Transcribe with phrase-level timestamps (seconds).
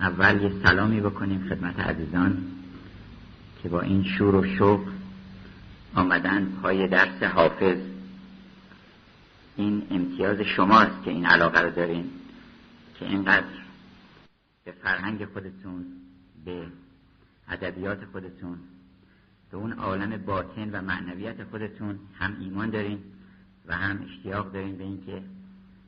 [0.00, 2.44] اول یه سلامی بکنیم خدمت عزیزان
[3.62, 4.88] که با این شور و شوق
[5.94, 7.78] آمدن پای درس حافظ.
[9.56, 12.10] این امتیاز شماست که این علاقه رو دارین
[12.98, 13.64] که اینقدر
[14.64, 15.84] به فرهنگ خودتون
[16.44, 16.66] به
[17.48, 18.58] ادبیات خودتون
[19.50, 22.98] به اون عالم باطن و معنویت خودتون هم ایمان دارین
[23.66, 25.22] و هم اشتیاق دارین به اینکه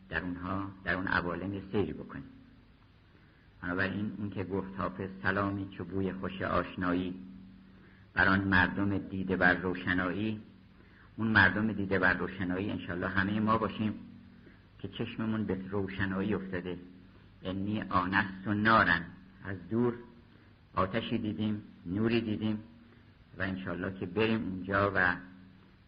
[0.09, 2.36] در اونها در اون عوالم سیر بکنین.
[3.63, 7.15] بنابراین اون که گفت حافظ سلامی چو بوی خوش آشنایی.
[8.15, 10.41] بر آن مردم دیده بر روشنایی.
[11.17, 13.95] اون مردم دیده بر روشنایی انشالله همه ما باشیم
[14.79, 16.79] که چشممون به روشنایی افتاده.
[17.43, 19.05] انی آنست و نارن.
[19.45, 19.95] از دور
[20.75, 22.59] آتشی دیدیم نوری دیدیم
[23.39, 25.17] و انشالله که بریم اونجا و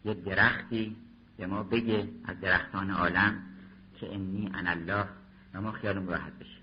[0.05, 0.95] یه درختی
[1.37, 3.43] به ما بگه از درختان عالم
[3.99, 5.05] که انی ان الله
[5.53, 6.58] و ما خیالم راحت بشه.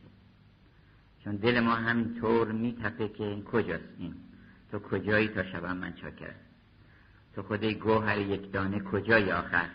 [1.27, 4.15] چون دل ما همینطور میتپه که این کجاست این؟
[4.71, 6.35] تو کجایی تا شبم من چاکرم
[7.35, 9.69] تو خودی گوهر یک دانه کجایی آخر؟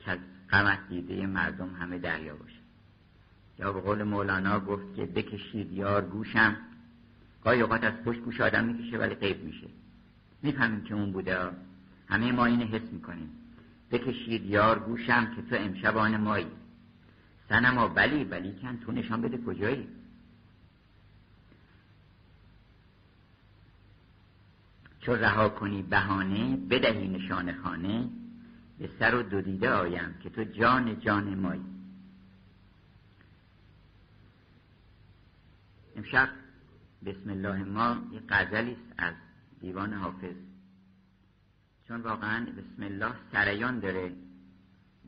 [0.00, 0.18] که از
[0.50, 2.60] غمت دیده مردم همه دریا باشه.
[3.58, 6.56] یا به قول مولانا گفت که بکشید یار گوشم.
[7.44, 9.66] گاهی اوقات از پشت گوش آدم می‌کشه ولی قیب میشه.
[10.42, 11.38] می‌فهمیم که اون بوده.
[12.08, 13.30] همه ما اینه حس می‌کنیم.
[13.90, 16.46] بکشید یار گوشم که تو امشبان مایی.
[17.48, 19.99] سنما بلی بلی کن تو نشان بده کجایی.
[25.00, 28.08] چو رها کنی بهانه بدهی نشان خانه
[28.78, 31.64] به سر و دو دیده آیم که تو جان جان مایی.
[35.96, 36.28] امشب
[37.04, 39.14] بسم الله ما یه غزلی است از
[39.60, 40.36] دیوان حافظ.
[41.88, 44.12] چون واقعا بسم الله سریان داره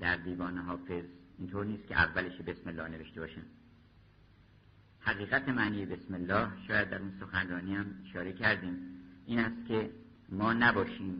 [0.00, 1.04] در دیوان حافظ
[1.38, 3.42] اینطور نیست که اولش بسم الله نوشته باشن
[5.00, 8.76] حقیقت معنی بسم الله شاید در اون سخنرانی هم اشاره کردیم.
[9.32, 9.90] این است که
[10.28, 11.14] ما نباشیم.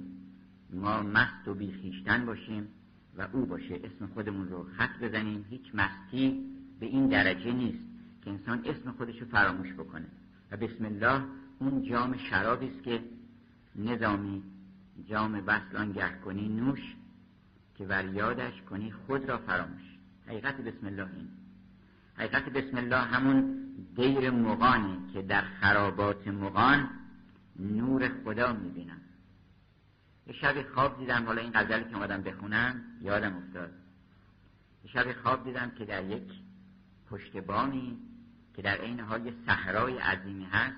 [0.70, 2.68] ما مست و بیخیشتن باشیم
[3.16, 3.74] و او باشه.
[3.74, 5.44] اسم خودمون رو خط بزنیم.
[5.50, 6.44] هیچ مستی
[6.80, 7.84] به این درجه نیست
[8.24, 10.06] که انسان اسم خودش رو فراموش بکنه.
[10.50, 11.22] و بسم الله
[11.58, 13.02] اون جام شرابی است که
[13.76, 14.42] نظامی
[15.08, 16.94] جام وصل آنگه کنی نوش
[17.74, 19.98] که ور یادش کنی خود را فراموش.
[20.26, 21.28] حقیقت بسم الله این.
[22.16, 23.58] حقیقت بسم الله همون
[23.96, 26.90] دیر مغانه که در خرابات مغان
[27.62, 29.00] نور خدا می‌بینم.
[30.26, 33.72] یه شب خواب دیدم حالا این غزلی که اومدم بخونم یادم افتاد.
[34.84, 36.32] یه شب خواب دیدم که در یک
[37.10, 37.98] پشت بامی
[38.54, 40.76] که در عین حال یه صحرای عظیمی هست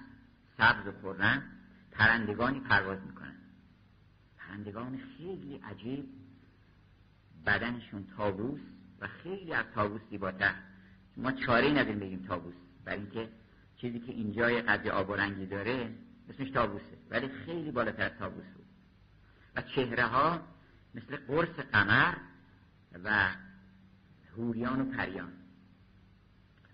[0.59, 1.43] سبز و خورن
[1.93, 3.37] پرندگانی پرواز می‌کنن.
[4.39, 6.05] پرندگان خیلی عجیب
[7.47, 8.61] بدنشون تابوس
[9.01, 10.55] و خیلی از تابوس زیباتر.
[11.17, 13.29] ما چاره نداریم بگیم تابوس برای اینکه
[13.77, 15.91] چیزی که اینجای قدر آب و رنگی داره
[16.29, 18.67] اسمش تابوسه ولی خیلی بالاتر تابوس بود.
[19.57, 20.41] و چهره ها
[20.95, 22.15] مثل قرص قمر
[23.05, 23.35] و
[24.37, 25.33] هوریان و پریان.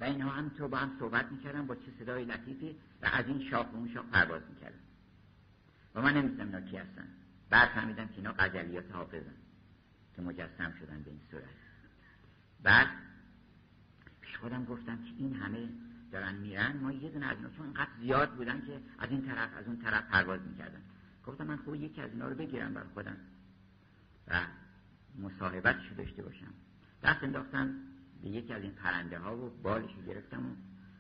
[0.00, 3.50] و اینها هم تو با هم صحبت می‌کردن با چه صدای لطیفی و از این
[3.50, 4.78] شاخ به اون شاخ پرواز می‌کردن.
[5.94, 7.09] و من نمیستم اینا کی هستن.
[7.50, 9.34] بعد فهمیدم که اینا قجلیات حافظن
[10.17, 11.44] که مجسم شدن به این صورت.
[12.62, 12.88] بعد
[14.21, 15.69] پیش خودم گفتم که این همه
[16.12, 19.56] دارن میرن ما یه دونه از اینا چون انقدر زیاد بودن که از این طرف
[19.56, 20.81] از اون طرف پرواز می‌کردن.
[21.26, 23.16] گفتم من خوب یکی از اینا رو بگیرم بر خودم.
[24.28, 24.41] و
[25.19, 26.54] مصاحبتشو داشته باشم.
[27.03, 27.75] دست انداختم
[28.22, 30.54] به یکی از این پرنده ها و بالش رو گرفتم و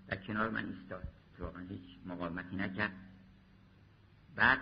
[0.08, 1.08] در کنار من ایستاد.
[1.38, 2.92] واقعا هیچ مقاومتی نکرد.
[4.36, 4.58] بعد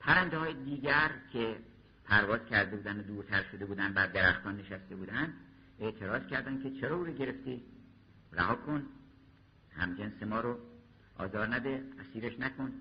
[0.00, 1.56] پرنده های دیگر که
[2.04, 5.32] پرواز کرده بودن و دورتر شده بودن بر درختان نشسته بودن
[5.80, 7.62] اعتراض کردن که چرا او رو گرفتی؟
[8.32, 8.86] رها کن.
[9.70, 10.58] همجنس ما رو
[11.18, 12.72] آزار نده اسیرش نکن.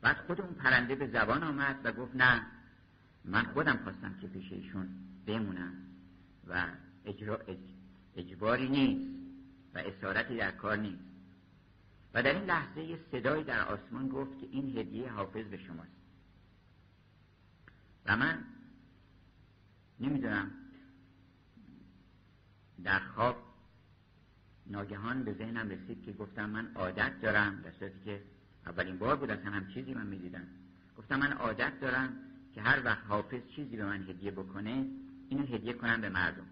[0.00, 2.46] بعد خود اون پرنده به زبان آمد و گفت نه
[3.24, 4.88] من خودم خواستم که پیش ایشون
[5.26, 5.72] بمونم
[6.46, 6.66] و
[7.04, 7.40] اجرا
[8.16, 9.18] اجباری نیست
[9.74, 11.08] و اسارتی در کار نیست.
[12.14, 15.90] و در این لحظه صدایی در آسمان گفت که این هدیه حافظ به شماست.
[18.06, 18.44] و من
[20.00, 20.50] نمی‌دونم
[22.84, 23.47] در خواب
[24.70, 28.22] ناگهان به ذهنم رسید که گفتم من عادت دارم در صورتی که
[28.66, 30.46] اولین بار بود اصلا هم چیزی من می‌دیدم.
[30.98, 32.16] گفتم من عادت دارم
[32.54, 34.86] که هر وقت حافظ چیزی به من هدیه بکنه
[35.28, 36.46] اینو هدیه کنم به مردم.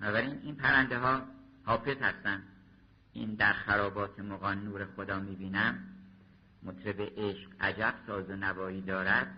[0.00, 1.22] بنابراین این پرنده ها
[1.64, 2.42] حافظ هستن.
[3.12, 5.78] این در خرابات مغان نور خدا می‌بینم.
[6.62, 9.34] مطرب عشق عجب ساز و نوایی دارد.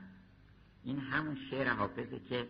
[0.85, 2.49] این همون شعر حافظه که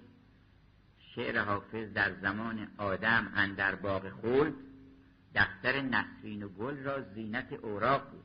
[1.15, 4.55] شعر حافظ در زمان آدم اندر باغ خلد
[5.35, 8.25] دفتر نسرین و گل را زینت اوراق بود.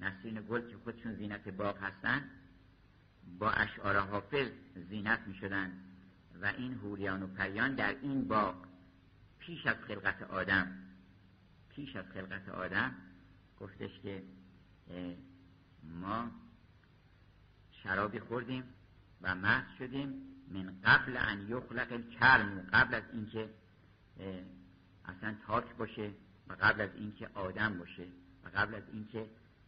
[0.00, 2.30] نسرین و گل که خودشون زینت باغ هستن
[3.38, 4.48] با اشعار حافظ
[4.88, 5.72] زینت می شدن
[6.42, 8.54] و این هوریان و پریان در این باغ
[9.38, 10.78] پیش از خلقت آدم
[11.68, 12.94] پیش از خلقت آدم
[13.60, 14.22] گفتش که
[15.82, 16.30] ما
[17.82, 18.64] شرابی خوردیم
[19.22, 20.33] و مست شدیم.
[20.50, 23.50] من قبل ان یخلق الکرم قبل از اینکه
[25.04, 26.10] اصلا تاک باشه
[26.48, 28.06] و قبل از اینکه آدم باشه
[28.44, 29.26] و قبل از اینکه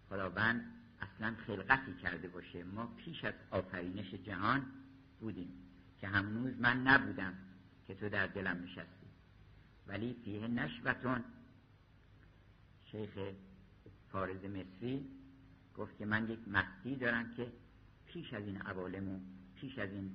[0.08, 2.64] خداوند اصلا خلقتی کرده باشه.
[2.64, 4.67] ما پیش از آفرینش جهان
[5.20, 5.52] بودیم
[6.00, 7.34] که هنوز من نبودم
[7.87, 9.06] که تو در دلم نشستی.
[9.87, 11.25] ولی فیه نشوتون.
[12.93, 13.11] شیخ
[14.12, 15.06] فارز مصری
[15.76, 17.52] گفت که من یک مستی دارم که
[18.06, 19.20] پیش از این عوالم و
[19.56, 20.12] پیش از این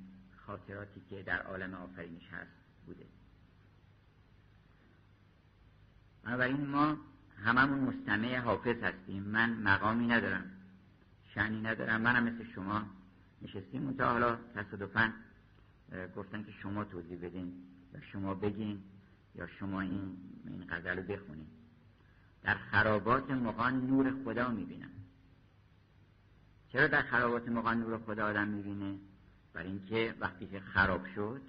[0.48, 2.52] خاطراتی که در عالم آفرینش هست
[2.86, 3.06] بوده.
[6.24, 6.98] بنابراین ما
[7.44, 9.24] هممون مستمع حافظ هستیم.
[9.24, 10.52] من مقامی ندارم
[11.34, 12.02] شنی ندارم.
[12.02, 12.86] منم مثل شما
[13.42, 15.14] نشستیم اونتا حالا تصادفا
[16.16, 17.54] گفتن که شما توضیح بدین
[17.94, 18.84] یا شما بگین
[19.36, 21.48] یا شما این این غزل رو بخونین.
[22.44, 24.90] در خرابات مقان نور خدا می‌بینم.
[26.70, 29.00] چرا در خرابات مقان نور خدا آدم می‌بینه؟
[29.53, 31.42] برای اینکه وقتی که خراب شد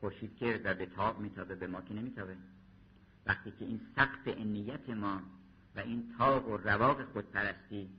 [0.00, 2.36] خورشید که و به تاب میتابه به ما که نمیتابه.
[3.26, 5.22] وقتی که این سقف انیت ما
[5.76, 7.90] و این تاق و رواق خودپرستی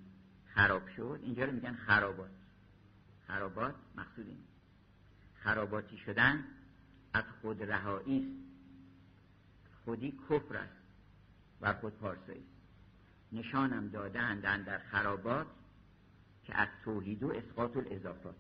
[0.45, 2.31] خراب شد اینجا رو میگن خرابات.
[3.27, 4.43] خرابات مقصود این.
[5.35, 6.43] خراباتی شدن
[7.13, 8.37] از خود رهایی
[9.85, 10.73] خودی کفر است
[11.61, 12.45] و خود پارسایی
[13.31, 15.47] نشانم دادن در خرابات
[16.43, 18.35] که از توحید و اسقاط الاضافات.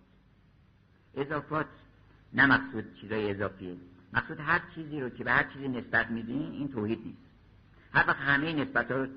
[1.15, 1.65] اضافات
[2.33, 3.77] نه مقصود چیزای اضافیه
[4.13, 7.21] مقصود هر چیزی رو که به هر چیزی نسبت میدین این توحید نیست.
[7.93, 9.07] هر وقت همه نسبت رو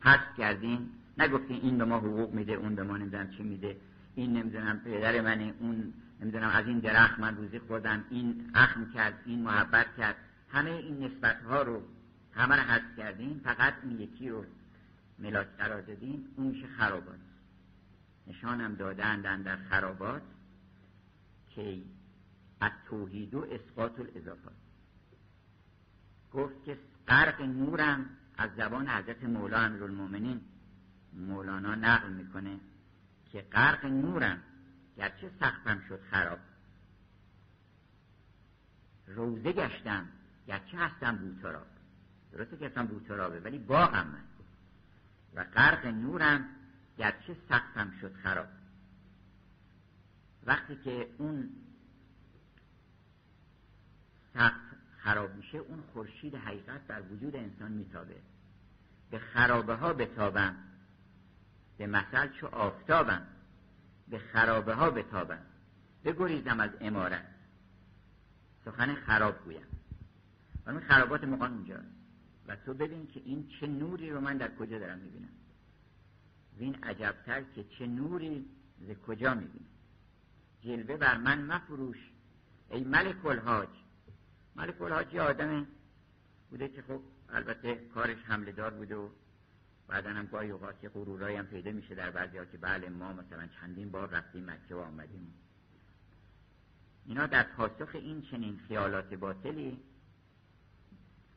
[0.00, 3.76] حذف کردین نگفتین این به ما حقوق میده اون به ما نمی‌دونم چی میده.
[4.14, 9.22] این نمی‌دونم پدر منه اون نمی‌دونم از این درخت من روزی خوردم این اخم کرد
[9.26, 10.16] این محبت کرد.
[10.52, 11.82] همه این نسبت ها رو
[12.34, 14.44] همه رو حذف کردین فقط این یکی رو
[15.18, 17.18] ملاک قرار دادین اون میشه خرابات.
[18.26, 20.22] نشانم دادن در خرابات
[21.58, 21.82] که
[22.60, 24.54] از توحید و اسقاط الاضافات
[26.32, 26.78] گفت که
[27.08, 28.06] غرق نورم
[28.36, 30.40] از زبان حضرت مولا امیرالمؤمنین.
[31.12, 32.60] مولانا نقل می‌کنه
[33.32, 34.42] که غرق نورم
[34.96, 36.38] گرچه سختم شد خراب.
[39.06, 40.08] روزه گشتم
[40.46, 41.66] گرچه هستم بوتراب.
[42.32, 44.24] درسته که هستم بوترابه ولی باغم من.
[45.34, 46.48] و غرق نورم
[46.98, 48.57] گرچه سختم شد خراب.
[50.46, 51.50] وقتی که اون
[54.34, 54.60] سخت
[54.98, 58.16] خراب میشه اون خورشید حقیقت در وجود انسان میتابه.
[59.10, 60.56] به خرابه ها بتابم
[61.78, 63.26] به مثل چو آفتابم
[64.08, 65.42] به خرابه ها بتابم.
[66.04, 67.26] بگریزم از امارت.
[68.64, 69.66] سخن خراب گویم.
[70.66, 71.98] و اون خرابات مقام اونجاست
[72.46, 75.28] و تو ببین که این چه نوری رو من در کجا دارم می‌بینم.
[76.58, 78.46] وین عجبتر که چه نوری
[78.88, 79.77] ز کجا می‌بینم.
[80.60, 82.10] جلوه بر من مفروش.
[82.70, 83.68] ای ملک الحاج.
[84.56, 85.66] ملک الحاج یه آدم
[86.50, 89.08] بوده که خب البته کارش حمله دار بوده و
[89.88, 93.12] بعدا هم گاهی اوقات که غرورایی هم پیدا میشه در بعضی ها که بله ما
[93.12, 95.34] مثلا چندین بار رفتیم مکه و آمدیم.
[97.06, 99.78] اینا در پاسخ این چنین خیالات باطلی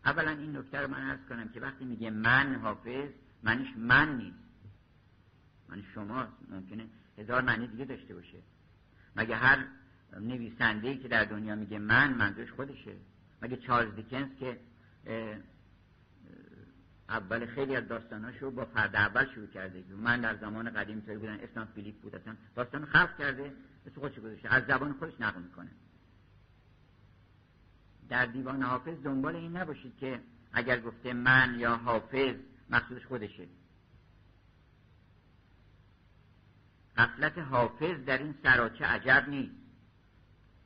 [0.06, 3.10] اولا این نکته رو من ارز کنم که وقتی میگه من حافظ
[3.44, 4.38] منش من نیست.
[5.70, 6.34] من شماست.
[6.50, 6.88] ممکنه
[7.18, 8.38] هزار معنی دیگه داشته باشه.
[9.16, 9.66] مگه هر
[10.20, 12.96] نویسنده که در دنیا میگه من منظورش خودشه.
[13.42, 14.60] مگه چارلز دیکنز که
[17.10, 19.84] اول خیلی از داستاناشو با فرد اول شروع کرده.
[19.90, 22.16] من در زمان قدیم طوری بودن اسلام فیلیپ بود.
[22.16, 23.54] اصلا داستان خلق کرده.
[23.86, 24.54] اسم خودش گذاشته.
[24.54, 25.70] از زبان خودش نقل می‌کنه.
[28.10, 30.20] در دیوان حافظ دنبال این نباشید که
[30.54, 32.36] اگر گفته من یا حافظ
[32.70, 33.48] مقصودش خودشه.
[37.02, 39.56] غفلت حافظ در این سراچه عجب نیست.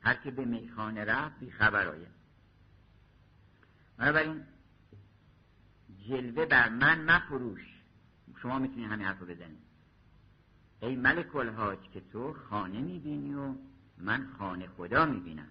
[0.00, 2.08] هر که به میخانه رفت بی خبر آید.
[3.96, 4.44] بنابراین
[6.08, 7.82] جلوه بر من مفروش.
[8.42, 9.62] شما می‌تونید همین حرف رو بزنید.
[10.80, 13.54] ای ملک الحاج که تو خانه می‌بینی و
[13.98, 15.48] من خانه خدا می‌بینم.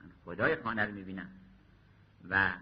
[0.00, 1.30] من خدای خانه رو می‌بینم.
[2.28, 2.52] و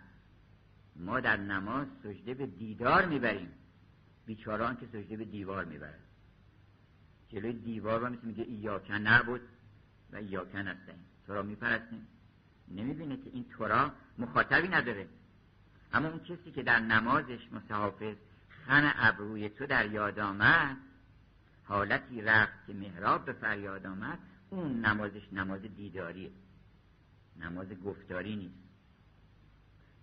[0.96, 3.52] ما در نماز سجده به دیدار می‌بریم.
[4.26, 6.07] بیچاران که سجده به دیوار می‌برن
[7.28, 9.40] جلوی دیوار رو میگه ایاکن نبود
[10.12, 12.06] و ایاکن هستیم تو را میپرستیم.
[12.68, 15.08] نمی‌بینه که این تورا مخاطبی نداره.
[15.92, 18.16] اما اون کسی که در نمازش متحافظ
[18.66, 20.76] خن ابروی تو در یاد آمد
[21.64, 24.18] حالتی رفت که محراب به فریاد آمد
[24.50, 26.30] اون نمازش نماز دیداریه.
[27.36, 28.68] نماز گفتاری نیست.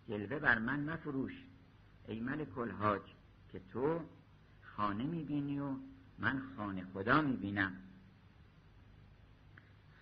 [0.07, 1.43] جلوه بر من مفروش.
[2.07, 3.01] ای ملک الحاج
[3.51, 4.01] که تو
[4.75, 5.75] خانه می‌بینی و
[6.19, 7.73] من خانه خدا می‌بینم.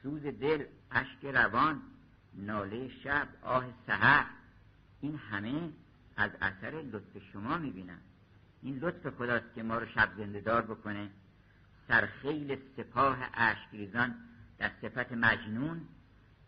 [0.04, 1.82] سوز دل اشک روان
[2.34, 4.26] ناله شب آه سحر.
[5.02, 5.70] این همه
[6.18, 8.00] از اثر لطف شما می‌بینم.
[8.62, 11.10] این لطف خداست که ما رو شب زنده دار بکنه.
[11.88, 14.16] سرخیل سپاه اشکریزان
[14.58, 15.82] در صفت مجنون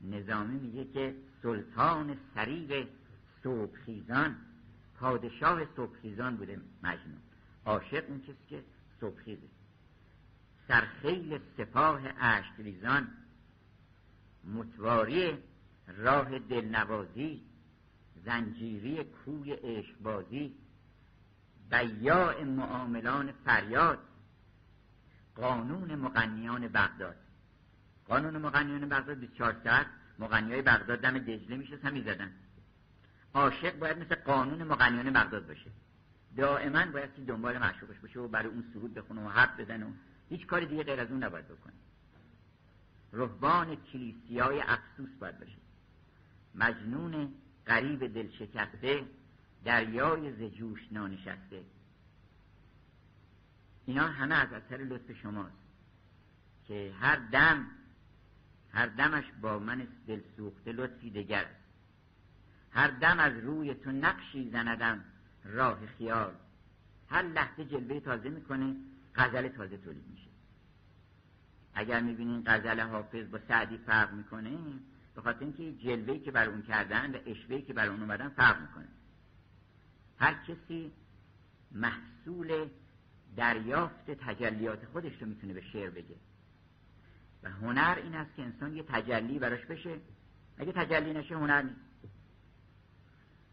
[0.02, 2.88] نظامی میگه که سلطان سریع
[3.44, 4.36] صبحخیزان
[5.00, 7.22] پادشاه صبحخیزان بوده مجنون.
[7.66, 8.64] عاشق اون کسی که
[9.00, 9.55] صبحخیزه.
[10.68, 13.08] سرخیل سپاه اشکریزان.
[14.44, 15.38] متواری
[15.98, 17.42] راه دلنوازی
[18.26, 20.56] زنجیری کوی عشقبازی
[21.70, 24.00] بیاع معاملان فریاد
[25.36, 27.16] قانون مغنیان بغداد.
[28.08, 29.88] قانون مغنیان بغداد 24 ساعت
[30.20, 32.32] های بغداد دم دجله میشه می زدن.
[33.34, 35.72] عاشق باید مثل قانون مغنیان بغداد باشه.
[36.38, 39.86] دائما باید که دنبال معشوقش باشه و برای اون سرود بخونه و حرف بزنه
[40.30, 41.74] هیچ کاری دیگه غیر از اون نباید بکنه
[43.14, 45.58] رهبان کلیسیای افسوس باید باشه.
[46.56, 47.34] مجنون
[47.68, 49.06] غریب دل شکسته
[49.64, 51.64] دریای ز جوش نانشسته.
[53.86, 55.56] اینا همه از اثر لطف شماست
[56.68, 57.68] که هر دم
[58.72, 61.46] هر دمش با من دل سوخته لطفی دگر.
[61.46, 61.66] است
[62.72, 65.04] هر دم از روی تو نقشی زندم
[65.44, 66.34] راه خیال.
[67.10, 68.76] هر لحظه جلوه تازه می‌کنه
[69.16, 70.30] غزل تازه تولید میشه.
[71.74, 74.58] اگر می‌بینین غزل حافظ با سعدی فرق می‌کنه
[75.16, 78.62] به خاطر اینکه جلوهی که بر اون کردن و اشوهی که بر اون اومدن فرق
[78.62, 78.88] می‌کنه.
[80.20, 80.92] هر کسی
[81.72, 82.70] محصول
[83.36, 86.16] دریافت تجلیات خودش رو می‌تونه به شعر بگه.
[87.44, 90.00] و هنر این است که انسان یه تجلی براش بشه.
[90.58, 91.80] اگه تجلی نشه هنر نیست.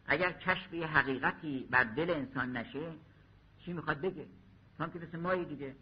[0.07, 2.93] اگر کشف یه حقیقتی بر دل انسان نشه
[3.65, 4.27] چی می‌خواد بگه؟
[4.83, 5.75] هم که مثل مایی دیگه.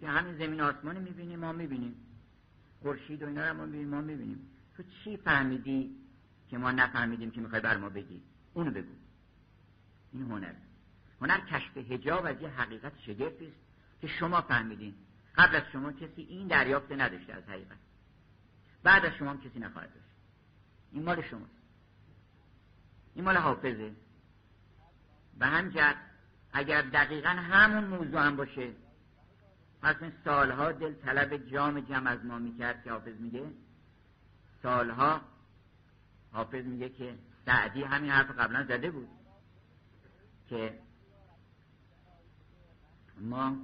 [0.00, 1.94] که همین زمین آسمانی می‌بینیم ما می‌بینیم.
[2.82, 4.48] خورشید و اینا رو ما می‌بینیم ما می‌بینیم.
[4.76, 5.96] تو چی فهمیدی
[6.48, 8.22] که ما نفهمیدیم که می‌خوای بر ما بگی؟
[8.54, 8.92] اونو بگو.
[10.12, 10.52] این هنر
[11.20, 13.56] هنر کشف هجاب از یه حقیقت شگفتی است
[14.00, 14.94] که شما فهمیدین
[15.36, 17.78] قبل از شما کسی این دریافت نداشته از حقیقت.
[18.82, 20.06] بعد از شما هم کسی نخواهد داشت.
[20.92, 21.62] این مال شماست.
[23.14, 23.92] این مال حافظه.
[25.38, 25.96] به همجد
[26.52, 28.72] اگر دقیقا همون موضوع هم باشه.
[29.82, 33.44] پس این سالها دل طلب جام جم از ما می‌کرد که حافظ میگه.
[34.62, 35.20] سالها
[36.32, 37.14] حافظ میگه که
[37.46, 39.08] سعدی همین حرف قبلا زده بود
[40.48, 40.78] که
[43.20, 43.56] ما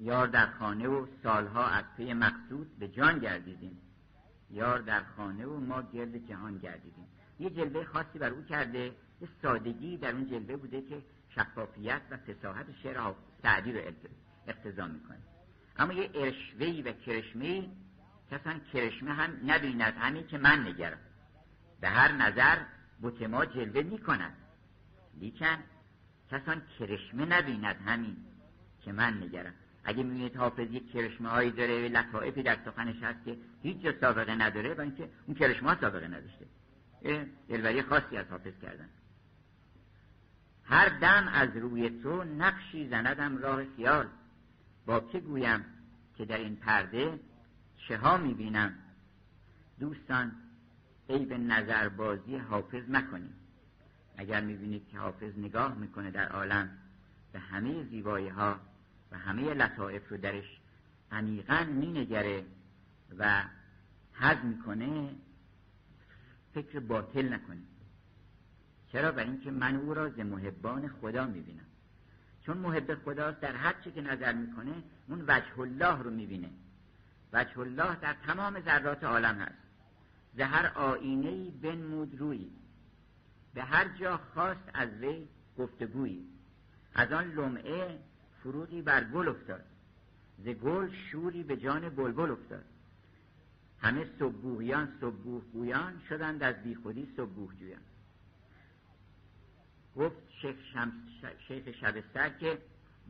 [0.00, 3.78] یار در خانه و سالها از پی مقصود به جان گردیدیم.
[4.50, 7.06] یار در خانه و ما گرد جهان گردیدیم.
[7.40, 11.02] یه جلوه خاصی بر او کرده یه سادگی در اون جلوه بوده که
[11.36, 13.12] شفافیت و فساحت شعر
[13.42, 13.80] سعدی رو
[14.46, 15.18] اقتضا می‌کنه.
[15.78, 17.70] اما یه ارشوهی و کرشمهی
[18.30, 20.98] کسان کرشمه هم نبیند همین که من نگرم
[21.80, 22.58] به هر نظر
[23.00, 24.32] بوت ما جلوه می‌کند.
[25.20, 25.58] لیکن
[26.30, 28.16] کسان کرشمه نبیند همین
[28.80, 33.38] که من نگرم اگه می‌بینید حافظ یک کرشمه هایی داره لطائفی در سخنش هست که
[33.62, 36.46] هیچ جا سابقه نداره و اینکه اون کرشمه ها سابقه نداشته.
[37.48, 38.88] دلبری خاصی از حافظ کردن.
[40.68, 44.06] هر دم از روی تو نقشی زندم راه خیال.
[44.86, 45.64] با که گویم
[46.16, 47.20] که در این پرده
[47.88, 48.74] چه ها می‌بینم؟
[49.80, 50.32] دوستان
[51.08, 53.34] عیب نظربازی حافظ نکنید
[54.16, 56.70] اگر می‌بینید که حافظ نگاه می‌کنه در عالم
[57.32, 58.60] به همه زیبایی ها
[59.12, 60.60] و همه لطائف رو درش
[61.12, 62.44] عمیقا مینگره
[63.18, 63.42] و
[64.12, 65.10] حد می‌کنه
[66.54, 67.75] فکر باطل نکنید.
[68.92, 71.66] چرا برای اینکه من او را ز محبان خدا می‌بینم؟
[72.42, 76.50] چون محب خداست در هر چی که نظر می‌کنه اون وجه الله رو می‌بینه.
[77.32, 79.58] وجه الله در تمام ذرات عالم هست.
[80.36, 82.50] زهر آینه ای بنمود روی.
[83.54, 85.28] به هر جا خواست از وی
[85.58, 86.26] گفتگویی
[86.94, 87.98] از آن لمعه
[88.42, 89.64] فروغی بر گل افتاد.
[90.44, 92.64] ز گل شوری به جان بلبل افتاد.
[93.80, 95.42] همه صبوهیان صبوه
[96.08, 97.80] شدند از بیخودی صبوه جویان
[99.96, 100.92] گفت شیخ, شمس
[101.48, 102.58] شیخ شبستر که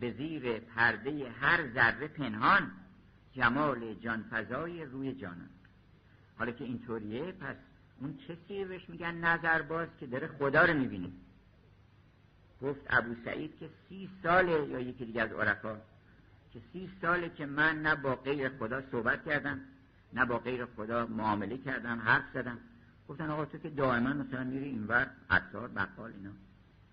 [0.00, 2.70] به زیر پرده هر ذره پنهان
[3.32, 5.48] جمال جانفضای روی جانان.
[6.38, 7.56] حالا که اینطوریه پس
[8.00, 11.08] اون کسی بهش میگن نظر باز که داره خدا رو می‌بینه.
[12.62, 15.76] گفت ابو سعید که سی ساله یا یکی دیگه از عرفا
[16.52, 19.60] که سی ساله که من نه با غیر خدا صحبت کردم
[20.12, 22.58] نه با غیر خدا معامله کردم حرف زدم.
[23.08, 26.30] گفتن آقا تو که دائما مثلا میری اینور عطار بقال اینا.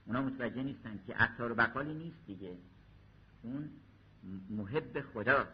[0.06, 2.58] اونا متوجه نیستن که عطار و بقالی نیست دیگه.
[3.42, 3.70] اون
[4.50, 5.48] محب خدا.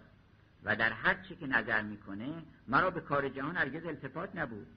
[0.63, 4.67] و در هر چی که نظر می‌کنه مرا به کار جهان هرگز التفات نبود.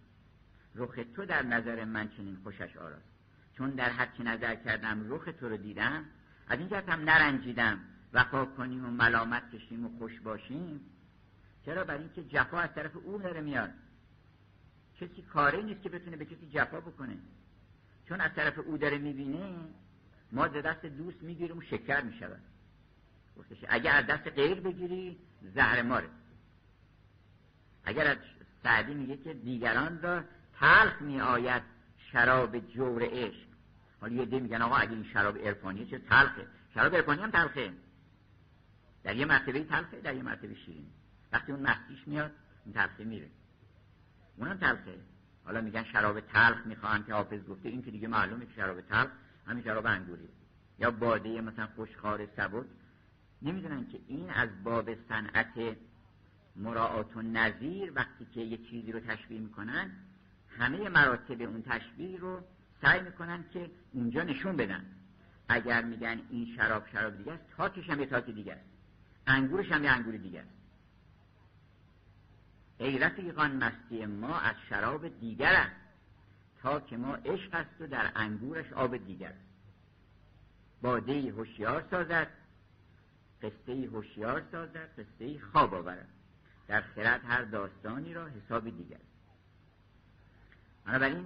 [0.74, 3.12] رخ تو در نظر من چنین خوشش آراست.
[3.56, 6.04] چون در هر چی نظر کردم رخ تو رو دیدم
[6.48, 7.80] از این هم نرنجیدم
[8.12, 10.80] وفا کنیم و ملامت کشیم و خوش باشیم.
[11.64, 13.70] چرا؟ برای اینکه جفا از طرف او داره میاد.
[15.00, 17.16] کسی کاری نیست که بتونه به کسی جفا بکنه.
[18.09, 19.54] چون از طرف او داره می‌بینه
[20.32, 22.42] ما ز دست دوست می‌گیریم شکر می‌شود
[23.38, 25.18] گفتش اگر از دست غیر بگیری
[25.54, 26.09] زهر ماره.
[27.85, 28.16] اگر از
[28.62, 30.25] سعدی میگه که دیگران را
[30.59, 31.62] تلخ می آید
[32.12, 33.47] شراب جور عشق.
[34.00, 37.73] حالا یه دی میگن آقا اگر این شراب عرفانیه چه تلخه؟ شراب عرفانی هم تلخه.
[39.04, 40.87] در یه مرتبه تلخه در یه مرتبه شیرین.
[41.32, 42.32] وقتی اون مستیش میاد
[42.64, 43.28] اون تلخه میره.
[44.37, 44.99] اونم تلخه.
[45.44, 49.11] حالا میگن شراب تلخ می‌خوان که حافظ گفته این که دیگه معلومه که شراب تلخ
[49.46, 50.28] همین شراب انگوری.
[50.78, 52.66] یا باده مثلا خوشخوار سبک.
[53.42, 55.76] نمی‌دونن که این از باب صنعت
[56.56, 59.90] مراعات و نظیر وقتی که یه چیزی رو تشبیه می‌کنن
[60.58, 62.40] همه مراتب اون تشبیه رو
[62.82, 64.84] سعی می‌کنن که اینجا نشون بدن.
[65.49, 68.64] اگر میگن این شراب شراب دیگه است تاکش هم یه تاک دیگه است.
[69.26, 70.62] انگورش هم یه انگور دیگه است.
[72.82, 75.76] ای رفیقان مستی ما از شراب دیگر است
[76.62, 79.28] تا که ما عشق است و در انگورش آب دیگر.
[79.28, 79.38] است
[80.83, 82.28] باده هوشیار سازد
[83.42, 86.09] قصه هوشیار سازد قصه خواب آورد.
[86.68, 89.00] در خرد هر داستانی را حساب دیگر.
[90.87, 91.24] بنابراین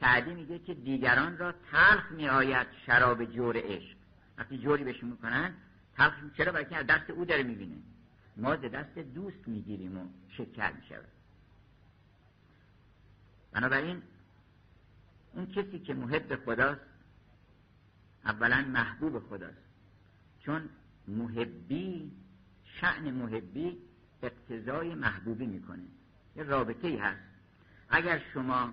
[0.00, 3.96] سعدی میگه که دیگران را تلخ می آید شراب جور عشق.
[4.38, 5.54] وقتی جوری بهشون می‌کنن
[5.96, 7.76] تلخ چرا؟ برای که از دست او داره می‌بینه.
[8.36, 11.08] ما ز دست دوست می‌گیریم و شکر می‌شود.
[13.52, 14.02] بنابراین
[15.32, 16.80] اون کسی که محب خداست
[18.24, 19.64] اولا محبوب خداست.
[20.40, 20.68] چون
[21.08, 22.12] محبی
[22.64, 23.78] شعن محبی
[24.22, 25.82] اقتضای محبوبی می‌کنه.
[26.36, 27.20] یه رابطه ای هست.
[27.88, 28.72] اگر شما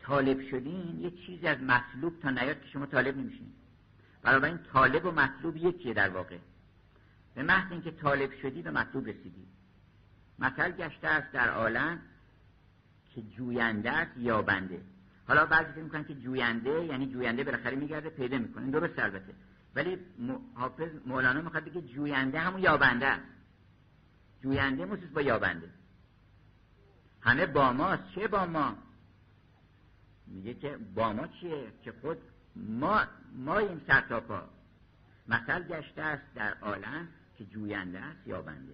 [0.00, 3.52] طالب شدین یه چیزی از مطلوب تا نیاد که شما طالب نمیشین.
[4.22, 6.38] برای این طالب و مطلوب یکیه در واقع.
[7.34, 9.46] به محض اینکه طالب شدی به مطلوب رسیدی.
[10.38, 12.00] مثل گشته است در عالم
[13.14, 14.82] که جوینده است یابنده.
[15.28, 18.70] حالا بعضی فکر می‌کنن که جوینده یعنی جوینده بالاخره میگرده پیدا می‌کنه.
[18.70, 19.34] درست البته.
[19.74, 19.98] ولی
[20.54, 23.26] حافظ مولانا می‌خواد بگه جوینده همون یابنده است.
[24.42, 25.70] جوینده موسیس با یابنده.
[27.20, 28.02] همه با ماست.
[28.14, 28.76] چه با ما؟
[30.26, 32.18] میگه که با ما چیه؟ که خود
[32.56, 33.02] ما
[33.34, 34.42] ماییم سر تا پا.
[35.28, 37.08] مثل گشته است در عالم
[37.42, 38.72] که جوینده است یابنده.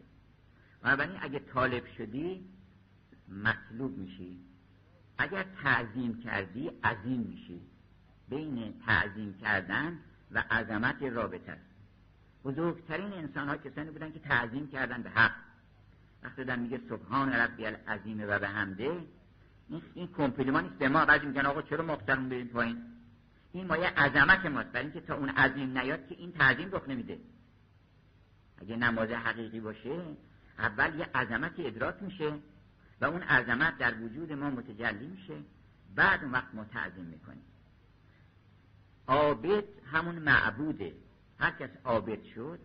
[0.82, 2.44] بنابراین اگه طالب شدی
[3.44, 4.40] مطلوب میشی.
[5.18, 7.60] اگر تعظیم کردی عظیم میشی.
[8.28, 9.98] بین تعظیم کردن
[10.30, 11.64] و عظمت رابطه است.
[12.44, 15.34] بزرگترین انسان ها کسانی بودن که تعظیم کردن به حق.
[16.22, 19.00] وقتی دارن میگه سبحان ربی العظیم و به همده
[19.68, 20.78] این, این کمپلیمان نیست.
[20.78, 22.82] به ما بعضی میگن آقا چرا مخترون بریم پایین؟
[23.52, 24.72] این مایه عظمت ماست.
[24.72, 27.18] برای اینکه تا اون عظیم نیاد که این تعظیم رخ نمیده.
[28.60, 30.16] اگه نماز حقیقی باشه
[30.58, 32.38] اول یه عظمتی ادراک میشه
[33.00, 35.34] و اون عظمت در وجود ما متجلی میشه.
[35.94, 37.44] بعد اون وقت ما تعظیم می‌کنیم.
[39.06, 40.94] عابد همون معبوده.
[41.38, 42.58] هر کس عابد شد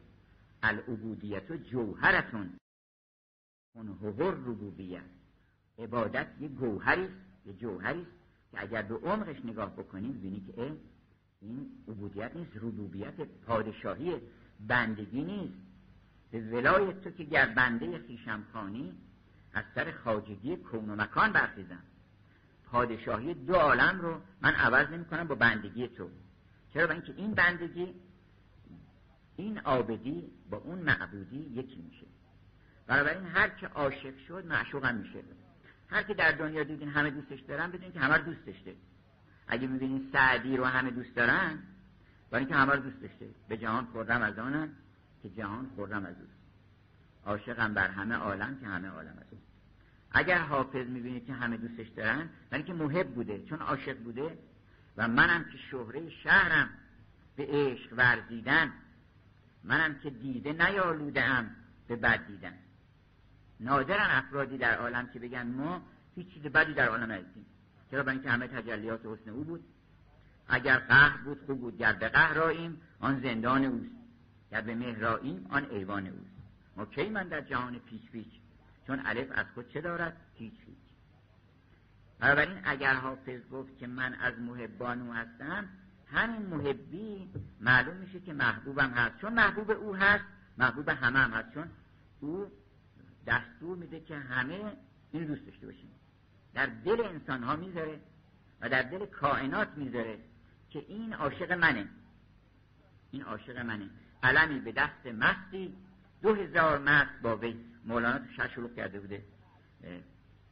[0.63, 2.57] العبودیت و جوهرتون.
[3.75, 5.03] اون هور ربوبیت.
[5.79, 7.09] عبادت یه گوهری
[7.45, 8.07] یه جوهری
[8.51, 10.77] که اگر به عمقش نگاه بکنیم ببینی که
[11.41, 14.21] این عبودیت نیست ربوبیت پادشاهی
[14.67, 15.72] بندگی نیست.
[16.33, 18.93] به ولایت تو که گر بنده خیشم خانی
[19.53, 21.83] از سر خاجگی کون و مکان برخیزم.
[22.65, 26.09] پادشاهی دو عالم رو من عوض نمی کنم با بندگی تو.
[26.73, 27.93] چرا؟ با اینکه این بندگی
[29.35, 32.05] این آبدی با اون معبودی یکی میشه.
[32.89, 35.19] این هر که عاشق شد معشوقم میشه.
[35.89, 38.75] هر که در دنیا دیدین همه دوستش دارن بدین که همه دوست داشته.
[39.47, 41.59] اگه می‌بینین سعدی رو همه دوست دارن
[42.31, 43.29] برای اینکه همه دوست داشته.
[43.47, 44.69] به جهان خورم از آنن.
[45.23, 46.43] که جهان خورم از اوست
[47.25, 49.43] عاشقم بر همه عالم که همه عالم از اوست
[50.11, 54.37] اگر حافظ می‌بینید که همه دوستش دارن برای اینکه محب بوده چون عاشق بوده
[54.97, 56.69] و منم که شهره شهرم
[57.35, 58.71] به عشق ورزیدن
[59.63, 61.55] منم که دیده نیالودم
[61.87, 62.53] به بد دیدن.
[63.59, 65.81] نادرن افرادی در عالم که بگن ما
[66.15, 67.45] هیچ چیز بدی در عالم ندیدیم
[67.91, 69.63] چرا؟ برای اینکه همه تجلیات حسن او بود.
[70.47, 71.77] اگر قهر بود خوب بود.
[71.77, 72.39] گر به قهر
[72.99, 74.02] آن زندان اوست.
[74.53, 75.05] گر به مهر
[75.49, 76.31] آن ایوان اوست.
[76.77, 78.27] ما کی من در جهان پیچ پیچ
[78.87, 80.77] چون الف از خود چه دارد؟ هیچ هیچ.
[82.19, 85.69] بنابراین اگر حافظ گفت که من از محبان هستم
[86.11, 87.29] همین محبی
[87.61, 89.17] معلوم میشه که محبوبم هست.
[89.17, 90.23] چون محبوب او هست
[90.57, 91.53] محبوب همه هم هست.
[91.53, 91.69] چون
[92.19, 92.51] او
[93.27, 94.73] دستور میده که همه
[95.11, 95.91] این دوست داشته باشیم.
[96.53, 97.99] در دل انسان ها می‌ذاره
[98.61, 100.19] و در دل کائنات می‌ذاره
[100.69, 101.87] که این عاشق منه.
[103.11, 103.89] این عاشق منه.
[104.23, 105.75] علمی به دست مستی
[106.21, 107.65] دو هزار مست با وی.
[107.85, 109.23] مولانا تو شش شروع کرده بوده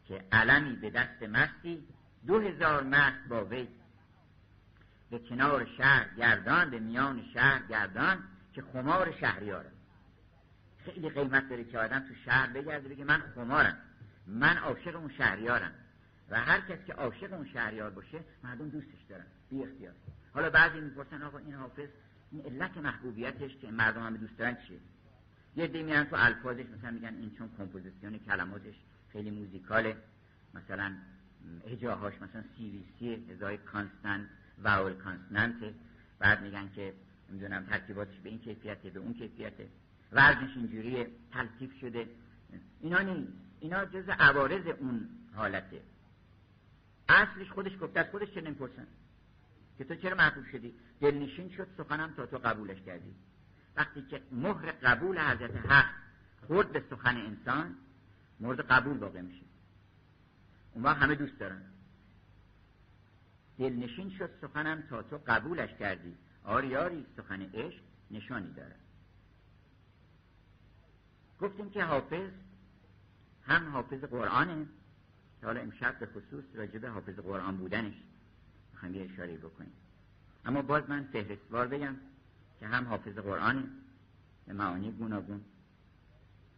[0.08, 1.84] که علمی به دست مستی
[2.28, 3.68] دو هزار مست با وی.
[5.12, 9.72] به کنار شهر گردان به میان شهر گردان که خمار شهریارم.
[10.86, 13.78] خیلی قیمت داره که آدم تو شهر بگرده بگه من خمارم.
[14.28, 15.72] من عاشق اون شهریارم.
[16.30, 19.94] و هر کس که عاشق اون شهریار باشه مردم دوستش دارن بی اختیار.
[20.34, 21.90] حالا بعضی می‌پرسن آقا این حافظ
[22.32, 24.80] این علت محبوبیتش که مردم همه دوست دارن چیه؟
[25.56, 28.76] یه عده تو الفاظش مثلا میگن این چون کمپوزیسیون کلماتش
[29.14, 29.98] خیلی موزیکاله.
[30.54, 30.96] مثلا
[31.68, 34.28] هجاهاش مثلا CVC ازای consonant
[34.64, 35.74] واول کانستنت
[36.20, 36.94] بعد میگن که
[37.30, 39.68] نمی‌دونم ترکیباتش به این کیفیته به اون کیفیته.
[40.12, 42.08] وزنش اینجوری تلطیف شده.
[42.82, 43.32] اینا نیست.
[43.60, 45.82] اینا جز عوارض اون حالته.
[47.10, 48.88] اصلش خودش گفته از خودش چه نمی‌پرسن؟
[49.82, 53.16] که تو چرا محبوب شدی؟ دلنشین شد سخنم تا تو قبولش کردی.
[53.76, 55.90] وقتی که مهر قبول حضرت حق
[56.48, 57.76] خورد به سخن انسان
[58.40, 59.46] مورد قبول واقع میشه.
[60.74, 61.62] اون وقت همه دوست دارن.
[63.60, 66.18] دلنشین شد سخنم تا تو قبولش کردی.
[66.44, 68.76] آری آری سخن عشق نشانی داره.
[71.40, 72.32] گفتیم که حافظ
[73.44, 74.68] هم حافظ قرآنه.
[75.44, 77.96] حالا امشب به خصوص راجب حافظ قرآن بودنش.
[78.82, 79.72] می‌خوایم یه اشاره بکنیم.
[80.46, 81.96] اما باز من فهرستوار بگم
[82.60, 83.70] که هم حافظ قرآن
[84.48, 85.42] به معانی گوناگون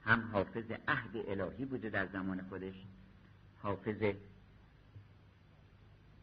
[0.05, 2.73] هم حافظ عهد الهی بوده در زمان خودش
[3.61, 4.13] حافظ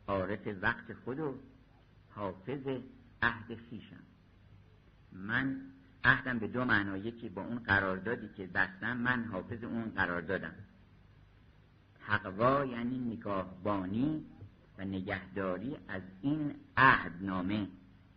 [0.06, 1.34] عارف وقت خود و
[2.10, 2.66] حافظ
[3.22, 4.02] عهد خیشم
[5.12, 5.60] من
[6.04, 10.54] عهدم به دو معنا یکی با اون قراردادی که بستم من حافظ اون قرار دادم
[12.06, 14.26] تقوا یعنی نگاهبانی
[14.80, 17.68] و نگهداری از این عهدنامه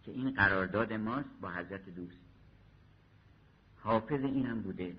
[0.03, 2.17] که این قرارداد ماست با حضرت دوست.
[3.79, 4.95] حافظ اینم بوده.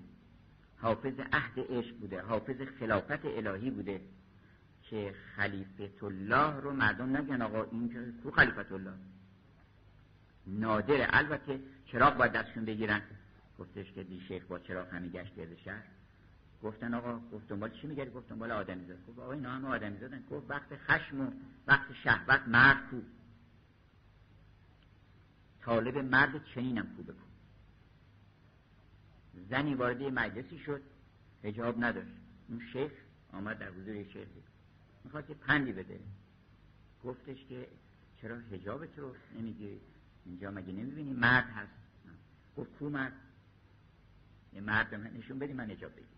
[0.77, 2.21] حافظ عهد عشق بوده.
[2.21, 4.01] حافظ خلافت الهی بوده
[4.81, 8.93] که خلیفت الله رو مردم نگن آقا این که کو خلیفت الله؟
[10.47, 13.01] نادره البته چراغ باید دستشون بگیرن.
[13.59, 15.83] گفتش که دی شیخ با چراغ همی گشت گرد شهر.
[16.65, 19.05] گفتن آقا گفت دنبال چی میگردی؟ گفت دنبال آدمی زاد.
[19.07, 20.23] گفت آقا اینا همه آدمی زادن.
[20.31, 21.31] گفت وقت خشم و
[21.67, 23.01] وقت شهوت مرد کو.
[25.61, 27.15] طالب مرد چنینم کو بکن.
[29.49, 30.81] زنی وارد مجلسی شد
[31.43, 32.11] هجاب نداشت.
[32.49, 32.91] اون شیخ
[33.33, 34.43] آمد در حضور شیخی
[35.03, 35.99] می‌خواد که پندی بده.
[37.03, 37.67] گفتش که
[38.21, 39.81] چرا هجابت رو نمی‌گیری
[40.25, 41.71] اینجا مگه نمی‌بینی مرد هست؟
[42.57, 43.13] گفت کو مرد؟
[44.53, 46.14] یه مرد من نشون بدی من هجاب بگیر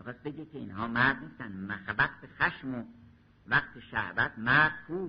[0.00, 1.66] می‌خواست بگه که اینها مرد نیستن.
[1.98, 2.84] وقت خشم و
[3.46, 5.08] وقت شهوت مرد کو.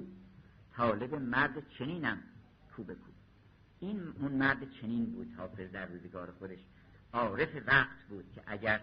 [0.76, 2.18] طالب مرد چنینم
[2.76, 3.12] کو به کو.
[3.80, 6.60] این اون مرد چنین بود حافظ در روزگار خودش.
[7.14, 8.82] عارف وقت بود که اگر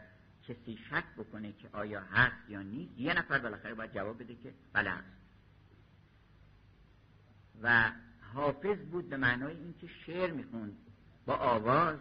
[0.48, 4.54] کسی شک بکنه که آیا هست یا نیست یه نفر بالاخره باید جواب بده که
[4.72, 5.06] بله هست.
[7.62, 7.92] و
[8.34, 10.76] حافظ بود به معنای اینکه شعر می‌خوند.
[11.26, 11.98] با آواز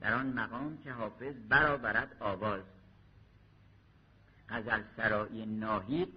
[0.00, 2.62] در آن مقام که حافظ برآورد آواز.
[4.48, 6.08] غزل سرایی ناهید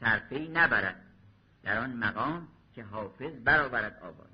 [0.00, 1.06] سرفی نبرد.
[1.62, 4.30] در آن مقام که حافظ برآورد آواز.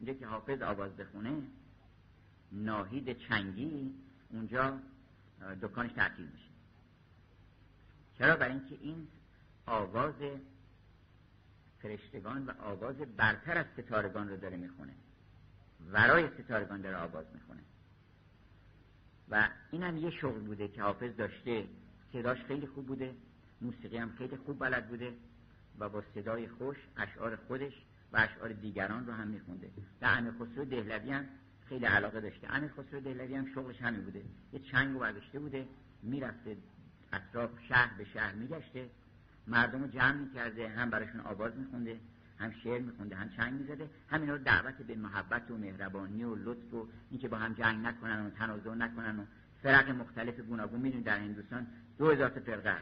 [0.00, 1.42] اینجا که حافظ آواز بخونه
[2.52, 3.94] ناهید چنگی
[4.30, 4.78] اونجا
[5.62, 6.48] دکانش تعطیل میشه.
[8.18, 9.08] چرا؟ برای اینکه این
[9.66, 10.14] آواز
[11.82, 14.94] فرشتگان و آواز برتر از ستارگان رو داره می‌خونه.
[15.92, 17.60] ورای ستارگان داره آواز می‌خونه.
[19.30, 21.64] و این هم یه شغل بوده که حافظ داشته.
[22.12, 23.14] صداش خیلی خوب بوده
[23.60, 25.12] موسیقی هم خیلی خوب بلد بوده
[25.78, 27.72] و با صدای خوش اشعار خودش
[28.12, 29.70] و اشعار دیگران رو هم میخونده.
[30.00, 31.24] در امیر خسرو دهلوی هم
[31.68, 32.54] خیلی علاقه داشته.
[32.54, 34.22] امیر خسرو دهلوی هم شغلش همین بوده.
[34.52, 35.68] یه چنگ رو برداشته بوده
[36.02, 36.56] می‌رفته
[37.12, 38.90] اطراف شهر به شهر میگشته.
[39.46, 42.00] مردم رو جمع می‌کرده هم براشون آواز میخونده
[42.38, 43.90] هم شعر میخونده هم چنگ می‌زده.
[44.10, 48.26] همین رو دعوت به محبت و مهربانی و لطف و اینکه با هم جنگ نکنن
[48.26, 49.24] و تنازع نکنن و
[49.62, 51.66] فرق مختلف گوناگون می‌دونید در هندوستان
[52.00, 52.78] هزار فرقه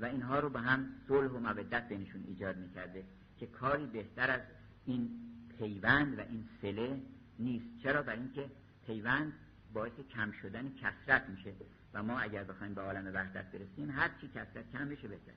[0.00, 3.04] و اینها رو به هم صلح و مودت بینشون ایجاد می‌کرده
[3.38, 4.40] که کاری بهتر از
[4.86, 5.10] این
[5.58, 7.02] پیوند و این سله
[7.38, 7.82] نیست.
[7.82, 8.50] چرا؟ برای اینکه
[8.86, 9.32] پیوند
[9.72, 11.52] باعث کم شدن کسرت میشه.
[11.94, 15.32] و ما اگر بخوایم به عالم وحدت برسیم هر چی کسرت کم بشه بهتر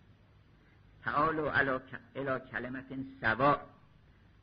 [1.04, 1.46] تعالو
[2.16, 2.86] الا کلمت
[3.22, 3.62] سوا.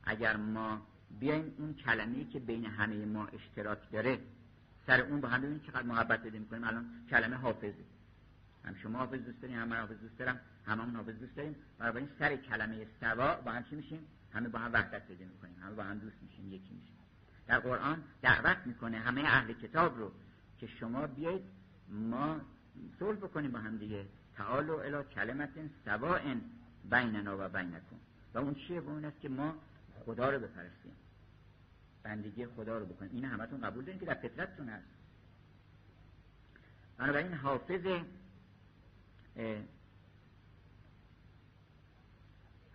[0.03, 0.87] اگر ما
[1.19, 4.19] بیایم اون کلمه‌ای که بین همه ما اشتراک داره
[4.87, 6.63] سر اون با هم ببینید چقدر محبت بده می‌کنیم.
[6.63, 7.83] الان کلمه حافظه.
[8.65, 11.55] هم شما حافظ دوست داریم هم من حافظ دوست دارم هممون حافظ دوست داریم.
[11.79, 15.75] این سر کلمه سوا با هم چی میشیم؟ همه با هم وحدت پیدا می‌کنیم همه
[15.75, 16.97] با هم دوست میشیم یکی میشیم.
[17.47, 20.11] در قرآن دعوت می‌کنه همه اهل کتاب رو
[20.59, 21.43] که شما بیایید
[21.89, 22.41] ما
[22.99, 24.05] صلح بکنیم با هم دیگه.
[24.35, 25.49] تعالو الی کلمت
[25.85, 26.35] سواء
[26.91, 27.95] بیننا و بینکم.
[28.33, 29.55] و اون چیه؟ و اون است که ما
[30.05, 30.91] خدا رو بپرستیم
[32.03, 33.11] بندگی خدا رو بکنیم.
[33.13, 34.85] این همتون قبول دارین که در فطرتتون هست.
[36.97, 38.01] بنابراین حافظ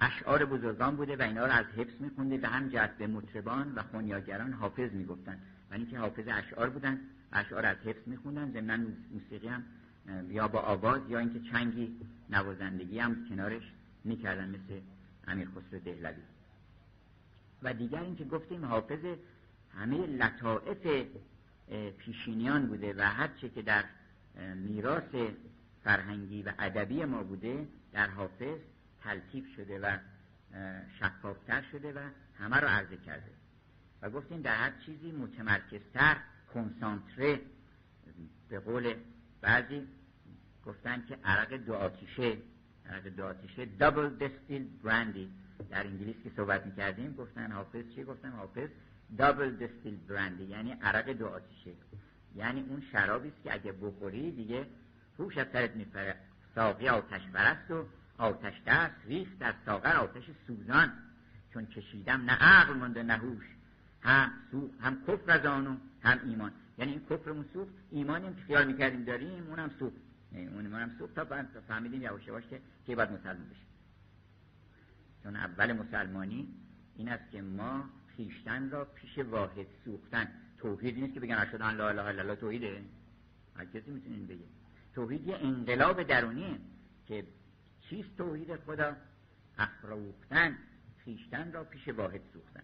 [0.00, 3.82] اشعار بزرگان بوده و اینا رو از حفظ میخونده و هم جهت به مطربان و
[3.82, 5.38] خونیاگران حافظ می‌گفتن.
[5.70, 7.00] و اینکه حافظ اشعار بودن
[7.32, 9.62] اشعار از حفظ میخوندن ضمن موسیقی هم
[10.30, 11.96] یا با آواز یا اینکه چنگی
[12.30, 13.72] نوازندگی هم کنارش
[14.04, 14.80] می‌کردن مثل
[15.26, 16.22] امیر خسرو دهلوی.
[17.62, 19.04] و دیگر اینکه گفتیم حافظ
[19.74, 21.06] همه لطائف
[21.98, 23.84] پیشینیان بوده و هرچه که در
[24.54, 25.14] میراث
[25.84, 28.58] فرهنگی و ادبی ما بوده در حافظ
[29.02, 29.96] تلتیب شده و
[31.00, 31.98] شفافتر شده و
[32.38, 33.30] همه رو عرضه کرده.
[34.02, 36.16] و گفتیم در هر چیزی متمرکزتر
[36.54, 37.40] کنسانتره.
[38.48, 38.94] به قول
[39.40, 39.86] بعضی
[40.66, 42.36] گفتن که عرق دو آتیشه
[42.90, 45.30] عرق دو آتیشه دابل دستیل براندی
[45.70, 48.68] در انگلیس که صحبت می‌کردیم گفتن حافظ چی؟ گفتن حافظ
[49.18, 51.70] دابل دستیل براندی یعنی عرق دو آتیشه.
[52.36, 54.66] یعنی اون شرابی است که اگه بخوری دیگه
[55.18, 56.16] هوش از سرت میپره.
[56.54, 57.86] ساقی آتش برست و
[58.18, 60.92] آتش دست ریخت در ساغر آتش سوزان.
[61.52, 63.44] چون کشیدم نه عقل مانده نه هوش.
[64.02, 66.52] هم سو هم کفر از آنو هم ایمان.
[66.78, 69.96] یعنی این کفرمون سوخت ایمانی که خیال می‌کردیم داریم اونم سوخت.
[70.32, 73.66] اونم سوخت تا فهمیدیم یواش یواش که که باید مسلمان بشیم.
[75.22, 76.48] چون اول مسلمانی
[76.96, 77.84] این است که ما
[78.16, 80.28] خیشتن را پیش واحد سوختن.
[80.58, 82.82] توحید نیست که بگن اشهد ان لا اله الا الله توحیده.
[83.56, 84.44] هر کسی می‌تونه این بگه.
[84.94, 86.58] توحید یه انقلاب درونیه
[87.06, 87.24] که
[87.80, 88.96] چیست توحید خدا؟
[89.58, 90.58] افروختن
[91.04, 92.62] خیشتن را پیش واحد سوختن.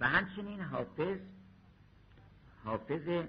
[0.00, 1.18] و همچنین حافظ
[2.64, 3.26] حافظ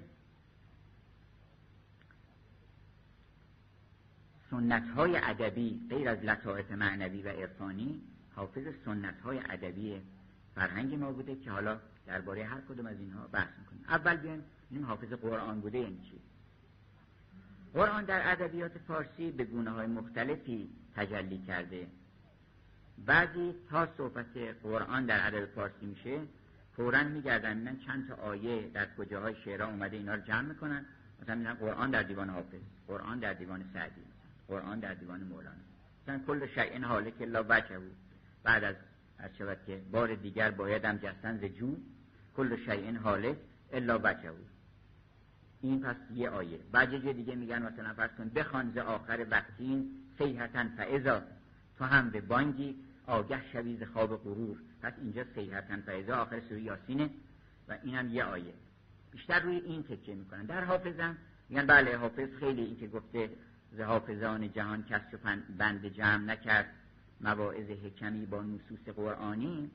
[4.50, 8.02] سنت های ادبی غیر از لطائف معنوی و عرفانی
[8.36, 10.02] حافظ سنت های ادبی
[10.56, 13.86] فرهنگ ما بوده که حالا درباره هر کدوم از اینها بحث می‌کنیم.
[13.90, 16.20] اول بیایم این حافظ قرآن بوده یعنی چی؟
[17.74, 21.88] قرآن در ادبیات فارسی به گونه های مختلفی تجلی کرده.
[23.06, 26.20] بعضی تا صحبت قرآن در ادب فارسی میشه
[26.76, 30.86] فورا میگردن من چند تا آیه در کجاهای شعرها اومده اینا رو جمع می‌کنن.
[31.22, 34.02] مثلا میگن قرآن در دیوان حافظ قرآن در دیوان سعدی
[34.48, 35.56] قرآن در دیوان مولانا.
[36.04, 37.82] مثلا کل شیء حالک الا وجهه.
[38.44, 38.76] بعد از
[39.20, 41.44] از شود که بار دیگر بایدم جستن ز
[42.38, 43.38] کل شیء حالک
[43.74, 44.34] الا وجهه.
[45.62, 46.60] این پس یه آیه.
[46.72, 51.22] بعد یه دیگه میگن مثلا فرض کن بخوان ز آخر وقتین سیحتن فعضا
[51.78, 52.76] تو هم به بانگی
[53.08, 54.58] آگه شوی خواب غرور.
[54.82, 57.10] پس اینجا سیحتن فعضا آخر سوره یاسینه.
[57.70, 58.54] و اینم یه آیه.
[59.12, 60.46] بیشتر روی این تکیه می‌کنن.
[60.46, 61.18] در حافظم
[61.50, 63.30] میگن بله حافظ خیلی این که گفته
[63.72, 65.18] ز حافظان جهان کس چو
[65.58, 66.70] بند جمع نکرد
[67.22, 69.72] مواعظ حکمی با نصوص قرآنی.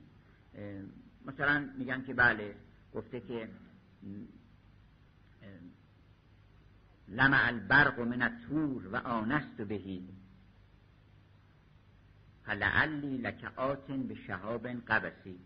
[1.25, 2.55] مثلا میگن که بله
[2.93, 3.49] گفته که
[7.13, 10.09] لمع البرق من التور و آنست بهی.
[12.45, 15.39] فلعلی لک آتن به شهاب قبسی.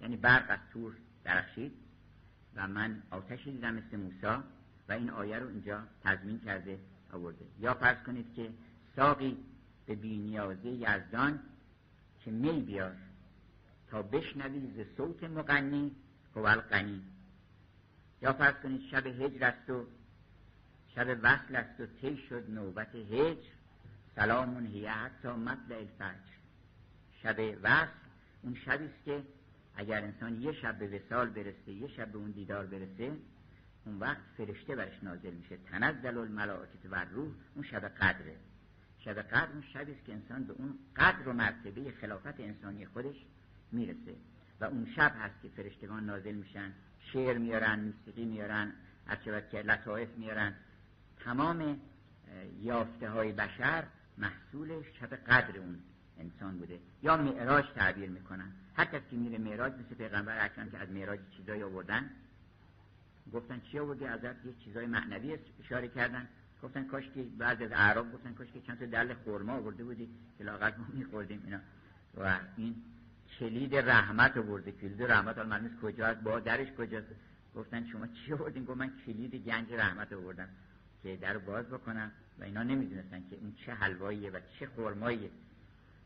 [0.00, 1.72] یعنی برق از تور درخشید
[2.54, 4.44] و من آتشی دیدم مثل موسا
[4.88, 6.78] و این آیه رو اینجا تضمین کرده
[7.12, 7.44] آورده.
[7.60, 8.50] یا فرض کنید که
[8.96, 9.36] ساقی
[9.86, 11.40] به بینیازه یزدان
[12.24, 12.96] که می بیار
[13.90, 15.92] تا بشنوی ز صوت مغنی
[16.36, 16.56] هو
[18.22, 19.86] یا فرض کنید شب هجر است و
[20.94, 23.48] شب وصل است و طی شد نوبت هجر.
[24.16, 26.34] سلامون هیه حتی مطلع الفجر.
[27.22, 27.92] شب وصل
[28.42, 29.22] اون شبی است که
[29.76, 33.12] اگر انسان یه شب به وسال برسه یه شب به اون دیدار برسه
[33.84, 35.56] اون وقت فرشته برش نازل میشه.
[35.56, 38.36] تنزل الملائکت و روح اون شب قدره.
[38.98, 43.16] شب قدر اون شبی است که انسان به اون قدر و مرتبه خلافت انسانی خودش
[43.72, 44.14] می‌رسه.
[44.60, 46.72] و اون شب هست که فرشتگان نازل میشن.
[47.12, 48.72] شعر میارن موسیقی میارن
[49.06, 50.54] هرچه که لطائف میارن.
[51.28, 51.80] تمام
[52.62, 53.84] یافته های بشر
[54.18, 55.78] محصول شب قدر اون
[56.18, 56.78] انسان بوده.
[57.02, 58.52] یا معراج تعبیر می‌کنن.
[58.76, 62.10] هر کسی که میره معراج مثل پیغمبر اکرم که از معراج چیزایی آوردن
[63.32, 66.28] گفتن چی آوردی؟ ازت یه چیزای معنوی اشاره کردن.
[66.62, 70.08] گفتن کاش که بعضی از اعراب گفتن کاش که چند تا دل خورما آورده بودی
[70.38, 71.58] که لاغت ما میخوردیم اینا.
[72.16, 72.76] و این
[73.38, 74.72] کلید رحمت آورده.
[74.72, 77.06] کلید رحمت حالا کجا کجاست؟ با درش کجاست؟
[77.56, 80.48] گفتن شما چی آوردین؟ گفت من کلید گنج رحمت آوردم.
[81.02, 85.30] که در باز بکنم و اینا نمی‌دونستن که اون چه حلواییه و چه خرماییه.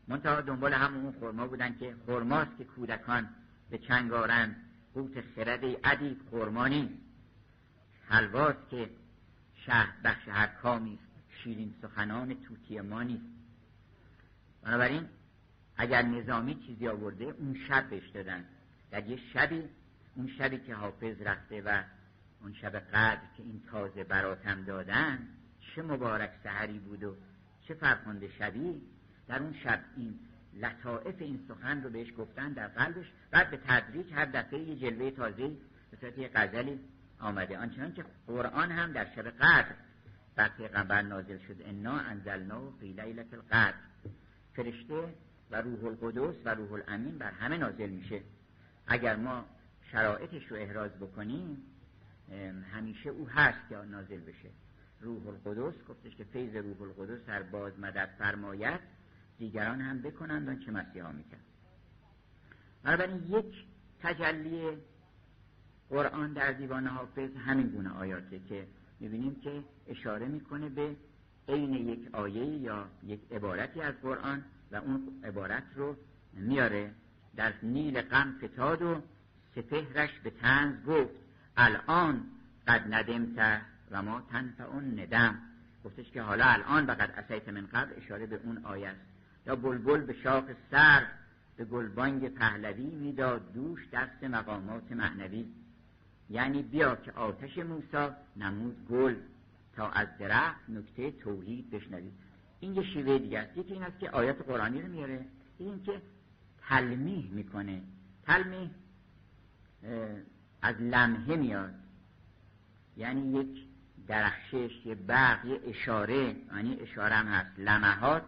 [0.07, 3.29] منتها دنبال همون اون خرما بودن که خرماست که کودکان
[3.69, 4.55] به چنگارن
[4.93, 6.93] قوت خرد ادیب خرما نیست.
[8.07, 8.89] حلواست که
[9.55, 10.99] شهر بخش هر کامی
[11.43, 13.25] شیرین سخنان توتی ما نیست.
[14.63, 15.05] بنابراین
[15.77, 18.45] اگر نظامی چیزی آورده اون شب بهش دادن.
[18.91, 19.63] در یه شبی
[20.15, 21.83] اون شبی که حافظ رفته و
[22.43, 25.27] اون شب قدر که این تازه براتم دادن
[25.59, 27.15] چه مبارک سحری بود و
[27.67, 28.81] چه فرخنده شبی.
[29.27, 30.19] در اون شب این
[30.53, 35.11] لطائف این سخن رو بهش گفتن در قلبش بعد به تدریج هر دفعه یه جلوه
[35.11, 35.51] تازه
[35.91, 36.79] به صورت یه غزلی
[37.19, 37.57] آمده.
[37.57, 39.75] آنچنان که قرآن هم در شب قدر
[40.35, 41.55] بر پیغمبر نازل شد.
[41.65, 43.77] انا انزلنا فی لیلت القدر.
[44.53, 45.13] فرشته
[45.51, 48.21] و روح القدس و روح الامین بر همه نازل میشه.
[48.87, 49.45] اگر ما
[49.91, 51.57] شرایطش رو احراز بکنیم
[52.73, 54.49] همیشه او هست که نازل بشه.
[55.01, 58.79] روح القدس گفتش که فیض روح القدس در باز مدد فرمایت
[59.37, 61.45] دیگران هم بکنند آنچه مسیحا می‌کرد
[62.83, 63.65] بنابراین یک
[63.99, 64.77] تجلی
[65.89, 68.67] قرآن در دیوان حافظ همین گونه آیاته که
[68.99, 70.95] می‌بینیم که اشاره می‌کنه به
[71.47, 75.95] عین یک آیه یا یک عبارتی از قرآن و اون عبارت رو
[76.33, 76.91] میاره
[77.35, 79.01] در نیل غم فتاد و
[79.55, 81.22] سپهرش به تنز گفت.
[81.57, 82.23] الان
[82.67, 83.61] قد ندمت
[83.91, 85.39] و ما تنفع اون ندم.
[85.85, 89.01] گفتش که حالا الان بقد اسیت من قبل اشاره به اون آیه است.
[89.47, 91.05] یا بلبل به شاخ سر
[91.57, 95.45] به گلبانگ پهلوی می‌داد دوش دست مقامات معنوی.
[96.29, 99.15] یعنی بیا که آتش موسا نمود گل
[99.75, 102.13] تا از درخت نکته توحید بشنوید
[102.59, 103.57] این یه شیوه دیگه است.
[103.57, 105.25] یکی این است که آیات قرآنی رو میاره.
[105.57, 106.01] این که
[106.69, 107.81] تلمیح می‌کنه.
[108.25, 108.69] تلمیح
[110.63, 111.73] از لمحه میاد.
[112.97, 113.67] یعنی یک
[114.07, 117.59] درخشش یه برق یه اشاره یعنی اشاره هم هست.
[117.59, 118.25] لمحات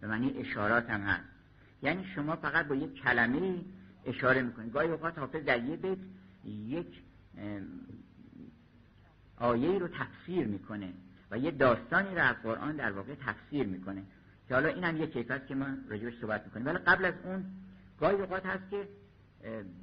[0.00, 1.24] به معنی اشارات هم هست.
[1.82, 3.64] یعنی شما فقط با یک کلمه
[4.04, 4.72] اشاره می‌کنید.
[4.72, 5.98] گاهی اوقات حافظ در یه بیت
[6.44, 7.02] یک
[9.36, 10.92] آیه رو تفسیر می‌کنه
[11.30, 14.02] و یه داستانی رو از قرآن در واقع تفسیر می‌کنه.
[14.48, 16.66] که حالا این هم یه کیفت که ما راجبش صحبت می‌کنیم.
[16.66, 17.44] ولی قبل از اون
[18.00, 18.88] گاهی اوقات هست که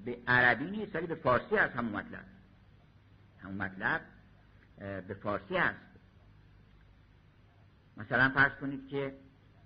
[0.05, 2.25] به عربی نیست ولی به فارسی هست همون مطلب.
[3.39, 4.01] همون مطلب
[4.77, 5.79] به فارسی هست.
[7.97, 9.13] مثلا فرض کنید که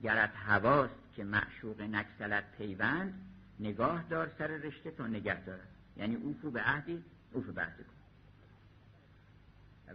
[0.03, 3.13] گرت هواست که معشوق نکسلت پیوند
[3.59, 5.67] نگاه دار سر رشته تا نگه دارد.
[5.97, 8.01] یعنی اوفو به عهدی اوفو به عهدی کن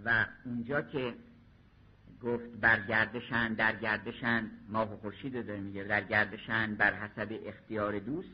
[0.04, 1.14] و اونجا که
[2.22, 7.98] گفت بر گردشن در گردشن ماه و خورشید داره میگه در گردشن بر حسب اختیار
[7.98, 8.28] دوست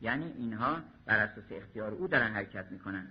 [0.00, 3.06] یعنی اینها بر اساس اختیار او دارن حرکت می‌کنن.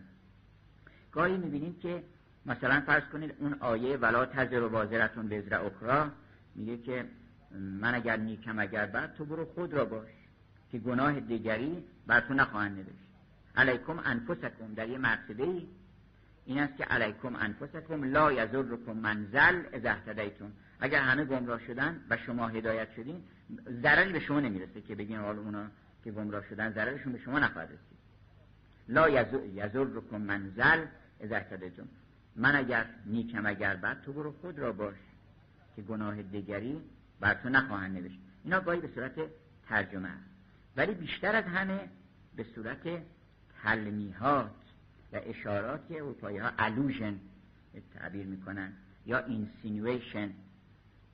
[1.11, 2.03] گاهی می‌بینیم که
[2.45, 6.11] مثلا فرض کنید اون آیه ولا تزر و بازرتون وزر اخرا
[6.55, 7.05] میگه که
[7.59, 10.09] من اگر نیکم اگر بد تو برو خود را باش
[10.71, 13.05] که گناه دیگری بر تو نخواهند نوشت.
[13.55, 14.73] علیکم انفسکم.
[14.75, 15.67] در یه مرتبه ای
[16.45, 19.95] این است که علیکم انفسکم لا یزرکم منزل اذا
[20.79, 23.23] اگر همه گمراه شدن و شما هدایت شدین
[23.81, 25.67] ضرری به شما نمی‌رسه که بگین حال اونا
[26.05, 27.97] که گمراه شدن ضررشون به شما نخواهد رسید.
[28.87, 30.85] لا یزرکم منزل
[31.19, 31.87] اذا اهتدیتون
[32.35, 34.95] من اگر نیکم اگر بد تو برو خود را باش
[35.75, 36.81] که گناه دیگری
[37.19, 38.19] بر تو نخواهند نوشت.
[38.43, 39.13] اینا گاهی به صورت
[39.67, 40.29] ترجمه است.
[40.77, 41.79] ولی بیشتر از همه
[42.35, 43.01] به صورت
[43.63, 44.51] تلمیحات
[45.13, 47.19] و اشارات که اروپایی ها الوژن
[47.93, 48.73] تعبیر می‌کنن
[49.05, 50.29] یا insinuation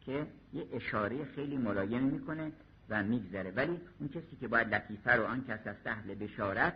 [0.05, 2.51] که یه اشاره خیلی ملایم می‌کنه
[2.89, 3.51] و میگذره.
[3.51, 6.73] ولی اون کسی که باید لطیفه رو آن کس است اهل بشارت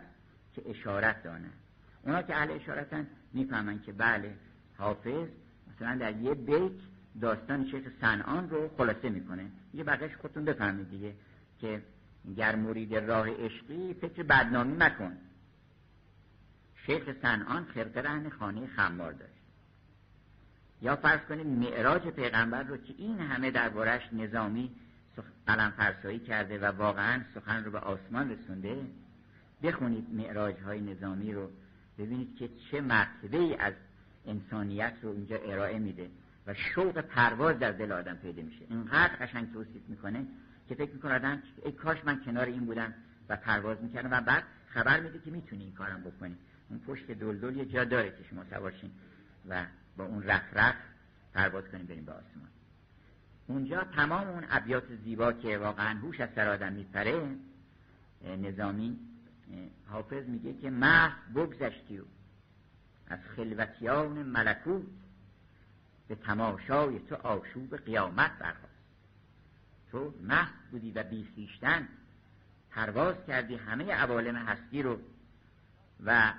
[0.54, 1.50] که اشارت داند.
[2.02, 4.34] اونا که اهل اشارتن می‌فهمن که بله
[4.78, 5.28] حافظ
[5.74, 6.72] مثلا در یه بیت
[7.20, 9.46] داستان شیخ صنعان رو خلاصه می‌کنه.
[9.74, 11.14] یه بقیش خودتون بفهمید دیگه
[11.60, 11.82] که
[12.36, 15.16] گر مرید راه عشقی فکر بدنامی مکن.
[16.86, 19.32] شیخ سنان خرقه رهن خانه خمار داشت.
[20.82, 24.70] یا فرض کنید معراج پیغمبر رو که این همه دربارش نظامی
[25.46, 28.86] قلم فرسایی کرده و واقعا سخن رو به آسمان رسونده.
[29.62, 31.50] بخونید معراج های نظامی رو
[31.98, 33.74] ببینید که چه مرتبه ای از
[34.26, 36.10] انسانیت رو اینجا ارائه میده
[36.46, 38.64] و شوق پرواز در دل آدم پیدا میشه.
[38.70, 40.26] اینقدر قشنگ توصیف می‌کنه
[40.68, 42.94] که فکر می‌کنه آدم ای کاش من کنار این بودم
[43.28, 46.36] و پرواز می‌کردم و بعد خبر میده که می‌تونی این کارم بکنی.
[46.68, 48.90] اون پشت دلدل یه جا داره که شما سوارشین
[49.48, 50.76] و با اون رف رف
[51.34, 52.48] پرواز کنیم بریم به آسمان.
[53.46, 57.36] اونجا تمام اون ابیات زیبا که واقعا هوش از سر آدم میپره
[58.24, 58.98] نظامی
[59.86, 62.02] حافظ میگه که محض بگذشتی و
[63.08, 64.86] از خلوتیان ملکوت
[66.08, 68.76] به تماشای تو آشوب قیامت برخواست
[69.90, 71.88] تو محض بودی و بیخیشتن
[72.70, 74.98] پرواز کردی همه عوالم هستی رو
[76.04, 76.32] و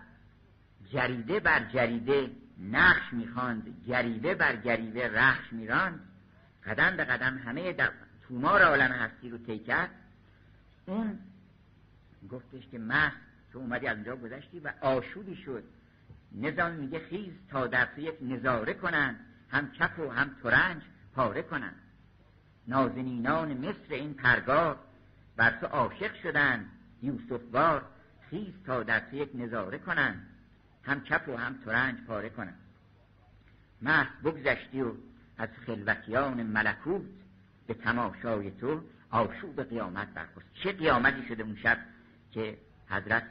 [0.91, 2.31] جریده بر جریده
[2.71, 6.06] نقش می‌خواند گریوه بر گریوه رخش میراند.
[6.67, 7.73] قدم به قدم همه
[8.27, 9.89] تومار عالم هستی رو طی کرد.
[10.85, 11.19] اون
[12.31, 13.11] گفتش که مه
[13.53, 15.63] تو اومدی از اونجا گذشتی و آشوبی شد.
[16.31, 17.87] نظام میگه خیز تا در
[18.21, 19.15] نظاره کنن
[19.51, 20.81] هم کف و هم ترنج
[21.15, 21.73] پاره کنن.
[22.67, 24.79] نازنینان مصر این پرگار
[25.35, 26.65] بر تو عاشق شدن
[27.01, 27.85] یوسف بار
[28.29, 30.21] خیز تا در یک نظاره کنن
[30.83, 32.53] هم کف و هم ترنج پاره کنن.
[33.81, 34.91] مست بگذشتی و
[35.37, 37.01] از خلوتیان ملکوت
[37.67, 41.77] به تماشای تو آشوب قیامت برخواست چه قیامتی شده اون شب
[42.31, 42.57] که
[42.89, 43.23] حضرت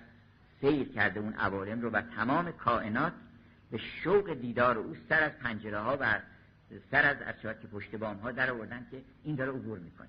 [0.61, 3.13] سیر کرده اون عوالم رو و تمام کائنات
[3.71, 6.21] به شوق دیدار او سر از پنجره ها و
[6.91, 10.09] سر از اشیاء که پشت بام ها در آوردن که این داره عبور می‌کنه.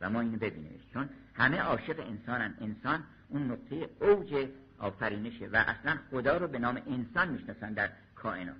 [0.00, 2.54] و ما اینو ببینیم چون همه عاشق انسانن.
[2.60, 8.56] انسان اون نقطه اوج آفرینشه و اصلا خدا رو به نام انسان می‌شناسن در کائنات.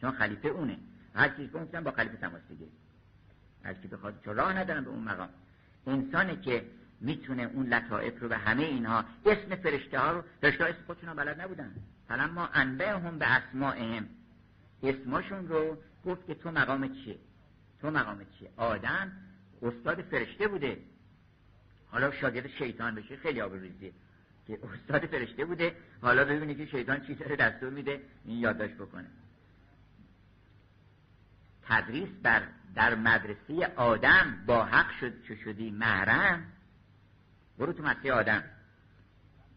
[0.00, 0.78] چون خلیفه اونه.
[1.16, 2.70] هر چیز که با خلیفه تماس بگیره
[3.64, 5.28] هر کی بخواد چون راه ندارن به اون مقام.
[5.86, 6.64] انسانی که
[7.00, 11.14] می‌تونه اون لطائف رو به همه اینها اسم فرشته ها رو فرشته ها اسم خودشون
[11.14, 11.74] بلد نبودن.
[12.34, 14.08] ما انبه هم به اسمائهم
[14.82, 17.18] اسماشون رو گفت که تو مقام چیه؟
[17.80, 19.12] تو مقام چیه؟ آدم
[19.62, 20.78] استاد فرشته بوده.
[21.90, 23.92] حالا شاگرد شیطان بشه خیلی آبروریزیه
[24.46, 29.06] که استاد فرشته بوده حالا ببینی که شیطان چی داره دستور میده این یادداشت بکنه.
[31.68, 32.42] تدریس بر
[32.74, 36.44] در مدرسه آدم با حق شد چه شدی محرم؟
[37.58, 38.44] برو تو مدرسه آدم.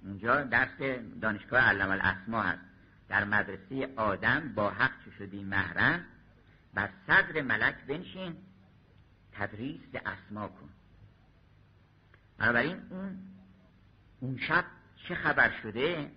[0.03, 2.61] اونجا درس دانشگاه علم الاسما هست.
[3.09, 6.05] در مدرسه آدم با حق چه شدی محرم؟
[6.73, 8.35] بر صدر ملک بنشین
[9.31, 10.69] تدریس اسما کن.
[12.37, 13.17] بنابراین اون
[14.19, 14.65] اون شب
[15.07, 16.11] چه خبر شده؟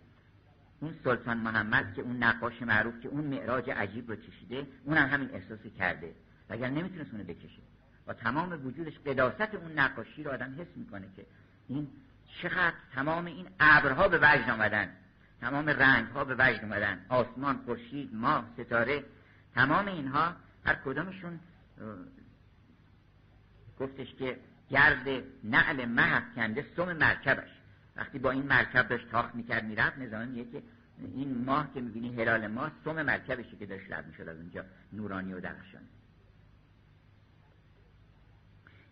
[0.82, 5.08] اون سلطان محمد که اون نقاش معروف که اون معراج عجیب رو کشیده اون هم
[5.08, 6.14] همین احساسی کرده.
[6.48, 7.62] اگر نمی‌تونست اونو بکشه.
[8.06, 11.26] و تمام وجودش قداست اون نقاشی رو آدم حس می‌کنه که
[11.68, 11.88] این
[12.42, 14.88] چقدر تمام این ابرها به وجد آمدن.
[15.40, 17.06] تمام رنگ ها به وجد آمدن.
[17.08, 19.04] آسمان خورشید ماه ستاره.
[19.54, 20.32] تمام اینها
[20.64, 21.40] هر کدامشون
[23.80, 24.38] گفتش که
[24.70, 25.08] گرد
[25.44, 27.50] نعل مه کنده سم مرکبش.
[27.97, 30.62] وقتی با این مرکب داشت تاخت می‌کرد می‌رفت نظام میگه که
[31.14, 35.32] این ماه که می‌بینی هلال ماه سم مرکبشی که داشت رد می‌شد از اونجا نورانی
[35.32, 35.88] و درخشانی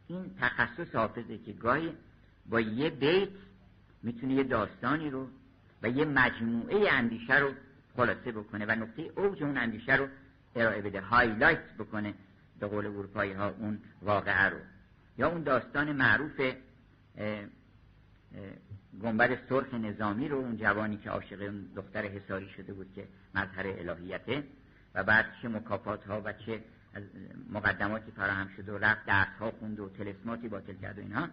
[0.09, 1.93] این تخصص حافظه که گاهی
[2.47, 3.29] با یه بیت
[4.03, 5.29] می‌تونه یه داستانی رو
[5.83, 7.53] و یه مجموعه اندیشه رو
[7.97, 10.09] خلاصه بکنه و نقطه اوج اون اندیشه رو
[10.57, 12.15] ارائه بده هایلایت بکنه
[12.61, 14.59] به قول اروپایی ها اون واقعه رو.
[15.19, 16.41] یا اون داستان معروف
[19.03, 24.45] گنبد سرخ نظامی رو اون جوانی که عاشق دختر حساری شده بود که مظهر الهیته
[24.95, 26.62] و بعد چه مکافات ها و چه
[27.51, 31.28] مقدماتی فراهم شده و رفت درس ها خوند و تلسماتی باطل کرد و اینها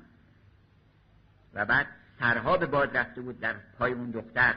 [1.54, 1.88] و بعد
[2.20, 4.56] سرها به باد رفته بود در پای اون دختر.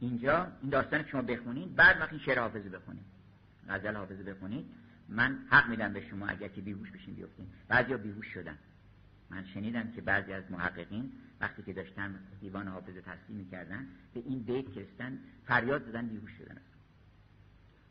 [0.00, 3.04] اینجا این داستان شما بخونید بعد وقتی شعر حافظه بخونید
[3.68, 4.66] غزل حافظه بخونید
[5.08, 7.46] من حق میدم به شما اگر که بیهوش بشین بیفتین.
[7.68, 8.58] بعضیا بیهوش شدن.
[9.30, 14.42] من شنیدم که بعضی از محققین وقتی که داشتن دیوان حافظه تصدیح می‌کردن به این
[14.42, 16.56] بیت کشتن فریاد زدن بیهوش شدن.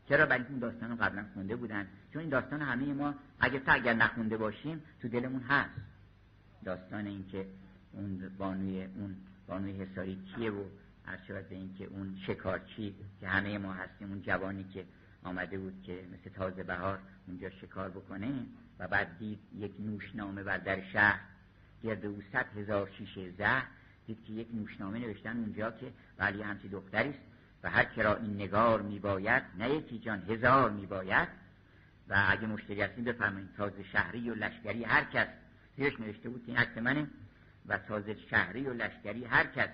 [0.08, 1.86] چرا؟ برای این داستان رو قبلا خونده بودن.
[2.12, 5.70] چون این داستان همه ما اگه تا اگر نخونده باشیم تو دلمون هست.
[6.64, 7.46] داستان این که
[7.92, 9.16] اون بانوی اون
[9.46, 10.64] بانوی حساری کیه و
[11.04, 14.84] هر به این که اون شکارچی که همه ما هستیم اون جوانی که
[15.22, 18.46] آمده بود که مثل تازه بهار اونجا شکار بکنه
[18.78, 21.20] و بعد دید یک نوشنامه بر در شهر
[21.82, 23.66] گرد او صد هزار شیشه زهر.
[24.06, 27.18] دید که یک نوشنامه نوشتن اونجا که ولی همچی دختری است
[27.62, 31.28] و هر کرا این نگار میباید نه یکی جان هزار میباید.
[32.08, 35.26] و اگه مشتری هستیم بفرمایید تازه شهری و لشکری هر کس.
[35.76, 37.06] زیرش نوشته بود که این عکس منه
[37.66, 39.68] و تازه شهری و لشکری هر کس.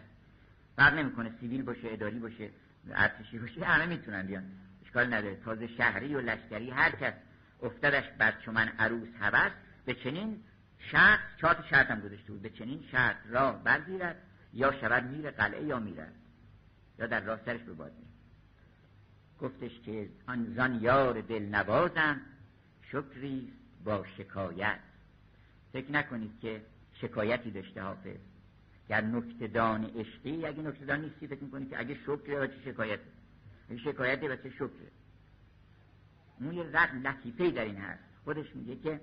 [0.77, 2.51] فرق نمی‌کنه سیویل باشه اداری باشه
[2.91, 4.45] ارتشی باشه همه می‌تونن بیان.
[4.85, 7.13] اشکال نداره تازه شهری و لشکری هر کس.
[7.63, 9.53] افتادش بر من عروس هوس.
[9.87, 10.41] به چنین
[10.91, 12.43] شرط چهار شرط هم گذاشته بود.
[12.43, 14.17] به چنین شرط را برگیرد
[14.53, 16.13] یا شود میره قلعه یا میرد.
[16.99, 17.93] یا در راه سرش به باد
[19.41, 22.21] گفتش که آن زان یار دل نوازم
[22.83, 23.53] شکری
[23.85, 24.79] با شکایت.
[25.73, 26.63] فکر نکنید که
[26.95, 28.19] شکایتی داشته حافظ.
[28.89, 33.01] گر نکتدان عشقی اگه نکتدان نیستی فکر می‌کنید که اگه شکره و چه شکایت.
[33.71, 34.91] اگه شکایتی و چه شکره
[36.41, 36.65] اون یه
[37.05, 39.01] لطیفه در این هست خودش میگه که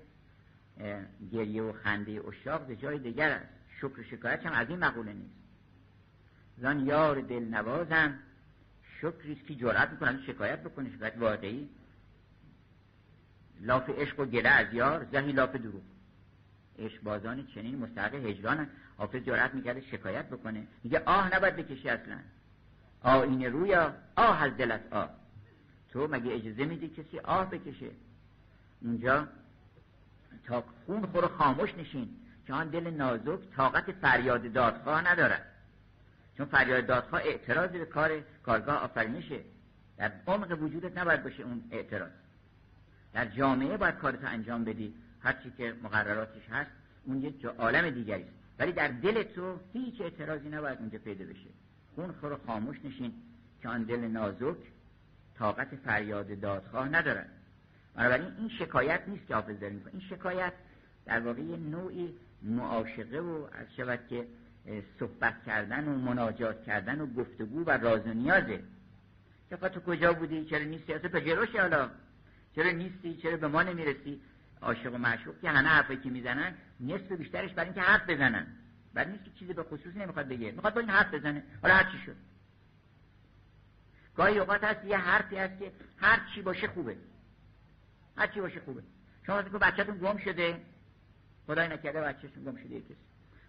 [1.32, 3.48] گریه و خنده اشاق به جای دیگر است.
[3.78, 5.34] شکر و شکایت هم از این مقوله نیست.
[6.58, 8.18] زان یار دل نوازم
[9.00, 11.68] شکریست که جرأت می‌کنن شکایت بکنه شکایت واقعی
[13.60, 15.82] لاف عشق و گله از یار زهی لاف دروغ.
[17.02, 18.66] بازان چنین مستحق هجران
[18.96, 20.66] حافظ جرأت می‌کرده شکایت بکنه.
[20.84, 22.18] میگه آه نباید بکشی اصلا.
[23.00, 25.10] آینه رویا آه از دلت آه.
[25.92, 27.90] تو مگه اجازه میدی کسی آه بکشه؟
[28.80, 29.28] اونجا
[30.46, 32.08] تا خون خور خاموش نشین
[32.46, 35.46] که آن دل نازک طاقت فریاد دادخواه ندارد.
[36.36, 39.40] چون فریاد دادخواه اعتراض به کار کارگاه آفرینشه
[39.96, 42.10] در عمق وجودت نباید باشه اون اعتراض.
[43.12, 44.94] در جامعه باید کارتو انجام بدی.
[45.20, 46.70] هرچی که مقرراتش هست
[47.04, 48.24] اون یه عالم دیگری
[48.58, 51.48] ولی در دل تو هیچ اعتراضی نباید اونجا پیدا بشه.
[51.94, 53.12] خون خور خاموش نشین
[53.62, 54.56] که آن دل نازک
[55.38, 57.30] طاقت فریاد دادخواه ندارد.
[57.94, 60.52] بنابراین این شکایت نیست که حافظ داره این شکایت
[61.06, 64.26] در واقع نوعی معاشقه و از شود که
[64.98, 68.62] صحبت کردن و مناجات کردن و گفتگو و راز و نیازه.
[69.50, 71.90] که تو کجا بودی؟ چرا نیستی؟ اصلا پجروشی حالا.
[72.54, 74.20] چرا نیستی؟ چرا به ما نمی‌رسی؟
[74.62, 78.46] عاشق و معشوق که همه حرفی که می‌زنن نصف بیشترش برای اینکه حرف بزنن.
[78.94, 80.52] بعد نیست که چیزی به خصوص نمی‌خواد بگه.
[80.52, 81.42] می‌خواد با این حرف بزنه.
[81.62, 82.16] حالا هر چی شد.
[84.16, 86.96] گاهی اوقات هست یه حرفی هست که هر چی باشه خوبه.
[88.16, 88.82] هر چی باشه خوبه.
[89.26, 90.60] شما که بچه‌تون گم شده؟
[91.46, 92.96] خدای نکرده بچه‌شون گم شده کسی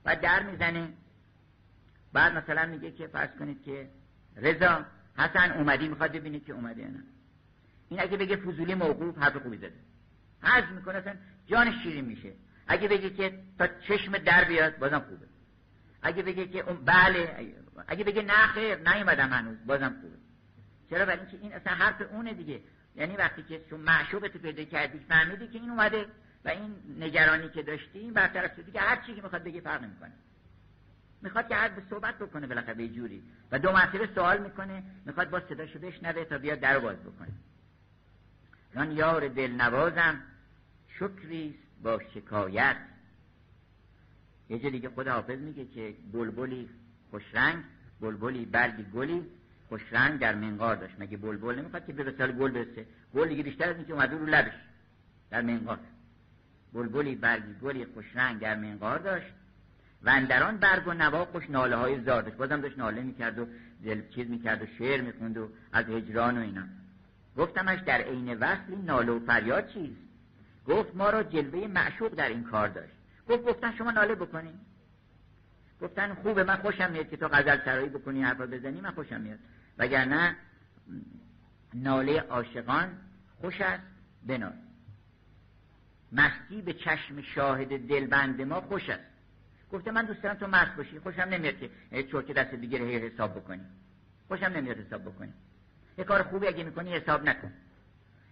[0.04, 0.94] بعد در می‌زنه.
[2.14, 3.90] بعد مثلا میگه که فرض کنید که
[4.36, 4.86] رضا
[5.18, 7.04] حسن اومدی می‌خواد ببینید که اومده نه.
[7.90, 9.80] این اگه بگه فضولی موقوف حرف خوبی زده.
[10.42, 11.16] حرف می‌کنه اصلا
[11.48, 12.34] جان شیرین میشه.
[12.68, 15.26] اگه بگه که تا چشم در بیاد بازم خوبه.
[16.02, 17.54] اگه بگه که اون بله.
[17.88, 20.18] اگه بگه نه خیر نیومدم هنوز بازم خوبه.
[20.90, 22.62] چرا؟ برای اینکه این اصلا حرف اونه دیگه.
[22.96, 26.06] یعنی وقتی که تو معشوقت پیدا کردی فهمیدی که این اومده
[26.46, 29.84] و این نگرانی که داشتی این برطرف شد دیگه هر چی که می‌خواد بگه فرق
[29.84, 30.12] نمی‌کنه.
[31.22, 35.40] می‌خواد که به صحبت بکنه بالاخره به جوری و دو مرتبه سوال می‌کنه می‌خواد با
[35.40, 37.32] صداشو بشنوه تا بیاد در باز بکنه.
[38.76, 40.22] من یار دل نوازم
[41.00, 42.78] شکریست با شکایت.
[44.50, 46.70] یه جا دیگه خود حافظ میگه که بلبلی
[47.12, 47.64] خوشرنگ
[48.02, 49.26] بلبلی برگی گلی
[49.74, 50.94] خوشرنگ در منقار داشت.
[51.00, 54.26] مگه بلبل نمی‌خواد که به سال گل برسه؟ گل دیگه بیشتر از اینکه اومده رو
[54.26, 54.54] لبش
[55.30, 55.80] در منقار.
[56.74, 59.34] بلبلی برگی گلی خوشرنگ در منقار داشت.
[60.04, 63.48] و اندران برگ و نوا خوش ناله های زار داشت بازم داشت ناله می‌کرد و
[63.86, 66.64] دل چیز می‌کرد و شعر می‌خوند و از هجران و اینا.
[67.38, 70.02] گفتمش در عین وصل این ناله و فریاد چیست؟
[70.68, 72.94] گفت ما را جلوه معشوق در این کار داشت.
[73.30, 74.54] گفت گفتن شما ناله بکنین.
[75.82, 79.40] گفتن خوبه من خوشم میاد که تو غزل سرایی بکنی حرفا بزنی من خوشم میاد.
[79.78, 80.36] وگرنه
[81.74, 82.98] ناله عاشقان
[83.42, 83.84] خوش است.
[84.28, 84.54] بنال.
[86.12, 89.04] مستی به چشم شاهد دلبند ما خوش است.
[89.72, 91.00] گفته من دوست دارم تو مست باشی.
[91.00, 91.70] خوشم نمیاد که
[92.04, 93.62] چرت دست دیگه حساب بکنی.
[94.28, 95.34] خوشم نمیاد حساب بکنی.
[95.98, 97.54] یه کار خوبی اگه می‌کنی حساب نکن.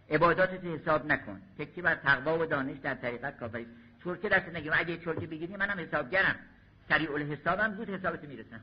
[0.10, 1.42] عباداتت حساب نکن.
[1.60, 3.68] تکی بر تقوا و دانش در طریقت کافری
[4.04, 4.72] چرکه دست نگیم.
[4.76, 6.36] اگه چرکه بگیری منم حسابگرم.
[6.90, 8.62] سریع الحسابم زود حسابت می‌رسم.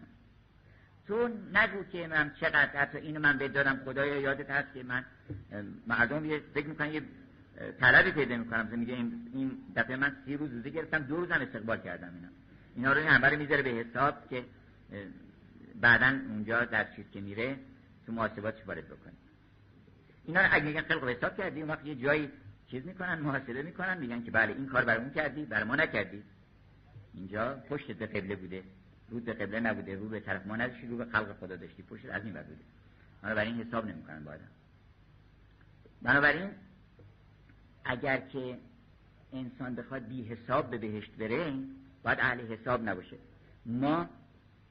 [1.08, 5.04] تو نگو که من چقدر حتی اینو من بدادم خدایا یادت هست که من
[5.86, 7.02] مردم یه فکر می‌کنن یه
[7.80, 8.66] طلبی پیدا می‌کنم.
[8.66, 12.28] میگه این دفعه من سی روز روزه گرفتم دو روزم استقبال کردم اینا.
[12.76, 14.44] اینا رو همه می‌ذاره به حساب که
[15.80, 17.56] بعدا اونجا در چیز که میره
[18.06, 19.12] تو محاسباتش وارد بکنه.
[20.24, 22.30] اینا اگه میگن خلق حساب کردی اون وقت یه جایی
[22.70, 26.22] چیز می‌کنن محاسبه می‌کنن میگن که بله این کار برای اون کردی برای ما نکردی.
[27.14, 28.62] اینجا پشت به قبله بوده.
[29.10, 31.82] رو به قبله نبوده رو به طرف ما نداشتی رو به خلق خدا داشتی.
[31.82, 32.60] پشت از این بر بوده.
[33.22, 34.32] بنابراین حساب نمی‌کنن با
[36.02, 36.50] بنابراین
[37.84, 38.58] اگر که
[39.32, 41.52] انسان بخواد بی حساب به بهشت بره
[42.02, 43.16] باید اهل حساب نباشه.
[43.66, 44.08] ما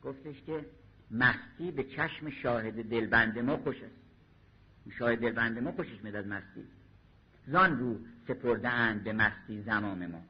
[0.04, 0.66] گفتش که
[1.12, 3.96] مستی به چشم شاهد دلبند ما خوش است.
[4.98, 6.64] شاهد دلبند ما خوشش میاد از مستی.
[7.48, 10.22] زان رو سپرده اند به مستی زمام ما.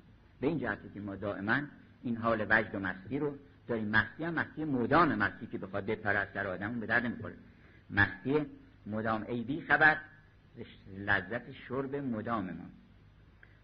[0.42, 1.62] به این جهتی که ما دائما
[2.04, 3.38] این حال وجد و مستی رو
[3.68, 7.36] داریم مستی هم مستی مدام مستی که بخواد بپره از سر آدم به درد می‌خوره
[7.90, 8.46] مستی
[8.86, 9.98] مدام ای بی خبر
[10.98, 12.66] لذت شرب مدام ما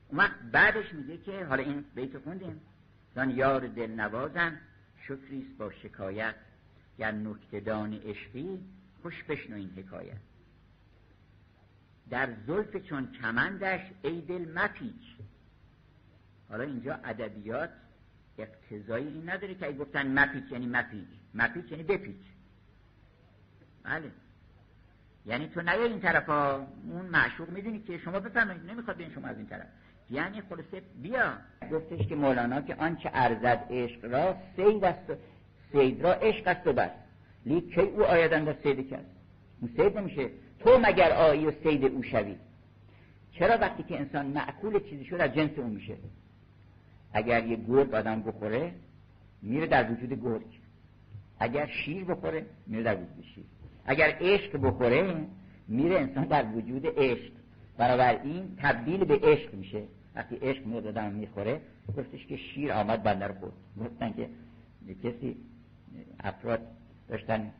[0.07, 2.61] اون وقت بعدش میگه که حالا این بیت خوندیم.
[3.15, 4.57] زن یار دل نوازن
[5.07, 6.35] شکریست با شکایت.
[6.97, 8.59] گر نکتدان عشقی
[9.01, 10.17] خوش بشنو این حکایت.
[12.09, 15.15] در زلف چون کمندش ای دل مپیچ.
[16.49, 17.69] حالا اینجا ادبیات
[18.37, 22.25] اقتضایی این نداره که ای گفتن مپیچ یعنی مپیچ مپیچ یعنی بپیچ.
[23.83, 24.11] بله.
[25.25, 28.71] یعنی تو نیا این طرف ها اون معشوق می‌دونی که شما بفرمایید.
[28.71, 29.67] نمی‌خواد بین شما از این طرف.
[30.09, 31.37] یعنی خلاصه بیا.
[31.71, 35.13] گفتش که مولانا که آنچه ارزد عشق را سید است
[35.71, 36.91] سید را عشق است و بس.
[37.45, 39.05] لیک کی او آیدن و سید کرد؟
[39.61, 40.29] اون سید نمیشه.
[40.59, 42.35] تو مگر آیی و سید او شوی؟
[43.31, 45.97] چرا وقتی که انسان معقول چیزی شد از جنس اون میشه؟
[47.13, 48.71] اگر یه گرگ آدم بخوره
[49.41, 50.45] میره در وجود گرگ.
[51.39, 53.43] اگر شیر بخوره میره در وجود شیر.
[53.85, 55.15] اگر عشق بخوره
[55.67, 57.31] میره انسان در وجود عشق.
[58.23, 59.83] این تبدیل به عشق میشه.
[60.15, 61.61] وقتی عشق میاد آدم می‌خوره
[61.97, 63.53] گفتش که شیر آمد بندر خورد.
[63.79, 64.29] گفتن که
[65.03, 65.37] کسی
[66.19, 66.59] افراد
[67.09, 67.51] داشتن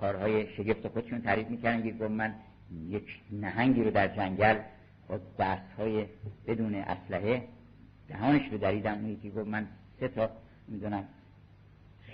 [0.00, 2.34] کارهای شگفت خودشون تعریف می‌کردن که گفت من
[2.88, 4.58] یک نهنگی رو در جنگل
[5.08, 6.06] با دست های
[6.46, 7.48] بدون اسلحه
[8.08, 9.66] دهانش رو دریدم اون یکی گفت من
[10.00, 10.30] سه تا
[10.68, 11.04] می‌دونم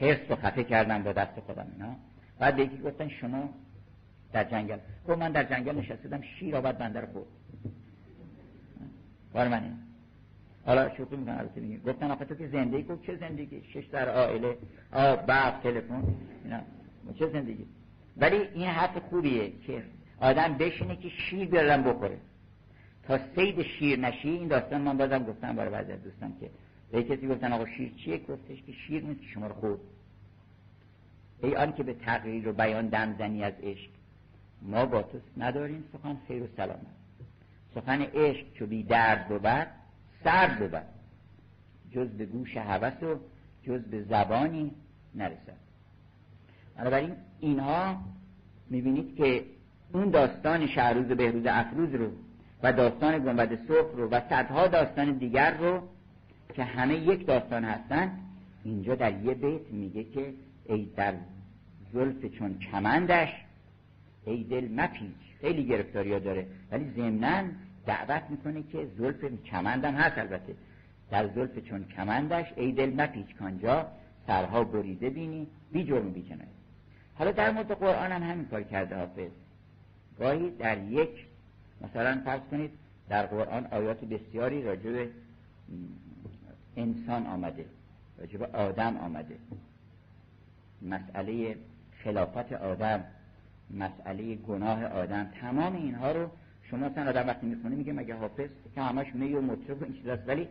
[0.00, 1.96] خرس رو خفه کردم با دست خودم اینا.
[2.38, 3.48] بعد یکی گفتن شما
[4.32, 4.78] در جنگل.
[5.08, 7.26] گفت من در جنگل نشستم شیر آباد بنده رو خورد.
[9.32, 9.72] بار منه
[10.66, 11.78] حالا شوخی می‌کنم البته میگه.
[11.78, 14.56] گفتن آخه تو که زندگی گفت چه زندگی؟ شش در عائله.
[14.92, 16.02] آب برق تلفن
[16.44, 16.60] اینا.
[17.18, 17.66] چه زندگی؟
[18.16, 19.82] ولی این حرف خوبیه که
[20.20, 22.18] آدم بشینه که شیر بیارم بخوره.
[23.02, 26.50] تا سید شیر نشی این داستان من بازم گفتم برای بعضی دوستان که
[26.92, 29.80] به کسی گفتن آقا شیر چیه؟ گفتش که شیر نیست شما رو خورد.
[31.42, 33.90] ای آن که به تغییر و بیان دم زنی از عشق.
[34.62, 36.86] ما با تو نداریم سخن خیر و سلامت.
[37.74, 39.66] سخن عشق چو بی درد بود
[40.24, 40.82] سرد بود.
[41.90, 43.16] جز به گوش هوس و
[43.62, 44.70] جز به زبانی
[45.14, 45.56] نرسد.
[46.76, 48.04] بنابراین اینها
[48.70, 49.44] می‌بینید که
[49.92, 52.10] اون داستان شهروز بهروز افروز رو
[52.62, 55.82] و داستان گنبد صبح رو و صدها داستان دیگر رو
[56.54, 58.18] که همه یک داستان هستن
[58.64, 60.34] اینجا در یه بیت میگه که
[60.64, 61.14] ای در
[61.92, 63.28] زلف چون کمندش
[64.24, 66.46] ای دل مپیچ خیلی گرفتاری ها داره.
[66.70, 67.44] ولی ضمنا
[67.86, 70.54] دعوت می‌کنه که زلف کمندم هست البته.
[71.10, 73.86] در زلف چون کمندش ای دل مپیچ کانجا
[74.26, 76.24] سرها بریده بینی بی جرم بی
[77.14, 79.30] حالا در مورد قرآن هم همین کار کرده حافظ.
[80.18, 81.26] گاهی در یک
[81.82, 82.70] مثلا فرض کنید
[83.08, 85.06] در قرآن آیات بسیاری راجع
[86.76, 87.64] انسان آمده
[88.18, 89.36] راجع به آدم آمده.
[90.82, 91.56] مسئله
[92.04, 93.04] خلافت آدم
[93.70, 96.28] مسئله گناه آدم تمام اینها رو
[96.62, 99.94] شما مثلا آدم وقتی می‌خونه میگه مگه حافظ؟ که همش می و مطرب و این
[99.94, 100.48] چیزاست ولی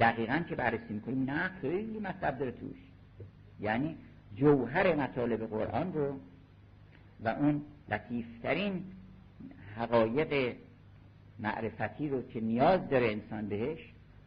[0.00, 2.76] دقیقا که بررسی می‌کنیم نه خیلی مطلب داره توش.
[3.60, 3.96] یعنی
[4.36, 6.16] جوهر مطالب قرآن رو
[7.24, 8.84] و اون لطیفترین
[9.76, 10.54] حقایق
[11.38, 13.78] معرفتی رو که نیاز داره انسان بهش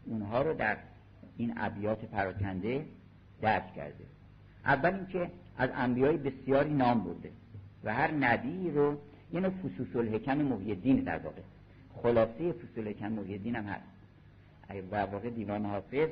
[0.05, 0.77] اونها رو در
[1.37, 2.85] این ابیات پراکنده
[3.41, 4.03] درک کرده.
[4.65, 7.31] اول اینکه از انبیای بسیاری نام برده
[7.83, 8.97] و هر نبی رو
[9.33, 11.41] یه نوع فسوس الحکم محی در واقع.
[12.03, 13.83] خلاصه فسوس الحکم محی هم هست.
[14.91, 16.09] در واقع دیوان حافظ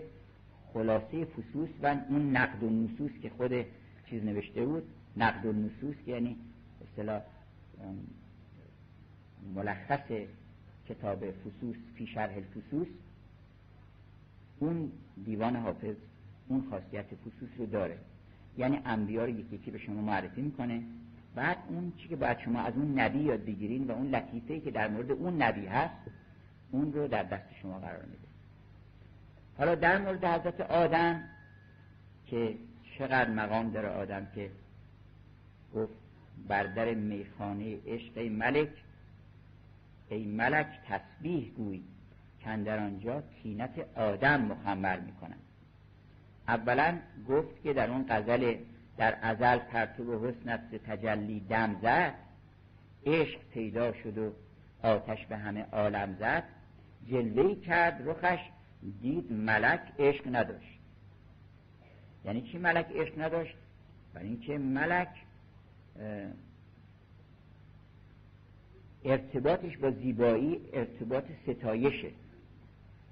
[0.74, 3.52] خلاصه فسوس و اون نقد و نصوص که خود
[4.10, 4.84] چیز نوشته بود
[5.18, 6.38] نقد و نصوص که یعنی
[6.82, 7.22] اصطلاح
[9.56, 10.12] ملخص
[10.90, 12.88] کتاب فسوس فی شرح الفسوس
[14.60, 14.92] اون
[15.26, 15.96] دیوان حافظ
[16.48, 17.98] اون خاصیت فسوس رو داره.
[18.58, 20.84] یعنی انبیا رو یکی یکی به شما معرفی می‌کنه.
[21.36, 24.72] بعد اون چی که باید شما از اون نبی یاد بگیرین و اون لطیفه که
[24.72, 26.12] در مورد اون نبی هست
[26.72, 28.28] اون رو در دست شما قرار میده.
[29.58, 31.24] حالا در مورد حضرت آدم
[32.28, 32.56] که
[32.98, 34.52] چقدر مقام داره آدم که
[35.76, 35.94] گفت
[36.48, 38.70] بر در میخانه عشق ملک
[40.10, 41.84] ای ملک تسبیح گوی
[42.40, 45.38] که در آنجا کینت آدم مخمر می‌کنن
[46.48, 47.00] اولا
[47.30, 48.56] گفت که در اون غزل
[48.98, 52.14] در ازل پرتو حسنت تجلی دم زد
[53.06, 54.34] عشق پیدا شد و
[54.84, 56.44] آتش به همه عالم زد.
[57.08, 58.40] جلوه کرد رخش
[59.02, 60.80] دید ملک عشق نداشت.
[62.26, 63.56] یعنی چی ملک عشق نداشت؟
[64.14, 65.10] برای اینکه ملک
[69.08, 72.10] ارتباطش با زیبایی ارتباط ستایشه.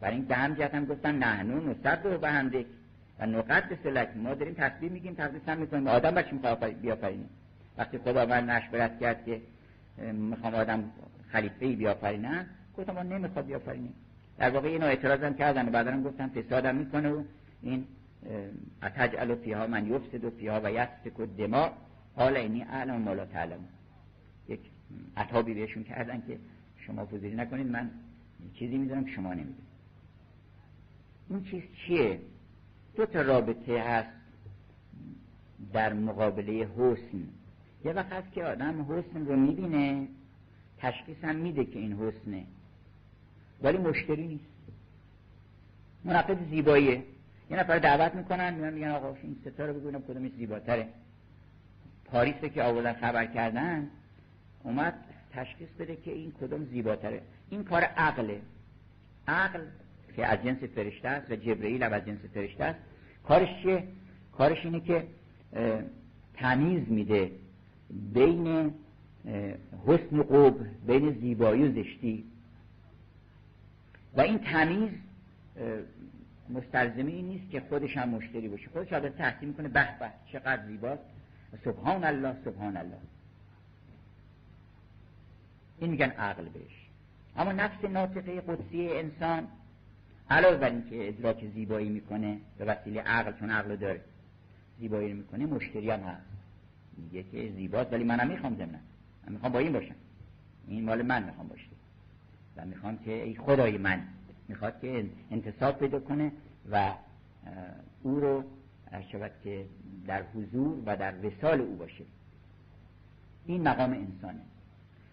[0.02, 2.52] برای این به هم هم گفتن نحنو نصد و به هم
[3.20, 5.88] و نقد به سلک ما داریم تصویر میگیم تقدیس هم می‌کنیم.
[5.88, 7.30] آدم بچه می‌خواه بیافرینیم
[7.78, 9.42] وقتی خداوند نشبرت کرد که
[10.14, 10.92] می‌خوام آدم
[11.32, 12.46] خلیفه ای بیافرینن
[12.78, 13.94] گفتم ما نمی‌خواد بیافرینیم
[14.38, 17.24] در واقع اینو اعتراضم کردن و بعدا گفتم فسادم می‌کنه و
[17.62, 17.86] این
[18.84, 21.72] اتجعل فیها من یفسد و فیها و یسفک و دماء
[22.16, 23.85] حال اینی اعلم مالا تعلم یک
[25.18, 26.40] عطابی بهشون کردن که
[26.78, 27.68] شما فضولی نکنید.
[27.68, 27.92] من
[28.54, 29.66] چیزی می‌دونم که شما نمی‌دونید.
[31.30, 32.20] این چیز چیه؟
[32.96, 34.10] دو تا رابطه هست
[35.74, 37.28] در مقابله حسن.
[37.86, 40.08] یه وقت هست که آدم حسن رو می‌بینه
[40.78, 42.44] تشخیص هم میده که این حسنه.
[43.64, 44.46] ولی مشتری نیست.
[46.04, 47.04] منقض زیباییه.
[47.50, 50.88] یه نفر دعوت می‌کنن میان میگن آقا این ستاره بگوینم کدومش زیباتره.
[52.06, 53.90] پاریس که آوردن خبر کردن
[54.66, 54.94] اومد
[55.34, 57.22] تشخیص بده که این کدوم زیباتره.
[57.50, 58.42] این کار عقله.
[59.28, 59.60] عقل
[60.16, 62.80] که از جنس فرشته است و جبرئیل هم از جنس فرشته است.
[63.24, 63.88] کارش چیه؟
[64.32, 65.08] کارش اینه که
[66.34, 67.32] تمیز میده
[68.14, 68.74] بین
[69.88, 70.52] حسن و
[70.88, 72.24] بین زیبایی و زشتی.
[74.18, 74.90] و این تمیز
[76.50, 78.70] مستلزمه این نیست که خودش هم مشتری باشه.
[78.70, 81.04] خودش آدم تحصیل می‌کنه به به چقدر زیباست.
[81.66, 82.98] سبحان الله سبحان الله.
[85.80, 86.88] این میگن عقل بهش.
[87.38, 89.48] اما نفس ناطقه قدسی انسان
[90.30, 94.02] علاوه بر اینکه ادراک زیبایی می‌کنه به وسیله عقل چون عقل داره
[94.80, 96.26] زیبایی می‌کنه مشتری هم هست.
[96.98, 98.80] میگه که زیباست ولی منم می‌خوام زمنم
[99.26, 99.96] من می‌خوام با این باشم.
[100.68, 101.68] این مال من می‌خوام باشه.
[102.58, 104.02] و می‌خوام که ای خدای من
[104.48, 106.32] می‌خواد که انتصاب پیدا کنه
[106.72, 106.94] و
[108.04, 108.44] او رو
[109.12, 109.66] شود که
[110.08, 112.04] در حضور و در وسال او باشه.
[113.46, 114.42] این مقام انسانه.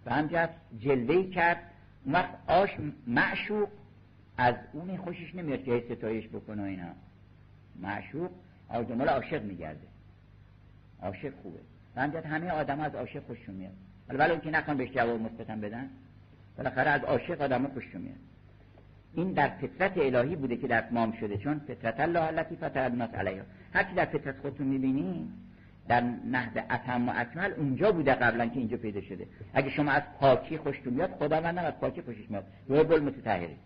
[0.06, 1.58] و همجاست جلوه کرد.
[2.04, 2.70] اون وقت آش
[3.06, 3.68] معشوق.
[4.36, 6.92] از اون خوشش نمیاد که ستایش بکنه اینا.
[7.80, 8.30] معشوق
[8.68, 9.86] آدمال عاشق میگرده.
[11.02, 11.58] عاشق خوبه.
[11.96, 13.72] و همجاست همه آدم از عاشق خوششون میاد.
[14.08, 15.90] ولی که نکن بهش جواب مثبتم بدن
[16.56, 18.18] بالاخره از عاشق آدم خوششون میاد.
[19.14, 21.36] این در فطرت الهی بوده که در مام شده.
[21.36, 25.28] چون فطرت الله التي فطر الناس علیها هر در فطرت خودتون می‌بینی
[25.88, 29.26] در نهد اتم و اکمل اونجا بوده قبلا که اینجا پیدا شده.
[29.54, 32.44] اگه شما از پاکی خوشتون میاد خداوندم از پاکی خوشش میاد.
[32.68, 33.56] روح بل متطهری.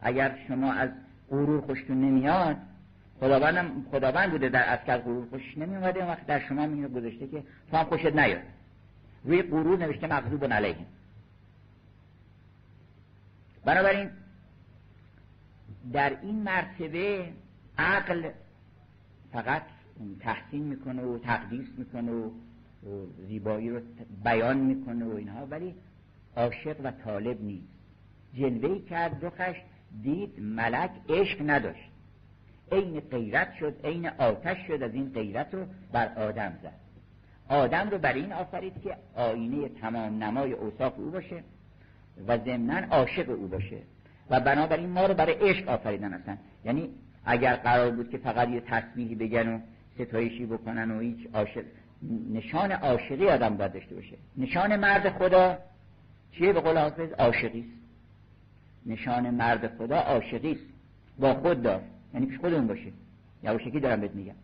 [0.00, 0.90] اگر شما از
[1.30, 2.56] غرور خوشتون نمیاد
[3.20, 7.76] خداوندم خداوند بوده در از غرور خوشش نمیومده وقت در شما میگه گذاشته که تو
[7.76, 8.42] هم خوشت نیاد.
[9.24, 10.86] روی غرور نوشته مغضوب علیهم.
[13.64, 14.10] بنابراین
[15.92, 17.32] در این مرتبه
[17.78, 18.30] عقل
[19.32, 19.62] فقط
[20.20, 22.30] تحسین می‌کنه و تقدیس می‌کنه و
[23.28, 23.80] زیبایی رو
[24.24, 25.74] بیان می‌کنه و اینها ولی
[26.36, 27.68] عاشق و طالب نیست.
[28.34, 29.56] جلوه کرد رخش
[30.02, 31.90] دید ملک عشق نداشت.
[32.72, 36.80] عین غیرت شد عین آتش شد از این غیرت رو بر آدم زد.
[37.48, 41.42] آدم رو برای این آفرید که آینه تمام نمای اوصاف او باشه
[42.26, 43.78] و ضمنا عاشق او باشه.
[44.30, 46.38] و بنابراین ما رو برای عشق آفریدن هستن.
[46.64, 46.90] یعنی
[47.24, 49.58] اگر قرار بود که فقط یه تصویری بگن و
[49.98, 51.64] ستایشی بکنن و هیچ عاشق
[52.32, 54.16] نشان عاشقی آدم باید داشته باشه.
[54.36, 55.58] نشان مرد خدا
[56.32, 57.70] چیه؟ به قول حافظ عاشقی است.
[58.86, 60.64] نشان مرد خدا عاشقی است.
[61.18, 61.82] با خود دار.
[62.14, 62.92] یعنی پیش خودمون باشه.
[63.46, 64.34] عاشقی دارم بهت میگم.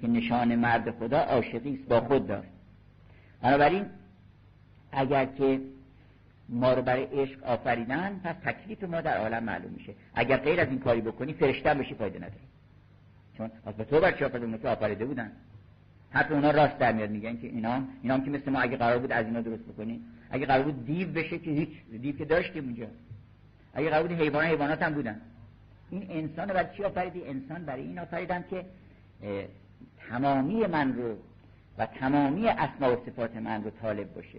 [0.00, 1.88] که نشان مرد خدا عاشقی است.
[1.88, 2.44] با خود دار.
[3.42, 3.86] بنابراین
[4.92, 5.60] اگر که
[6.48, 9.94] ما رو برای عشق آفریدن پس تکلیف ما در عالم معلوم میشه.
[10.14, 12.53] اگر غیر از این کاری بکنی فرشته بشی فایده نداره.
[13.38, 15.32] چون از به تو بچه آفریده که آفریده بودن.
[16.10, 18.98] حتی اونا راست در میاد میگن که اینا اینا هم که مثل ما اگه قرار
[18.98, 21.68] بود از اینا درست بکنی اگه قرار بود دیو بشه که هیچ
[22.02, 22.86] دیو که داشتیم اونجا.
[23.74, 25.20] اگه قرار بود حیوان حیوانات هم بودن.
[25.90, 28.64] این انسان برای چی آفریدی؟ انسان برای این آفریدن که
[30.08, 31.16] تمامی من رو
[31.78, 34.38] و تمامی اسما و صفات من رو طالب باشه.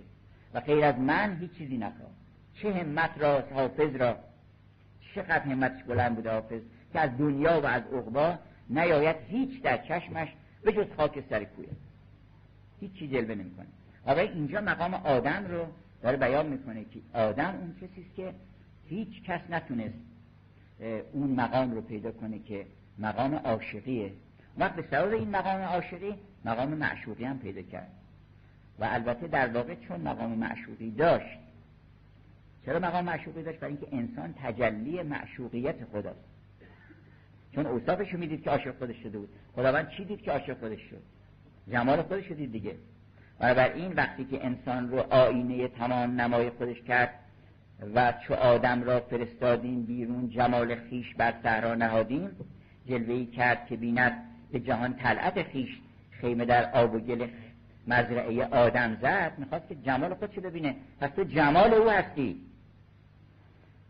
[0.53, 2.09] و غیر از من هیچ چیزی نخواه
[2.53, 4.17] چه همت را حافظ را
[5.15, 6.61] چقدر همتش بلند بوده حافظ
[6.93, 8.39] که از دنیا و از عقبا
[8.69, 10.27] نیاید هیچ در چشمش
[10.63, 11.69] به جز خاک سر کویه
[12.79, 13.65] هیچ چیز جلوه نمی‌کنه.
[14.05, 15.65] و اینجا مقام آدم رو
[16.01, 18.33] داره بیان می‌کنه که آدم اون کسی که
[18.85, 19.99] هیچ کس نتونست
[21.13, 22.65] اون مقام رو پیدا کنه که
[22.99, 24.11] مقام عاشقیه.
[24.57, 27.91] وقت به سبب این مقام عاشقی مقام معشوقی هم پیدا کرد.
[28.79, 31.39] و البته در واقع چون مقام معشوقی داشت
[32.65, 36.34] چرا مقام معشوقی داشت؟ برای اینکه انسان تجلی معشوقیت خداست.
[37.55, 39.29] چون اوصافش رو می‌دید که عاشق خودش شده بود.
[39.55, 41.01] خداوند چی دید که عاشق خودش شد؟
[41.71, 42.75] جمال خودش رو دید دیگه.
[43.75, 47.09] این وقتی که انسان رو آینه تمام نمای خودش کرد
[47.95, 52.29] و چو آدم را فرستادیم بیرون جمال خیش بر صحرا نهادیم
[52.85, 55.79] جلوه کرد که بیند به جهان طلعت خیش
[56.11, 57.27] خیمه در آب و گل
[57.87, 60.75] مزرعه آدم زد می‌خواست که جمال خودشو ببینه.
[60.99, 62.41] پس تو جمال او هستی.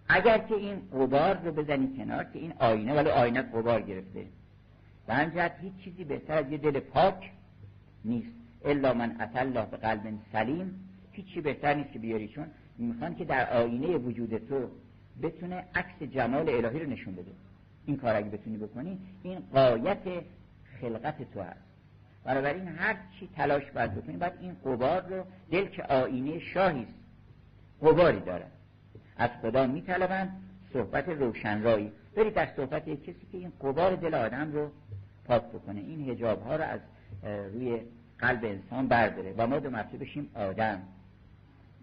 [0.07, 4.25] اگر که این قبار رو بزنی کنار که این آینه ولی آینه قبار گرفته.
[5.07, 7.31] و همجهت هیچ چیزی بهتر از یه دل پاک
[8.05, 8.31] نیست.
[8.65, 12.45] الا من الله به قلب سلیم هیچی بهتر نیست که بیاری چون
[12.77, 14.69] می‌خوان که در آینه وجود تو
[15.21, 17.31] بتونه عکس جمال الهی رو نشون بده.
[17.85, 20.03] این کار اگه بتونی بکنی این قایت
[20.81, 21.59] خلقت تو هست.
[22.23, 26.93] بنابراین هر چی تلاش باید بکنی باید این قبار رو دل که آینه شاهی است
[27.81, 28.45] قباری داره.
[29.17, 30.41] از خدا میطلبند
[30.73, 31.91] صحبت روشنرایی.
[32.15, 34.71] برید در صحبت یک کسی که این قبار دل آدم رو
[35.25, 35.79] پاک بکنه.
[35.79, 36.79] این هجاب ها رو از
[37.53, 37.79] روی
[38.19, 39.33] قلب انسان برداره.
[39.37, 40.81] و ما دو مرتبه بشیم آدم.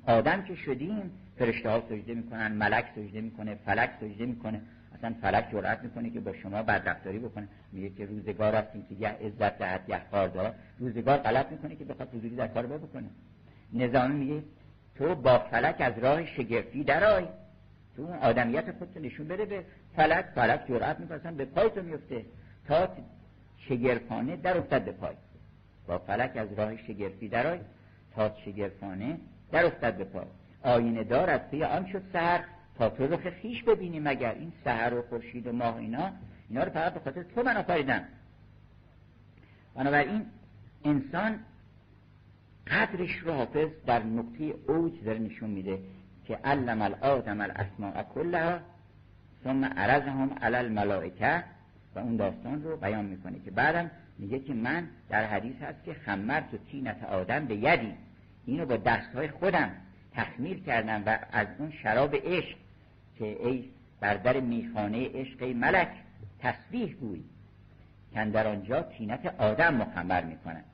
[0.06, 4.60] آدم که شدیم فرشته ها سجده می‌کنن ملک سجده می‌کنه فلک سجده می‌کنه.
[4.94, 7.48] اصلا فلک جرأت می‌کنه که با شما بدرفتاری بکنه.
[7.72, 12.08] میگه که روزگار هستیم که یه عزت دهد یه دار روزگار غلط می‌کنه که بخواد
[12.14, 13.08] حضوری در کار بکنه.
[13.72, 14.42] نظامی میگه
[14.94, 17.24] تو با فلک از راه شگفتی درای
[17.96, 19.64] تو اون آدمیت خودت نشون بده به
[19.96, 20.24] فلک.
[20.34, 22.24] فلک جرأت می‌کنه به پای تو میفته
[22.68, 22.88] تا
[23.68, 25.14] شگرفانه در افتد به پای.
[25.86, 27.58] با فلک از راه شگرفی درای
[28.14, 29.18] تا شگرفانه
[29.52, 30.26] در افتد به پای.
[30.62, 32.44] آینه دار از پی آن شد سهر
[32.78, 36.10] تا تو رخ خیش ببینی مگر این سهر و خورشید و ماه اینا.
[36.48, 38.04] اینا رو فقط به خاطر تو من آفریدم.
[39.74, 40.26] بنابراین
[40.84, 41.38] انسان
[42.66, 45.78] قدرش رو حافظ در نقطه اوج داره نشون میده
[46.26, 48.58] که علم الادم الاسماء کلها
[49.44, 51.44] ثم عرضهم علی الملائکه
[51.94, 55.94] و اون داستان رو بیان می‌کنه که بعدم میگه که من در حدیث هست که
[55.94, 57.94] خمرت و تینت آدم به یدی.
[58.46, 59.70] اینو با دستهای خودم
[60.14, 62.56] تخمیر کردم و از اون شراب عشق
[63.18, 63.64] که ای
[64.00, 65.88] بر در میخانه عشق ملک
[66.38, 67.22] تسبیح گوی
[68.14, 70.64] که در آنجا تینت آدم مخمر می‌کنن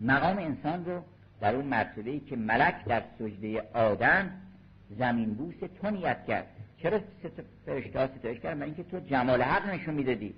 [0.00, 1.02] مقام انسان رو
[1.40, 4.30] در اون مرتبه ای که ملک در سجده آدم
[4.98, 6.46] زمین بوس تو نیت کرد.
[6.78, 7.00] چرا
[7.66, 10.34] فرشته ها ستایش کردن؟ اینکه تو جمال حق نشون می‌دادی.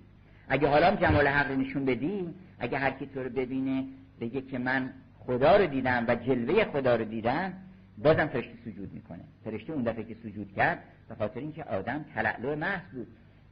[0.49, 3.85] اگه حالا جمال حق نشون بدی اگه هر کی تو رو ببینه
[4.21, 7.53] بگه که من خدا رو دیدم و جلوه خدا رو دیدم
[7.99, 9.25] بازم فرشته سجود می‌کنه.
[9.45, 13.07] فرشته اون دفعه که سجود کرد به خاطر اینکه آدم تلعلو محض بود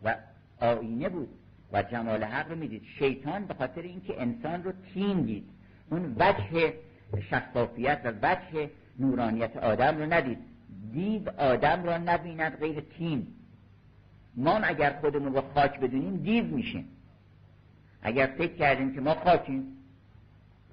[0.04, 0.16] و
[0.60, 1.28] آینه بود
[1.72, 2.82] و جمال حق رو می‌دید.
[2.98, 5.44] شیطان به خاطر اینکه انسان رو تین دید.
[5.90, 6.74] اون وجه
[7.30, 10.38] شفافیت و وجه نورانیت آدم رو ندید.
[10.92, 13.26] دید آدم را نبیند غیر تین
[14.36, 16.88] ما اگر خودمون رو خاک بدونیم دیو میشیم.
[18.02, 19.76] اگر فکر کردیم که ما خاکیم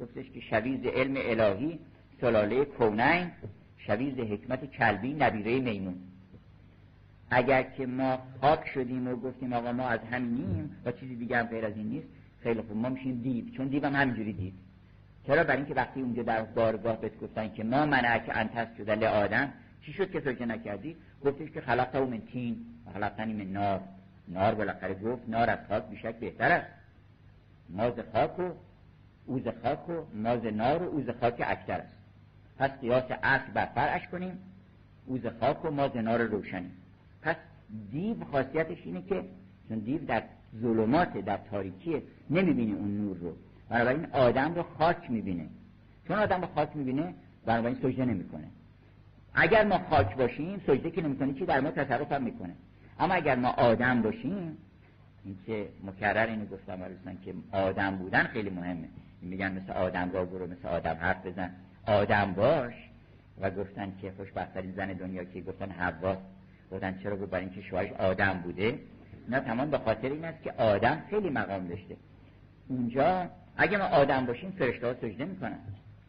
[0.02, 1.80] گفتش که شویز علم الهی
[2.22, 3.32] سلاله کونین
[3.78, 5.96] شویز حکمت کلبی نبیره میمون.
[7.30, 11.46] اگر که ما خاک شدیم و گفتیم آقا ما از همینیم و چیزی دیگه هم
[11.46, 12.08] غیر از این نیست
[12.44, 13.46] خیلی خوب ما میشیم دیو.
[13.58, 14.54] چون دیو هم همینجوری دید.
[15.28, 19.54] چرا برای اینکه وقتی اونجا در بارگاه بهت گفتن که ما منعک انتست شده لآدم
[19.82, 20.96] چی شد که فکر نکردی؟
[21.26, 23.82] گفتش که خلقت من تین و خلقتنی من نار.
[24.28, 26.68] نار بالاخره گفت نار از خاک بیشک بهتر است.
[27.70, 28.52] ماز خاک و
[29.26, 31.98] اوز خاک و ماز نار و اوز خاک اکتر است.
[32.58, 34.40] پس قیاس اصل بر فرعش کنیم
[35.06, 36.72] اوز خاک و ماز نار روشنی.
[37.22, 37.36] پس
[37.92, 39.24] دیو خاصیتش اینه که
[39.70, 40.24] چون دیو در
[40.62, 43.36] ظلمات در تاریکیه نمی‌بینی اون نور رو.
[43.72, 45.48] بنابراین آدم رو خاک می‌بینه.
[46.08, 47.14] چون آدم رو خاک می‌بینه
[47.46, 48.48] بنابراین سجده نمی‌کنه.
[49.34, 52.54] اگر ما خاک باشیم سجده که نمی‌کنه چی؟ در ما تصرف هم می‌کنه.
[53.00, 54.58] اما اگر ما آدم باشیم
[55.26, 56.80] این که مکرر اینو گفتم
[57.26, 58.88] که آدم بودن خیلی مهمه.
[59.22, 61.52] میگن مثل آدم را برو مثل آدم حرف بزن.
[61.88, 62.74] آدم باش.
[63.42, 66.18] و گفتن که خوشبختترین زن دنیا که گفتن حوا
[66.72, 68.80] گفتن چرا گفت برای اینکه شوهرش آدم بوده.
[69.30, 71.96] نه تمام به خاطر این است که آدم خیلی مقام داشته.
[72.68, 73.30] اونجا
[73.62, 75.60] اگه ما آدم باشیم فرشته ها سجده می‌کنن.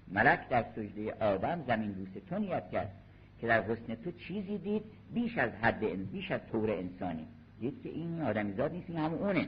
[0.08, 2.90] ملک در سجده آدم زمین بوسه تو نیت کرد
[3.40, 4.82] که در حسن تو چیزی دید
[5.14, 7.26] بیش از حد بیش از طور انسانی.
[7.60, 9.46] دید که این آدمی زاد نیست این همون اونه.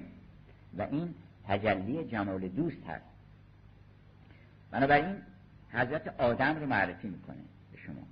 [0.78, 1.14] و این
[1.48, 3.04] تجلی جمال دوست هست.
[4.70, 5.16] بنابراین
[5.72, 7.36] حضرت آدم رو معرفی می‌کنه
[7.72, 8.02] به شما.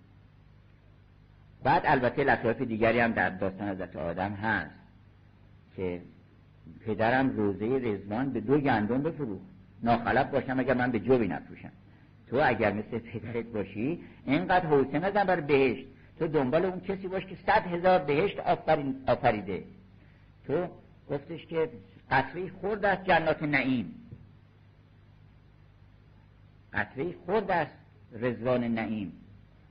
[1.62, 4.74] بعد البته لطایف دیگری هم در داستان حضرت آدم هست
[5.76, 6.02] که
[6.86, 9.51] پدرم روزه رزوان به دو گندم بفروخت.
[9.82, 11.72] ناخلب باشم اگر من به جوی نفروشم.
[12.26, 15.84] تو اگر مثل پدرت باشی اینقدر حوصله نزن بر بهشت.
[16.18, 18.38] تو دنبال اون کسی باش که صد هزار بهشت
[19.06, 19.64] آفریده.
[20.46, 20.68] تو
[21.10, 21.70] گفتش که
[22.10, 23.94] قطره خورد از جنات نعیم.
[26.72, 27.76] قطره خورد است
[28.12, 29.12] رزوان نعیم.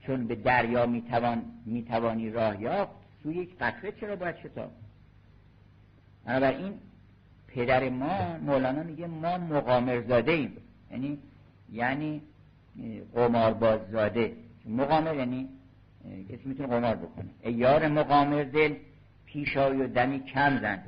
[0.06, 2.92] چون به دریا می‌توان می‌توانی راه یافت
[3.24, 4.72] سوی یک قطره چرا باید شتاب؟
[6.26, 6.74] بنابراین
[7.56, 10.58] پدر ما مولانا میگه ما مقامر زاده ایم
[10.92, 11.20] یعنی
[11.72, 12.22] یعنی
[13.16, 14.34] قمار زاده.
[14.66, 15.50] مقامر یعنی
[16.30, 17.30] کسی می‌تونه قمار بکنه.
[17.44, 18.76] ای یار مقامر دل
[19.26, 20.80] پیشای و دمی کم زن.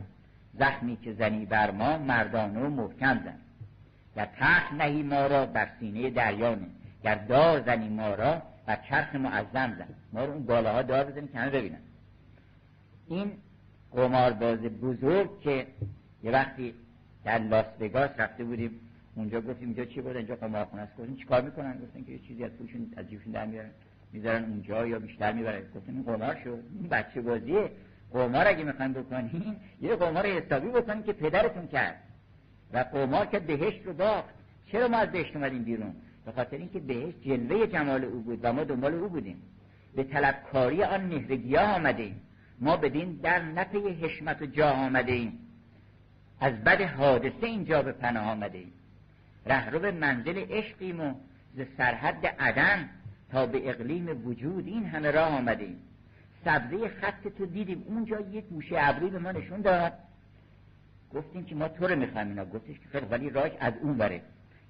[0.59, 3.38] زخمی که زنی بر ما مردانه و محکم زن.
[4.18, 6.68] یا تخت نهی ما را بر سینه دریانه
[7.03, 9.88] گر دار زنی ما را بر چرخ معظم زن.
[10.14, 11.80] ما رو اون بالاها دار بزنی که همه ببینن.
[13.07, 13.32] این
[13.91, 15.68] قمارباز بزرگ که
[16.24, 16.74] یه وقتی
[17.26, 18.80] در لاس وگاس رفته بودیم
[19.15, 22.43] اونجا گفتیم اینجا چی بود اینجا قمارخونه است گفتیم چیکار می‌کنن؟ گفتن که یه چیزی
[22.43, 23.69] از پولشون از جیبشون در میارن.
[24.13, 27.71] می‌ذارن اونجا یا بیشتر می‌برن گفتیم این قمار شد این بچه بازیه.
[28.13, 31.95] قمار اگه می‌خواین بکنین یه قمار حسابی بکنین که پدرتون کرد.
[32.74, 34.34] و قمار که بهشت رو باخت.
[34.71, 35.93] چرا ما از بهشت اومدیم بیرون؟
[36.26, 39.41] به خاطر اینکه بهشت جلوه جمال او بود و ما دنبال او بودیم.
[39.95, 42.11] به طلبکاری آن مهرگیاه آمده
[42.59, 45.11] ما بدین در نپی حشمت و جا آمده
[46.39, 48.73] از بد حادثه اینجا به پناه آمده ایم
[49.45, 51.13] رهرو منزل عشقیم و
[51.55, 52.89] ز سرحد عدن
[53.31, 55.79] تا به اقلیم وجود این همه راه آمده ایم
[56.45, 59.93] سبزه خط تو دیدیم اونجا یک گوشه ابری به ما نشون داد.
[61.13, 62.45] گفتیم که ما تو رو می‌خوایم اینا.
[62.45, 64.21] گفتش که خیلی ولی راش از اون بره.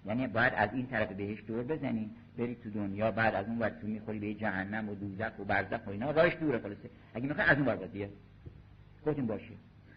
[0.05, 2.15] یعنی باید از این طرف بهش دور بزنیم.
[2.37, 5.87] بری تو دنیا بعد از اون ور تو می‌خوری به جهنم و دوزخ و برزخ
[5.87, 6.11] و اینا.
[6.11, 6.89] راش دوره خلاصه.
[7.13, 8.09] اگه می‌خوای از اون ور بیاد
[9.05, 9.53] گفتیم باشه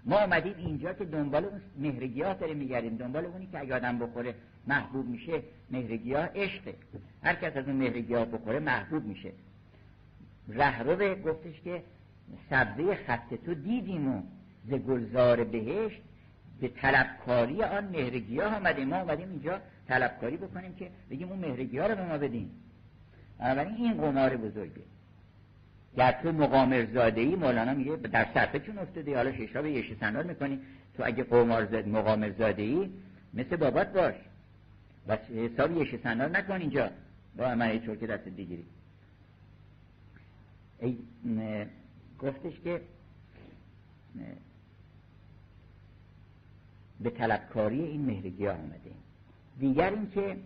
[0.07, 2.97] ما آمدیم اینجا که دنبال اون مهرگیاه داریم میگردیم.
[2.97, 4.35] دنبال اونی که اگه آدم بخوره
[4.67, 6.75] محبوب میشه مهرگیاه عشقه.
[7.23, 9.33] هر کس از اون مهرگیاه بخوره محبوب میشه.
[10.49, 11.83] رهرو گفتش که
[12.51, 14.23] سبزه خط تو دیدیم و
[14.69, 16.01] ز گلزار بهشت
[16.61, 18.89] به طلبکاری آن مهرگیاه آمدیم.
[18.89, 22.51] ما آمدیم اینجا طلبکاری بکنیم که بگیم اون مهرگیاه رو به ما بدین.
[23.39, 24.83] بنابراین این قمار بزرگه.
[25.97, 29.99] گر تو مقامر زاده ای مولانا میگه در صفحه چون افتاده حالا شش به یش
[30.01, 30.59] سنار می‌کنی.
[30.97, 32.91] تو اگه قمار زاد مقامر زاده ای
[33.35, 34.15] مثل بابات باش.
[35.09, 36.91] و حساب یش سنار نکن اینجا.
[37.37, 38.65] با من چور که دست دیگری.
[40.79, 40.99] ای
[42.19, 42.81] گفتش که
[47.01, 48.91] به طلبکاری این مهرگی آمده.
[49.59, 50.37] دیگر اینکه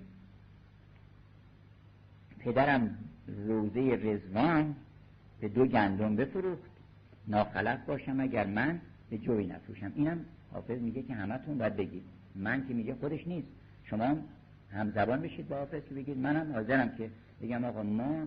[2.38, 2.98] پدرم
[3.46, 4.76] روزه رزوان
[5.40, 6.70] به دو گندم بفروخت.
[7.28, 8.80] ناخلف باشم اگر من
[9.10, 9.92] به جوی نفروشم.
[9.94, 12.02] اینم حافظ میگه که همتون باید بگید.
[12.34, 13.48] من که میگه خودش نیست.
[13.84, 14.16] شما
[14.72, 17.10] هم زبان بشید با حافظ که بگید منم حاضرم که
[17.42, 18.26] بگم آقا ما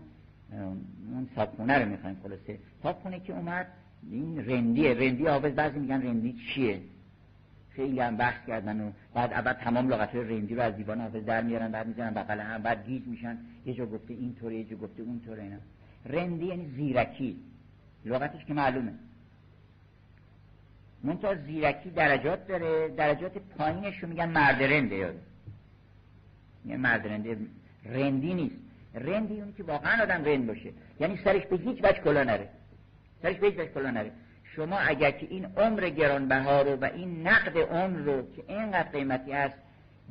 [1.14, 2.60] اون صابخونه رو می‌خوایم خلاصه.
[2.84, 3.68] صابخونه که اومد
[4.12, 4.94] این رندیه.
[4.94, 6.82] رندی حافظ بعضی میگن رندی چیه؟
[7.70, 11.42] خیلی هم بحث کردن و بعد اول تمام لغت رندی رو از دیوان حافظ در
[11.42, 13.38] میارن بعد می‌زنن بغل هم بعد گیج میشن.
[13.66, 15.58] یه جا گفته این طوره یه جا گفته اون طوره اینا.
[16.06, 17.38] رندی یعنی زیرکی.
[18.06, 18.94] لغتش که معلومه.
[21.04, 25.16] منتها زیرکی درجات داره درجات پایینش رو میگن مرد رنده یاد.
[26.66, 27.38] یعنی مرد رنده
[27.86, 28.56] رندی نیست.
[28.94, 30.70] رندی اون که واقعا آدم رند باشه.
[31.00, 32.50] یعنی سرش به هیچ وجه کلا نره.
[33.22, 34.12] سرش به هیچ وجه کلا نره.
[34.44, 39.32] شما اگر که این عمر گرانبها رو و این نقد عمر رو که اینقدر قیمتی
[39.32, 39.56] هست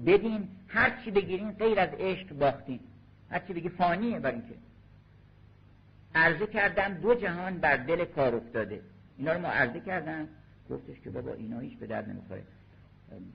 [0.07, 2.81] بدین هر چی بگیرین غیر از عشق باختین.
[3.31, 4.55] هر چی بگی فانیه برای اینکه.
[6.15, 8.81] عرضه کردم دو جهان بر دل کار افتاده.
[9.19, 10.29] اینا رو ما عرضه کردم.
[10.71, 12.43] گفتش که بابا اینا هیچ به درد نمی‌خوره.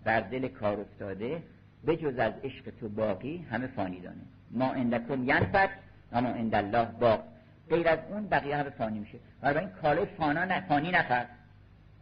[0.03, 1.43] بر دل کار افتاده.
[1.87, 4.21] بجز از عشق تو باقی همه فانی دانه.
[4.51, 5.69] ما اندکم ینفت
[6.11, 7.23] و ما باق.
[7.69, 9.17] غیر از اون بقیه همه فانی میشه.
[9.41, 11.25] برای این کاله فانا نه فانی نخر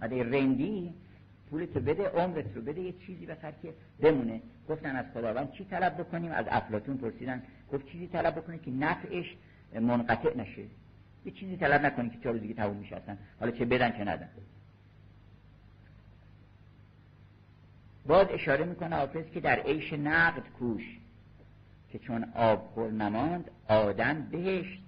[0.02, 0.94] اگه رندی
[1.50, 4.42] پولتو بده عمرت رو بده یه چیزی بخر که بمونه.
[4.70, 7.44] گفتن از خداوند چی طلب بکنیم؟ از افلاتون پرسیدن.
[7.74, 9.36] گفت چیزی طلب بکنیم که نفعش
[9.80, 10.64] منقطع نشه.
[11.26, 13.02] یه چیزی طلب نکنید که چهار دیگه تموم میشه
[13.40, 14.30] حالا چه بدن چه ندن.
[18.08, 21.00] باز اشاره می‌کنه حافظ که در عیش نقد کوش
[21.92, 24.82] که چون آب خور نماند آدم بهشت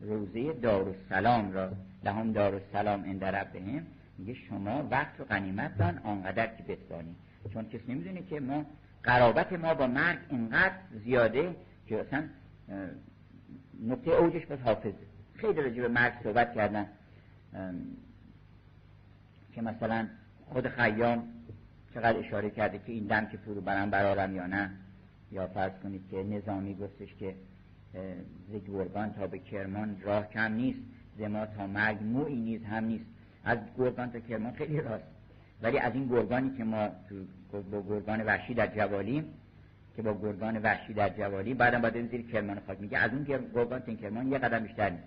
[0.00, 1.72] روزه دارالسلام را
[2.04, 3.86] لهم دارالسلام اند ربهم
[4.18, 7.14] میگه شما وقت و غنیمت دان آنقدر که بتوانی.
[7.54, 8.66] چون کسی نمی‌دونه که ما
[9.02, 10.74] قرابت ما با مرگ اینقدر
[11.04, 11.56] زیاده
[11.86, 12.24] که اصلا
[13.82, 14.94] نقطه اوجش بس حافظه
[15.34, 16.86] خیلی راجع به مرگ صحبت کردن
[19.54, 20.08] که مثلا
[20.46, 21.28] خود خیام
[21.94, 24.70] چقدر اشاره کرده که این دم که فرو برم برارم یا نه
[25.32, 27.34] یا فرض کنید که نظامی گفتش که
[28.52, 30.80] ز گرگان تا به کرمان راه کم نیست
[31.18, 33.04] ز ما تا مرگ موی نیز هم نیست.
[33.44, 35.04] از گرگان تا کرمان خیلی راست.
[35.62, 36.88] ولی از این گرگانی که ما
[37.70, 39.24] با گرگان وحشی در جوالیم
[39.96, 42.98] که با گرگان وحشی در جوالی بعدم باید زیر کرمان خاک میگه.
[42.98, 45.04] از اون گرگان تا کرمان یه قدم بیشتر نیست.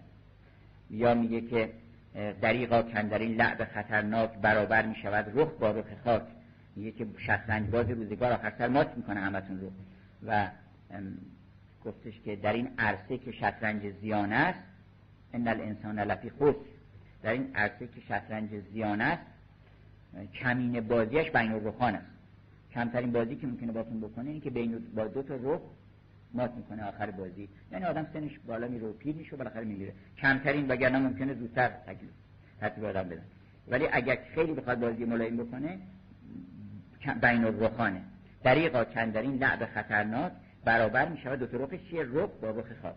[0.89, 1.69] یا میگه که
[2.41, 6.23] دریقا کندرین لعب خطرناک برابر می‌شود رخ با رخ خاک.
[6.75, 9.71] میگه که شطرنج باز روزگار آخر سر مات می‌کنه همتون رو.
[10.27, 10.47] و
[11.85, 14.59] گفتش که در این عرصه که شطرنج زیان است
[15.33, 16.55] ان الانسان لفی خسر.
[17.23, 19.21] در این عرصه که شطرنج زیان است
[20.33, 22.05] کمین بازیش بین الرخان است.
[22.73, 25.61] کمترین بازی که ممکنه باتون بکنه اینه که بین با دو تا رخ
[26.33, 27.49] مات می‌کنه آخر بازی.
[27.71, 31.67] یعنی آدم سنش بالا میره و پیر میشه و بالاخره میمیره کمترین وگرنه ممکنه زودتر
[31.67, 32.11] تکلیف
[32.59, 33.23] ترتیب آدم بدن
[33.67, 35.79] ولی اگر خیلی بخواد بازی ملایم بکنه
[37.21, 38.01] بین الرخانه.
[38.43, 40.31] دریقا چندرین لعب خطرناک
[40.65, 42.95] برابر میشه دو رخش چیه رخ با رخ خاک.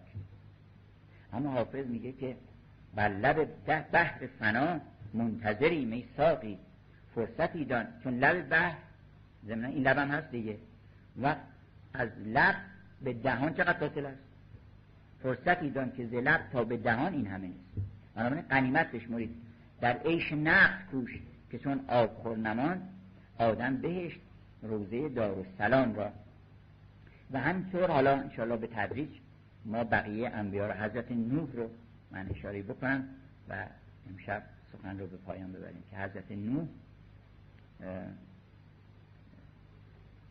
[1.33, 2.37] اما حافظ میگه که
[2.95, 4.81] بر لب ده بحر فنا
[5.15, 6.59] منتظری می ساقی.
[7.15, 7.87] فرصتی دان.
[8.05, 8.77] چون لب بحر
[9.47, 10.59] ضمن این لبم هست دیگه.
[11.23, 11.37] و
[11.95, 12.55] از لب
[13.03, 14.23] به دهان چقدر فاصله است؟
[15.23, 17.89] فرصتی دان که ز لب تا به دهان این همه نیست.
[18.15, 19.31] بنابراین قنیمت بشمرید
[19.81, 21.21] در عیش نقد کوش
[21.51, 22.83] که چون آب خورنمان
[23.39, 24.21] آدم بهشت
[24.63, 26.13] روزه دارالسلام را.
[27.33, 29.11] و همینطور حالا انشاءالله به تدریج
[29.65, 31.71] ما بقیه انبیاء رو حضرت نوح رو
[32.11, 33.05] من اشاره بکنم
[33.49, 33.67] و
[34.11, 36.67] امشب سخن رو به پایان ببریم که حضرت نوح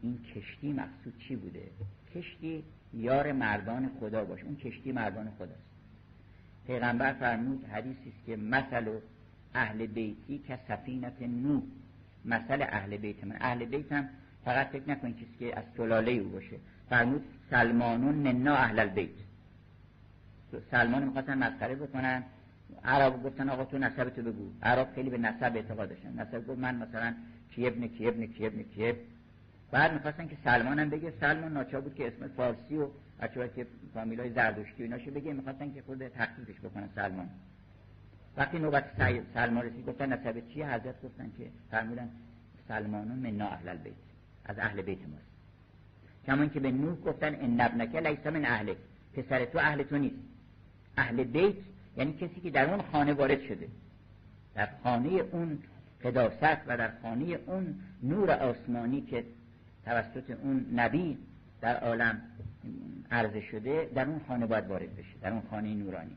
[0.03, 1.63] این کشتی مقصود چی بوده؟
[2.15, 4.43] کشتی یار مردان خدا باشه.
[4.43, 5.71] اون کشتی مردان خداست.
[6.67, 8.99] پیغمبر فرمود حدیثی است که مثل
[9.53, 11.61] اهل بیتی که سفینت نوح
[12.25, 13.37] مثل اهل بیت من.
[13.39, 14.09] اهل بیت هم
[14.45, 16.55] فقط فکر نکنید چیزی که از سلاله او باشه.
[16.89, 19.09] فرمود سلمانون ننا اهل البیت.
[20.71, 22.23] سلمان می‌خواستن مسخره بکنن.
[22.83, 24.51] عرب گفتن آقا تو نسب تو بگو.
[24.63, 26.19] عرب خیلی به نسب اعتقاد داشتن.
[26.19, 27.13] نسب گفت من مثلا
[27.51, 28.93] کی ابن کی ابن کی ابن کی
[29.71, 31.13] بعد می‌خواستن که سلمان هم بگه.
[31.19, 32.87] سلمان ناچار بود که اسم فارسی و
[33.21, 35.33] بچه‌ها که فامیلای زردشتی و ایناشو بگه.
[35.33, 37.29] می‌خواستن که خود تخفیفش بکنن سلمان.
[38.37, 38.85] وقتی نوبت
[39.33, 42.09] سلمان رسید گفتن نسب چیه حضرت گفتن که فرمودن
[42.67, 43.93] سلمانون من اهل البیت
[44.45, 45.31] از اهل بیت ماست.
[46.27, 48.77] کمان که به نوح گفتن ان ابنک لیس من اهلک.
[49.13, 50.15] پسر تو اهل تو نیست.
[50.97, 51.55] اهل بیت
[51.97, 53.67] یعنی کسی که در اون خانه وارد شده.
[54.55, 55.59] در خانه اون
[56.03, 59.23] قداست و در خانه اون نور آسمانی که
[59.85, 61.17] توسط اون نبی
[61.61, 62.21] در عالم
[63.11, 66.15] عرضه شده در اون خانه باید وارد بشه در اون خانه نورانی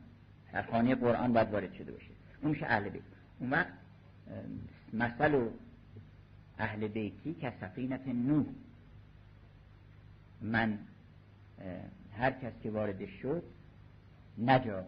[0.53, 2.11] در خانه قرآن باید وارد شده باشه.
[2.41, 3.01] اون میشه اهل بیت.
[3.39, 3.67] اون وقت
[4.93, 5.47] مثل
[6.59, 8.45] اهل بیتی که سفینت نوح
[10.41, 10.79] من
[12.17, 13.43] هر کس که وارد شد
[14.37, 14.83] نجا.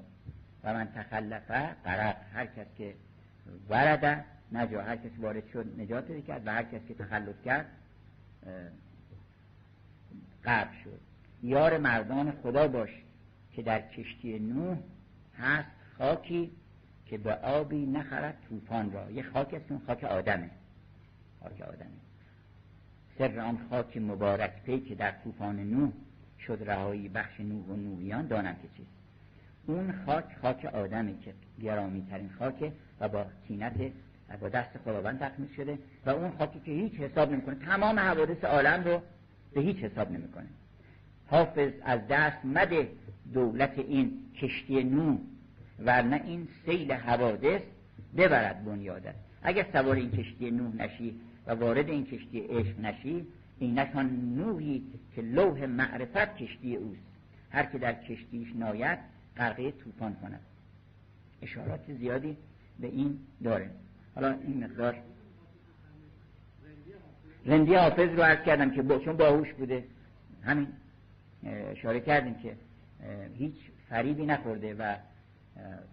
[0.64, 2.16] و من تخلفه غرق.
[2.34, 2.94] هر کس که
[3.70, 4.82] ورده نجا.
[4.82, 6.48] هر کس وارد شد نجات کرد.
[6.48, 7.66] و هر کس که تخلف کرد
[10.44, 11.00] قرب شد.
[11.44, 12.90] یار مردان خدا باش
[13.52, 14.78] که در کشتی نوح
[15.38, 16.52] هست خاکی
[17.06, 19.12] که به آبی نخرد طوفان را.
[19.12, 20.50] یه خاک است خاک آدمه.
[21.44, 21.98] خاک آدمه.
[23.18, 25.92] سر آن خاک مبارک پی که در طوفان نوح
[26.40, 28.92] شد رهایی بخش نوح و نوحیان دانم که چیست.
[29.68, 33.92] اون خاک خاک آدمه که گرامی ترین خاکه و با تینت
[34.36, 37.56] با دست خداوند تخمیز شده و اون خاکی که هیچ حساب نمی‌کنه.
[37.56, 39.02] تمام حوادث عالم رو
[39.54, 40.48] به هیچ حساب نمی‌کنه.
[41.28, 42.90] حافظ از دست مده
[43.34, 44.12] دولت این
[44.42, 45.18] کشتی نو
[45.80, 47.62] ورنه این سیل حوادث
[48.18, 53.28] ببرد بنیادت اگر سوار این کشتی نوح نشی و وارد این کشتی عشق نشی
[53.60, 54.84] اینک آن نوحی
[55.16, 57.02] که لوح معرفت کشتی اوست.
[57.52, 59.00] هر که در کشتیش ناید
[59.38, 60.40] غرقه طوفان کند.
[61.42, 62.38] اشارات زیادی
[62.80, 63.70] به این داره.
[64.18, 64.96] حالا این مقدار.
[67.46, 69.84] رندی حافظ رو عرض کردم که با چون باهوش بوده.
[70.44, 70.68] همین
[71.44, 72.56] اشاره کردیم که
[73.34, 73.56] هیچ
[73.90, 74.96] فریبی نخورده و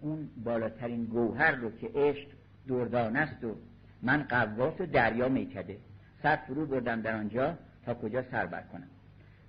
[0.01, 2.27] اون بالاترین گوهر رو که عشق
[2.67, 3.55] دردان است و
[4.01, 5.77] من قواس و دریا میکده.
[6.23, 8.87] سر فرو بردم در آنجا تا کجا سر بر کنم.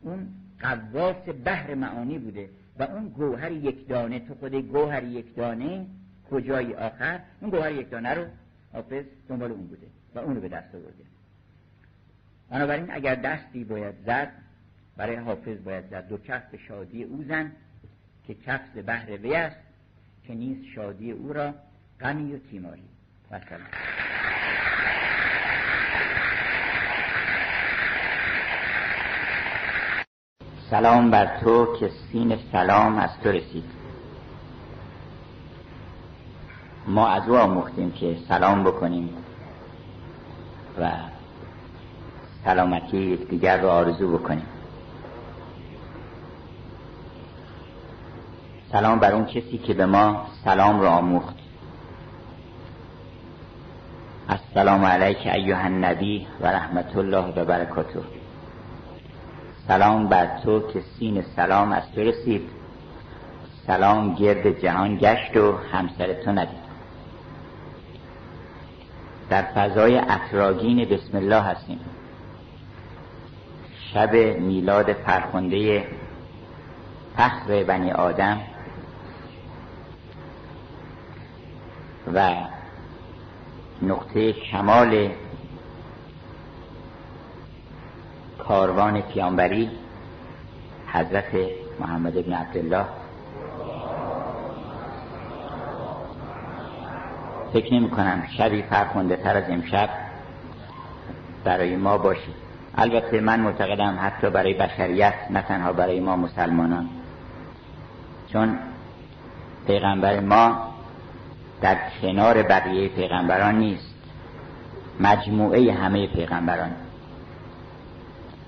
[0.03, 0.29] اون
[0.61, 5.87] قواس بحر معانی بوده و اون گوهر یک دانه تو خود گوهر یک دانه
[6.31, 8.27] کجای آخر؟ اون گوهر یک دانه رو
[8.77, 11.05] حافظ دنبال اون بوده و اون رو به دست آورده.
[12.51, 14.33] بنابراین اگر دستی باید زد
[14.97, 16.09] برای حافظ باید زد.
[16.09, 17.53] دو کف به شادی او زن
[18.27, 19.57] که کفز بهر وی است
[20.27, 21.55] که نیست شادی او را
[22.01, 22.83] غمی و تیماری
[23.31, 23.67] سلام
[30.71, 33.86] سلام بر تو که سین سلام از تو رسید.
[36.87, 39.11] ما از او آموختیم که سلام بکنیم
[40.81, 40.91] و
[42.45, 44.47] سلامتی دیگر رو آرزو بکنیم.
[48.73, 51.35] سلام بر اون کسی که به ما سلام رو آموخت.
[54.29, 58.01] السلام علیک ایها النبی و رحمت الله و برکاته.
[59.69, 62.51] سلام بر تو که سین سلام از تو رسید.
[63.67, 66.66] سلام گرد جهان گشت و همسر تو ندید.
[69.31, 71.81] در فضای اطراگین بسم الله هستیم.
[73.95, 75.85] شب میلاد فرخنده
[77.17, 78.41] فخر بنی آدم
[82.15, 82.35] و
[83.83, 85.11] نقطه کمال
[88.39, 89.71] کاروان پیامبری
[90.87, 91.49] حضرت
[91.81, 92.85] محمد ابن عبدالله
[97.53, 99.89] فکر نمی کنم شبی فرخنده تر از امشب
[101.45, 102.47] برای ما باشید
[102.79, 106.89] البته من معتقدم حتی برای بشریت نه تنها برای ما مسلمانان.
[108.33, 108.59] چون
[109.67, 110.59] پیغمبر ما
[111.61, 113.95] در کنار بقیه پیغمبران نیست.
[115.01, 116.71] مجموعه همه پیغمبران.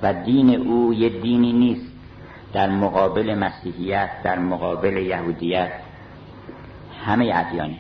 [0.03, 1.93] و دین او یه دینی نیست.
[2.53, 5.73] در مقابل مسیحیت در مقابل یهودیت
[7.05, 7.79] همه ادیانی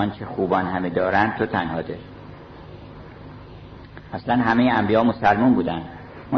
[0.00, 2.00] آنچه خوبان همه دارند تو تنها داری
[4.12, 5.82] اصلا همه انبیا مسلمان بودن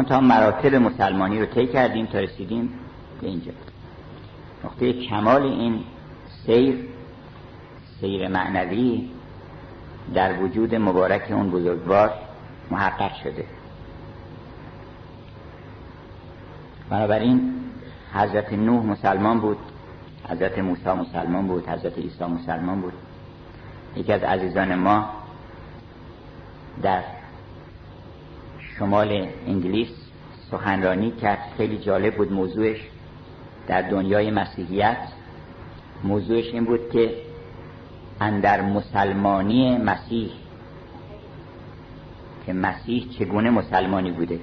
[0.01, 2.69] تا مراتب مسلمانی رو طی کردیم تا رسیدیم
[3.21, 3.51] به اینجا.
[4.63, 5.83] نقطه کمال این
[6.45, 6.85] سیر
[7.99, 9.09] سیر معنوی
[10.13, 12.13] در وجود مبارک اون بزرگوار
[12.71, 13.45] محقق شده.
[16.89, 17.53] بنابراین
[18.13, 19.57] حضرت نوح مسلمان بود
[20.29, 22.93] حضرت موسی مسلمان بود حضرت عیسی مسلمان بود.
[23.95, 25.09] یکی از عزیزان ما
[26.81, 27.03] در
[28.59, 29.89] شمال انگلیس
[30.51, 31.39] سخنرانی کرد.
[31.57, 32.77] خیلی جالب بود موضوعش.
[33.67, 34.97] در دنیای مسیحیت
[36.03, 37.15] موضوعش این بود که
[38.21, 40.31] اندر مسلمانی مسیح
[42.45, 44.39] که مسیح چگونه مسلمانی بوده.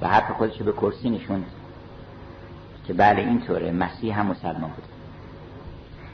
[0.00, 1.46] و حرف خودش به کرسی نشوند
[2.86, 4.99] که بله اینطوره مسیح هم مسلمان بوده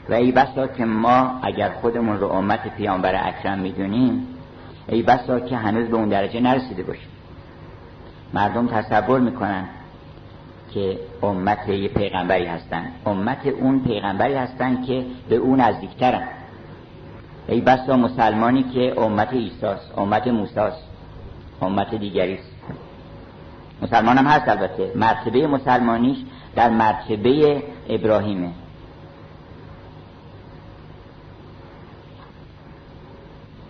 [0.09, 4.27] و ای بسا که ما اگر خودمون رو امت پیامبر اکرم می‌دونیم
[4.87, 7.09] ای بسا که هنوز به اون درجه نرسیده باشیم.
[8.33, 9.65] مردم تصور می‌کنن
[10.73, 12.85] که امت یه پیغمبری هستن.
[13.05, 16.27] امت اون پیغمبری هستن که به اون نزدیکترن.
[17.47, 20.73] ای بسا مسلمانی که امت ایساس امت موساس
[21.61, 22.51] امت دیگریست.
[23.81, 24.91] مسلمان هم هست البته.
[24.95, 26.17] مرتبه مسلمانیش
[26.55, 28.49] در مرتبه ابراهیمه.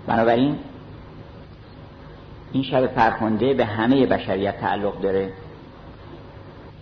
[0.07, 0.55] بنابراین
[2.51, 5.33] این شب فرخنده به همه بشریت تعلق داره.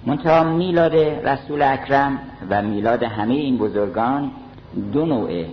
[0.06, 0.96] منتها میلاد
[1.28, 2.20] رسول اکرم
[2.50, 4.32] و میلاد همه این بزرگان
[4.94, 5.48] دو نوعه.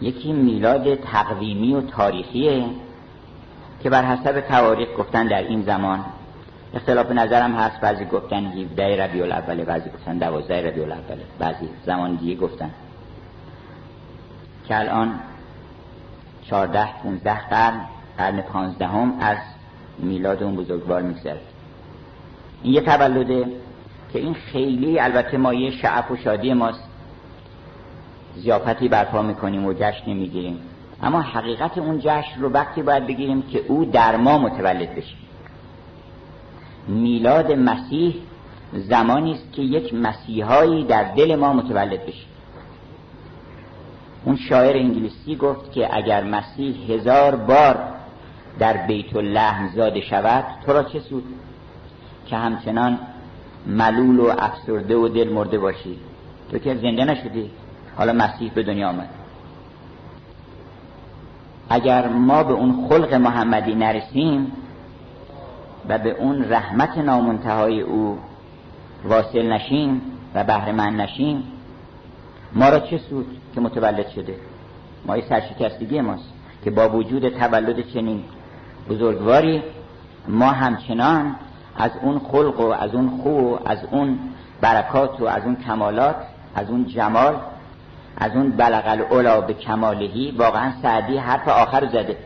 [0.00, 2.64] یکی میلاد تقویمی و تاریخیه
[3.82, 6.04] که بر حسب تواریخ گفتن در این زمان.
[6.74, 12.14] اختلاف نظرم هست بعضی گفتن 17 ربیع الاوله بعضی گفتن 12 ربیع الاوله بعضی زمان
[12.14, 12.70] دیگه گفتن.
[14.68, 15.20] که الان
[16.50, 17.80] 14 15 قرن
[18.18, 19.38] قرن 15 هم از
[19.98, 21.40] میلاد اون بزرگوار میگذره.
[22.62, 23.46] این یه تولده
[24.12, 26.84] که این خیلی البته مایه شعف و شادی ماست.
[28.36, 30.58] زیافتی برپا می‌کنیم و جشن می‌گیریم.
[31.02, 35.14] اما حقیقت اون جشن رو وقتی باید بگیریم که او در ما متولد بشه.
[36.88, 38.14] میلاد مسیح
[38.72, 42.24] زمانی است که یک مسیحایی در دل ما متولد بشه.
[44.28, 47.78] اون شاعر انگلیسی گفت که اگر مسیح هزار بار
[48.58, 51.24] در بیت اللحم زاده شود تو را چه سود؟
[52.26, 52.98] که همچنان
[53.66, 55.96] ملول و افسرده و دل مرده باشی.
[56.50, 57.50] تو که زنده نشدی.
[57.96, 59.08] حالا مسیح به دنیا آمد.
[61.70, 64.52] اگر ما به اون خلق محمدی نرسیم
[65.88, 68.18] و به اون رحمت نامنتهای او
[69.04, 70.02] واصل نشیم
[70.34, 71.42] و بهره من نشیم
[72.52, 74.34] ما را چه سود که متولد شده؟
[75.06, 76.32] ما یه سرشکستگی ماست
[76.64, 78.24] که با وجود تولد چنین
[78.88, 79.62] بزرگواری
[80.28, 81.36] ما همچنان
[81.76, 84.18] از اون خلق و از اون خو و از اون
[84.60, 86.16] برکات و از اون کمالات
[86.54, 87.36] از اون جمال
[88.16, 92.16] از اون بلغ الاولا به کمالهی واقعا سعدی حرف آخر زده.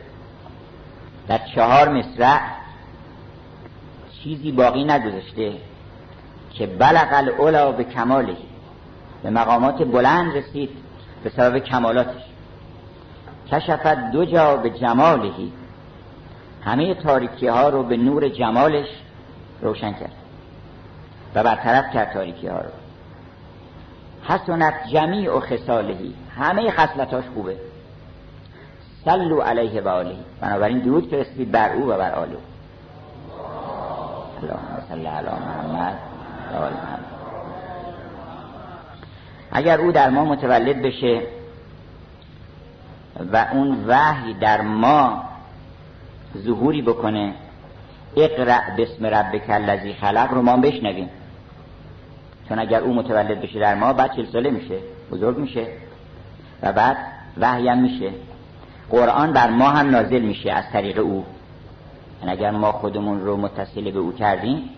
[1.29, 2.41] در چهار مصرع
[4.23, 5.53] چیزی باقی نگذاشته
[6.55, 8.52] که بلغ الاولا به کمالهی
[9.23, 10.71] به مقامات بلند رسید
[11.25, 12.23] به سبب کمالاتش.
[13.53, 15.53] کشفت دو جا به جمالهی.
[16.65, 18.89] همه تاریکی ها رو به نور جمالش
[19.63, 20.13] روشن کرد
[21.35, 22.71] و برطرف کرد تاریکی ها رو.
[24.25, 27.57] حسنت جمیع و خسالهی همه خصلتاش خوبه.
[29.05, 30.17] سلو علیه و آله.
[30.41, 32.37] بنابراین درود فرستید بر او و بر آله.
[34.43, 35.99] اللهم صل علی محمد
[36.53, 37.12] و آل محمد.
[39.53, 41.23] اگر او در ما متولد بشه
[43.33, 45.25] و اون وحی در ما
[46.39, 47.35] ظهوری بکنه
[48.17, 51.09] اقرأ بسم ربک الذی خلق رو ما بشنویم.
[52.49, 54.79] چون اگر او متولد بشه در ما بعد چل ساله میشه
[55.11, 55.67] بزرگ میشه
[56.63, 56.97] و بعد
[57.39, 58.11] وحی هم میشه.
[58.91, 61.25] قرآن بر ما هم نازل میشه از طریق او.
[62.21, 64.71] یعنی اگر ما خودمون رو متصل به او کردیم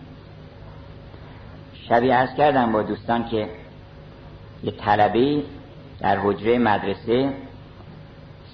[1.89, 3.49] شبیه ارز کردم با دوستان که
[4.65, 5.43] یه طلبه
[6.01, 7.33] در حجره مدرسه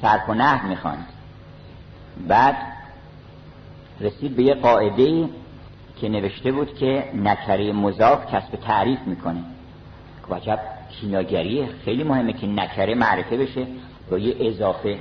[0.02, 1.06] صرف و نحو می‌خواند
[2.28, 2.56] بعد
[4.00, 5.28] رسید به یه قاعده
[6.00, 9.40] که نوشته بود که نکره مضاف کسب تعریف می‌کنه.
[10.28, 10.60] که عجب
[10.90, 13.66] کیناگریه خیلی مهمه که نکره معرفه بشه
[14.10, 14.98] با یه اضافه.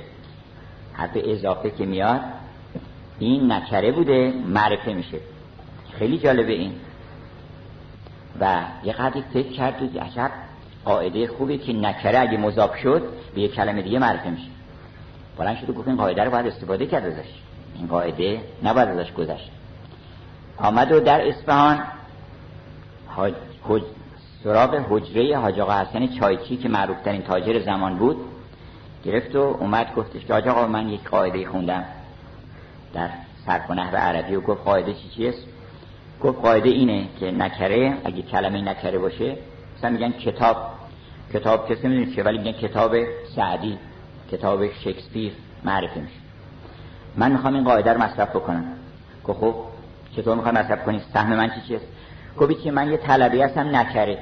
[0.92, 2.20] حرف اضافه که میاد
[3.18, 5.18] این نکره بوده معرفه میشه.
[5.98, 6.72] خیلی جالبه این.
[8.40, 10.30] و یه قدری فکر کرد عجب
[10.84, 13.02] قاعده خوبی که نکره اگه مضاف شد
[13.34, 14.48] به یه کلمه دیگه معرفه میشه.
[15.38, 17.28] بلند شد و گفت این قاعده رو باید استفاده کرد ازش.
[17.74, 19.50] این قاعده نباید ازش گذشت.
[20.58, 21.82] آمد و در اصفهان
[24.44, 28.16] سراغ حجره حاج آقا حسن چایچی که معروف ترین تاجر زمان بود
[29.04, 31.84] گرفت و اومد گفتش که آقا من یک قاعده خوندم
[32.94, 33.08] در
[33.46, 35.46] صرف و نحو عربی و گفت قاعده چی چیست؟
[36.22, 39.36] گفت قاعده اینه که نکره اگه کلمه نکره باشه
[39.80, 40.56] مثلا میگن کتاب.
[41.32, 42.96] کتاب کسی می‌دونی چه ولی میگن کتاب
[43.36, 43.78] سعدی
[44.32, 45.32] کتاب شکسپیر
[45.64, 46.14] معرفی میشه.
[47.16, 48.64] من می‌خوام این قاعده رو مصرف بکنم.
[49.26, 49.54] که خب
[50.16, 51.84] چطور می‌خوام مصرف کنی؟ سهم من چی چیست؟
[52.38, 54.18] گفتی که من یه طلبی هستم نکره.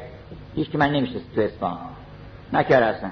[0.57, 1.79] هیچ که من نمیشه تو اسفان
[2.53, 3.11] نکره هستم.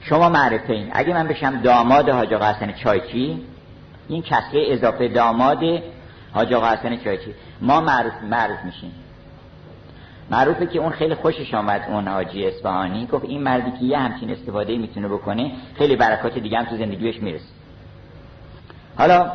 [0.00, 3.46] شما معرفه این اگه من بشم داماد حاج آقا حسن چایچی
[4.08, 5.62] این کسره اضافه داماد
[6.32, 7.34] حاج آقا حسن چایچی.
[7.60, 8.92] ما معروف معروف میشیم.
[10.30, 13.06] معروفه که اون خیلی خوشش آمد اون حاجی اصفهانی.
[13.06, 17.22] گفت این مردی که یه همچین استفاده می‌تونه بکنه خیلی برکات دیگه هم تو زندگیش
[17.22, 17.44] می‌رسه.
[18.98, 19.32] حالا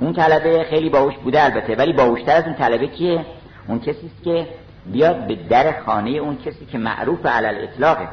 [0.00, 3.24] اون طلبه خیلی باوش بوده البته ولی باوشتر از اون طلبه کیه؟
[3.68, 4.46] اون کسی است که
[4.86, 8.08] بیاد به در خانه اون کسی که معروف علل اطلاقه.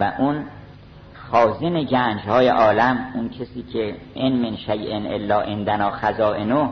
[0.00, 0.44] و اون
[1.30, 6.68] خازن گنج های عالم اون کسی که ان من شیء الا عندنا خزائنه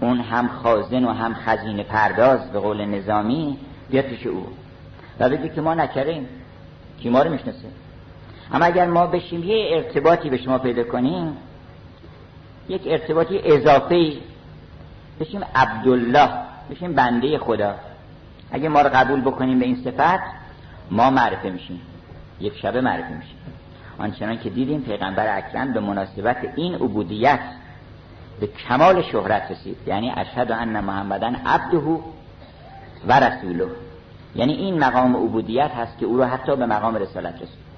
[0.00, 3.58] اون هم خازن و هم خزینه پرداز به قول نظامی
[3.90, 4.46] بیاد پیش او.
[5.20, 6.28] و بگه که ما نکریم
[7.02, 7.68] کی ما رو می‌شناسه؟
[8.52, 11.36] اما اگر ما بشیم یه ارتباطی به شما پیدا کنیم
[12.68, 14.12] یک ارتباطی اضافه
[15.20, 16.28] بشیم عبدالله
[16.70, 17.74] بشیم بنده خدا.
[18.50, 20.20] اگه ما رو قبول بکنیم به این صفت
[20.90, 21.80] ما معرفه میشیم.
[22.40, 23.36] یک شبه معرفه میشیم.
[23.98, 27.40] آنچنان که دیدیم پیغمبر اکرم به مناسبت این عبودیت
[28.40, 29.76] به کمال شهرت رسید.
[29.86, 31.78] یعنی اشهد ان محمدن عبده
[33.08, 33.66] و رسوله.
[34.34, 37.68] یعنی این مقام عبودیت هست که او رو حتی به مقام رسالت رسید.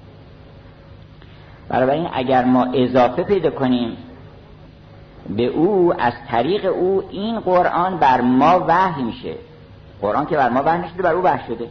[1.89, 3.97] این اگر ما اضافه پیدا کنیم
[5.29, 9.35] به او از طریق او این قرآن بر ما وحی میشه.
[10.01, 11.67] قرآن که بر ما وحی نشده بر او وحی شده.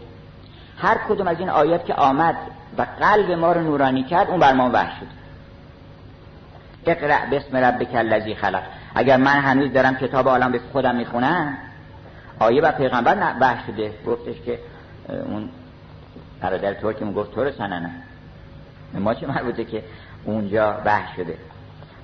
[0.78, 2.36] هر کدوم از این آیات که آمد
[2.78, 5.08] و قلب ما رو نورانی کرد اون بر ما وحی شده.
[6.86, 8.62] اقرأ بسم ربک الذی خلق.
[8.94, 11.58] اگر من هنوز دارم کتاب عالم به خودم می‌خونم
[12.38, 13.92] آیه بر پیغمبر وحی شده.
[14.06, 14.58] گفتش که
[15.08, 15.48] اون
[16.40, 17.90] برادر تو که گفت تو سننه.
[18.94, 19.82] ما چه مربوطه که
[20.24, 21.38] اونجا وحی شده؟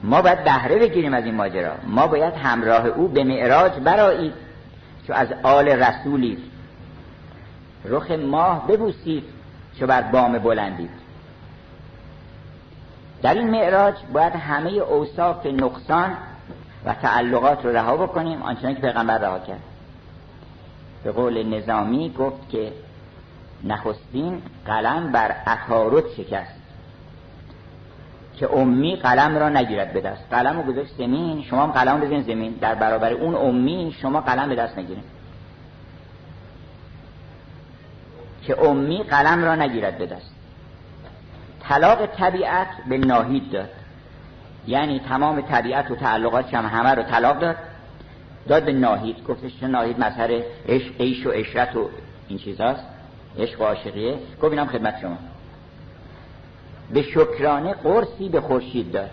[0.02, 1.72] ما باید بهره بگیریم از این ماجرا.
[1.86, 4.32] ما باید همراه او به معراج برایید
[5.06, 6.38] چو از آل رسولی
[7.84, 9.24] رخ ماه ببوسید
[9.80, 10.90] چو بر بام بلندید.
[13.22, 16.16] در این معراج باید همه اوصاف نقصان
[16.86, 19.62] و تعلقات رو رها بکنیم آنچنان که پیغمبر رها کرد.
[21.04, 22.72] به قول نظامی گفت که
[23.64, 26.56] نخستین قلم بر اکارت شکست
[28.36, 30.24] که امی قلم را نگیرد به دست.
[30.30, 32.52] قلم رو گذاشت زمین شما هم قلم بزنید زمین.
[32.60, 35.04] در برابر اون امی شما قلم به دست نگیرید.
[38.42, 40.34] که امی قلم را نگیرد به دست.
[41.60, 43.70] طلاق طبیعت به ناهید داد.
[44.66, 47.56] یعنی تمام طبیعت و تعلقات هم همه رو طلاق داد.
[48.48, 49.24] داد به ناهید.
[49.24, 51.90] گفتش ناهید؟ مظهر عشق عیش و اشرت و
[52.28, 52.82] این چیزاست.
[53.38, 54.14] عشق و عاشقیه.
[54.42, 55.16] گفت اینم خدمت شما.
[56.90, 59.10] به شکرانه قرصی به خورشید داد.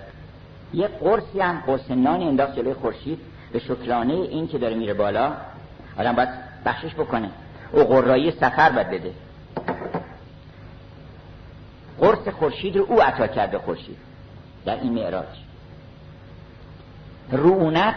[0.74, 3.20] یه قرصی هم قرص نانی انداخت جلوی خورشید.
[3.54, 5.34] به شکرانه این که داره میره بالا.
[5.98, 6.30] آدم باید
[6.66, 7.30] بخشش بکنه.
[7.72, 9.12] او قرایی سفر باید بده.
[12.00, 13.98] قرص خورشید رو او عطا کرده خورشید.
[14.66, 15.43] در این معراج.
[17.32, 17.96] رونت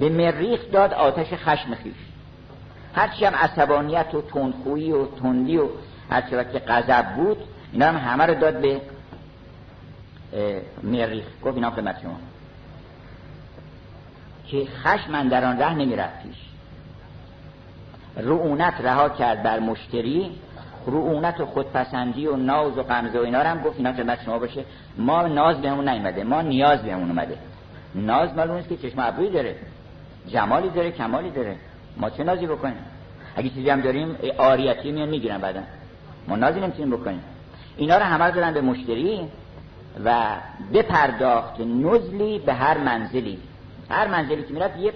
[0.00, 1.94] به مریخ داد آتش خشم خیش.
[2.94, 5.68] هرچی هم عصبانیت و تندخویی و تندی و
[6.10, 7.38] هرچی وقت غضب بود
[7.72, 8.80] اینا هم همه رو داد به
[10.82, 11.24] مریخ.
[11.44, 12.16] گفت اینا خدمت شما.
[14.46, 16.36] که خشم در آن ره نمی‌رفت پیش.
[18.16, 20.30] رعونت رها کرد بر مشتری
[20.86, 24.38] رعونت و خودپسندی و ناز و قمزه و اینا رو هم گفت اینا خدمت شما
[24.38, 24.64] باشه.
[24.98, 27.38] ما ناز بهمون نیومده ما نیاز بهمون اومده.
[27.94, 29.56] ناز معلوم است که چشم ابروی داره.
[30.28, 31.56] جمالی داره کمالی داره.
[31.96, 32.84] ما چه نازی بکنیم؟
[33.36, 35.60] اگه چیزی هم داریم آریتی میان می‌گیرن بعدا.
[36.28, 37.22] ما نازی نمی‌تونیم بکنیم.
[37.76, 39.20] اینا رو همه دادن به مشتری
[40.04, 40.36] و
[40.72, 43.38] بپرداخت نزلی به هر منزلی.
[43.90, 44.92] هر منزلی که می‌رفت یه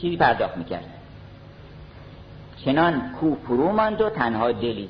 [0.00, 0.84] چیزی پرداخت می‌کرد.
[2.64, 4.88] چنان کو فرو ماند و تنها دلی.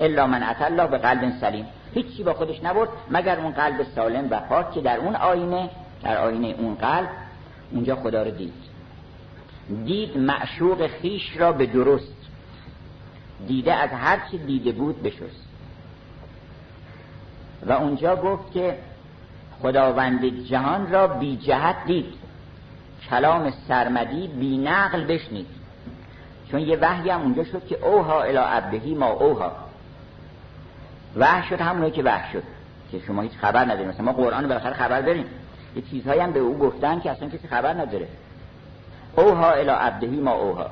[0.00, 1.66] الا من الله به قلب سلیم.
[1.94, 5.70] هیچی با خودش نبرد مگر اون قلب سالم و پاک که در اون آینه
[6.04, 7.08] در آینه اون قلب
[7.70, 8.52] اونجا خدا رو دید.
[9.84, 12.14] دید معشوق خیش را به درست.
[13.46, 15.48] دیده از هر چی دیده بود بشست
[17.66, 18.78] و اونجا گفت که
[19.62, 22.14] خداوند جهان را بی جهت دید.
[23.10, 25.46] کلام سرمدی بی نقل بشنید.
[26.50, 29.52] چون یه وحی هم اونجا شد که اوها الى عبدهی ما اوها.
[31.16, 32.42] وحی شد همونه که وحی شد.
[32.92, 35.26] که شما هیچ خبر نداریم مثلا ما قرآن بالاخره خبر داریم.
[35.76, 38.08] یه چیزهایی هم به او گفتن که اصلا کسی خبر نداره.
[39.16, 40.70] اوها الى عبدهی ما اوها.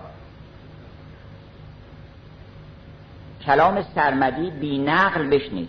[3.47, 5.69] کلام سرمدی بی نقل بشنید.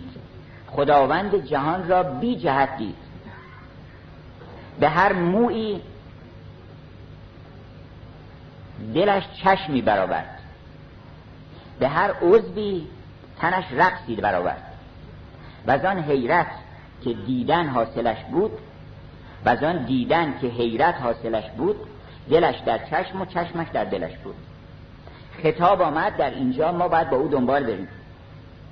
[0.66, 2.96] خداوند جهان را بی جهت دید.
[4.80, 5.80] به هر موی
[8.94, 10.38] دلش چشمی برآورد.
[11.78, 12.86] به هر عضوی
[13.38, 14.62] تنش رقصی برآورد.
[15.66, 16.50] و آن حیرت
[17.04, 18.52] که دیدن حاصلش بود
[19.44, 21.76] و از آن دیدن که حیرت حاصلش بود
[22.30, 24.34] دلش در چشم و چشمش در دلش بود.
[25.42, 27.88] خطاب آمد در اینجا ما باید با او دنبال بریم.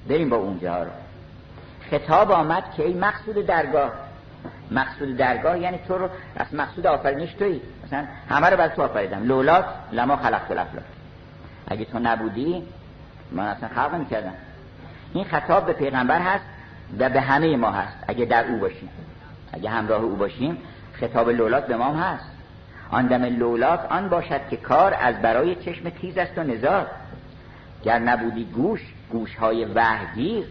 [0.09, 0.91] بریم با اونجا رو.
[1.91, 3.93] خطاب آمد که ای مقصود درگاه.
[4.71, 9.25] مقصود درگاه یعنی تو رو از مقصود آفرینش توی مثلا همه رو بر تو آفریدم.
[9.25, 10.85] لولاک لما خلقت الافلاک.
[11.69, 12.63] اگه تو نبودی
[13.33, 14.33] من اصلا خلق می‌کردم
[15.15, 16.45] این خطاب به پیغمبر هست
[16.99, 18.89] و به همه ما هست اگه در او باشیم
[19.53, 20.59] اگه همراه او باشیم
[20.93, 22.31] خطاب لولاک به ما هم هست.
[22.91, 26.87] آن دم لولاک آن باشد که کار از برای چشم تیز است و نزار
[27.85, 28.81] گر نبودی گوش
[29.11, 30.45] گوش های وحگیر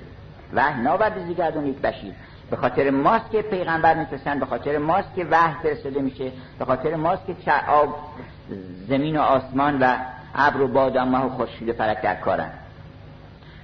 [0.54, 2.14] وحی ناورد زیگردون یک بشیر.
[2.50, 6.96] به خاطر ماست که پیغمبر میفرستن به خاطر ماست که وحی فرستاده میشه به خاطر
[6.96, 7.96] ماست که آب
[8.88, 9.96] زمین و آسمان و
[10.36, 12.50] ابر و باد و ماه و خورشید فلک در کارن.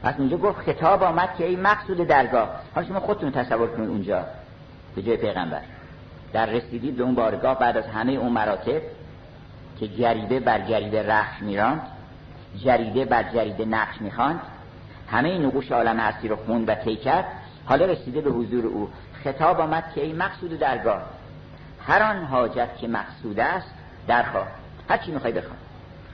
[0.04, 4.26] از اونجا گفت خطاب آمد که این مقصود درگاه حالا شما خودتون تصور کنید اونجا.
[5.02, 5.62] جای پیغمبر.
[6.34, 8.82] در رسیدید به اون بارگاه بعد از همه اون مراتب
[9.80, 11.82] که جریده بر جریده رخش میراند
[12.58, 14.42] جریده بر جریده نقش می‌خواند
[15.08, 17.26] همه نقوش عالم هستی رو خوند و طی کرد
[17.66, 18.90] حالا رسیده به حضور او.
[19.24, 21.02] خطاب آمد که ای مقصود درگاه
[21.88, 23.74] هر آن حاجت که مقصود است
[24.08, 24.48] درخواه.
[24.90, 25.58] هر چی می‌خوای بخواه.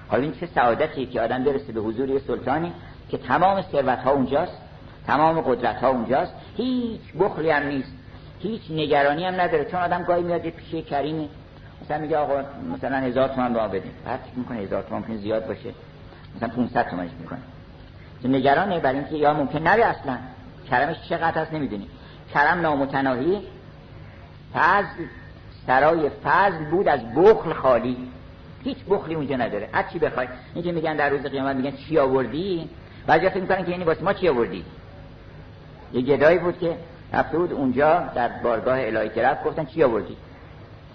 [0.07, 2.73] حالا این چه سعادتی که آدم برسه به حضور یه سلطانی
[3.09, 4.57] که تمام ثروت ها اونجاست
[5.07, 7.93] تمام قدرت ها اونجاست هیچ بخلی هم نیست.
[8.43, 9.65] هیچ نگرانی هم نداره.
[9.65, 11.29] چون آدم گاهی میاد یه پیشه کریمی
[11.81, 12.43] مثلا میگه آقا
[12.73, 15.69] مثلا هزار تومن ما بدین بعد می‌کنه هزار تومن زیاد باشه.
[16.35, 17.39] مثلا 500 تومنش می‌کنه.
[18.25, 20.17] نگرانه برای اینکه یا ممکن نره اصلا.
[20.69, 21.87] کرمش چقدر هست نمی‌دونی
[22.33, 23.41] کرم نامتناهی.
[24.53, 25.03] فضل
[25.67, 27.97] سرای فضل بود از بخل خالی.
[28.63, 29.69] هیچ بخلی اونجا نداره.
[29.73, 30.27] هر چی بخوای.
[30.55, 32.69] اینکه میگن در روز قیامت میگن چی آوردی؟
[33.07, 34.65] بعضی فکر می‌کنن که یعنی واسه ما چی آوردی؟
[35.93, 36.77] یه گدایی بود که
[37.13, 40.17] رفته بود اونجا در بارگاه الهی که رفت گفتن چی آوردی؟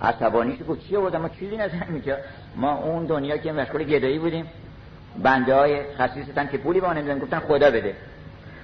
[0.03, 0.81] عصبانیش بود.
[0.81, 2.17] چی آوردم؟ ما چیزی نداریم اینجا.
[2.57, 4.47] ما اون دنیا که مشغول گدایی بودیم.
[5.23, 7.95] بنده های خصیصتن که پولی با نمیدن گفتن خدا بده.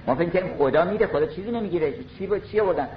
[0.07, 1.93] ما فکر کنیم خدا میده خدا چیزی نمی‌گیره.
[2.17, 2.87] چی با چی آوردن؟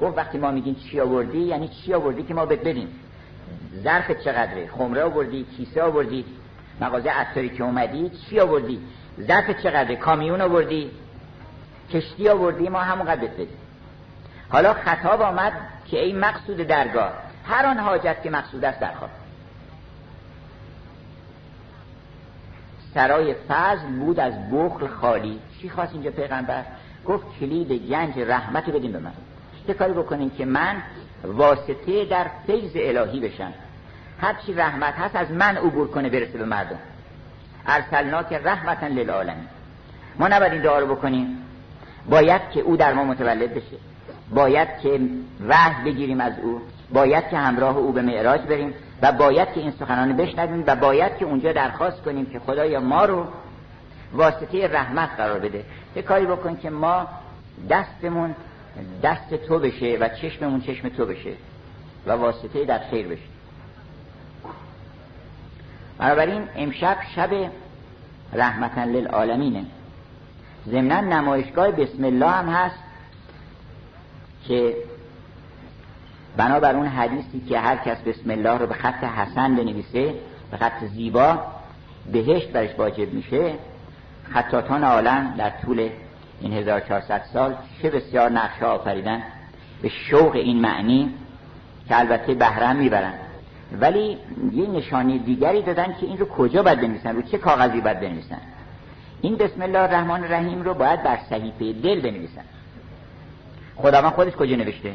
[0.00, 2.88] گفت وقتی ما میگیم چی آوردی یعنی چی آوردی که ما بهت بدیم؟
[3.82, 6.24] ظرف چقدره؟ خمره آوردی؟ کیسه آوردی؟
[6.80, 8.80] مغازه عطاری که اومدی چی آوردی؟
[9.20, 10.90] ظرف چقدره؟ کامیون آوردی؟
[11.92, 13.59] کشتی آوردی؟ ما همونقدر بهت بدیم.
[14.50, 15.52] حالا خطاب آمد
[15.86, 17.12] که ای مقصود درگاه
[17.44, 19.10] هر آن حاجت که مقصود است درخواه.
[22.94, 25.40] سرای فضل بود از بخل خالی.
[25.60, 26.64] چی خواست اینجا پیغمبر؟
[27.06, 29.12] گفت کلید گنج رحمت رو بدیم به من.
[29.68, 30.82] یه کاری بکنین که من
[31.24, 33.52] واسطه در فیض الهی بشم.
[34.20, 36.78] هرچی رحمت هست از من عبور کنه برسه به مردم.
[37.66, 39.48] ارسلنا که رحمتا للعالمین.
[40.18, 41.38] ما نباید این دعا رو بکنیم.
[42.08, 43.89] باید که او در ما متولد بشه.
[44.34, 45.00] باید که
[45.48, 46.60] وحی بگیریم از او
[46.92, 51.16] باید که همراه او به معراج بریم و باید که این سخنان بشنویم و باید
[51.16, 53.26] که اونجا درخواست کنیم که خدایا ما رو
[54.12, 55.64] واسطه رحمت قرار بده.
[55.96, 57.08] یه کاری بکن که ما
[57.70, 58.34] دستمون
[59.02, 61.32] دست تو بشه و چشممون چشم تو بشه
[62.06, 63.22] و واسطه در خیر بشه.
[65.98, 67.30] بنابراین امشب شب
[68.32, 69.64] رحمتا للعالمینه.
[70.68, 72.89] ضمنا نمایشگاه بسم الله هم هست.
[74.48, 74.76] که
[76.36, 80.14] بنابر اون حدیثی که هر کس بسم الله رو به خط حسن بنویسه
[80.50, 81.38] به خط زیبا
[82.12, 83.54] بهشت برش واجب میشه.
[84.32, 85.88] خطاتان عالم در طول
[86.40, 89.22] این 1400 سال چه بسیار نقشه آفریدن
[89.82, 91.14] به شوق این معنی
[91.88, 93.14] که البته بهرم می‌برن.
[93.80, 94.18] ولی
[94.52, 98.40] یه نشانی دیگری دادن که این رو کجا باید بنویسن؟ رو چه کاغذی باید بنویسن؟
[99.20, 102.44] این بسم الله الرحمن الرحیم رو باید بر صحیفه دل بنویسن.
[103.80, 104.92] خداوند خودش کجا نوشته؟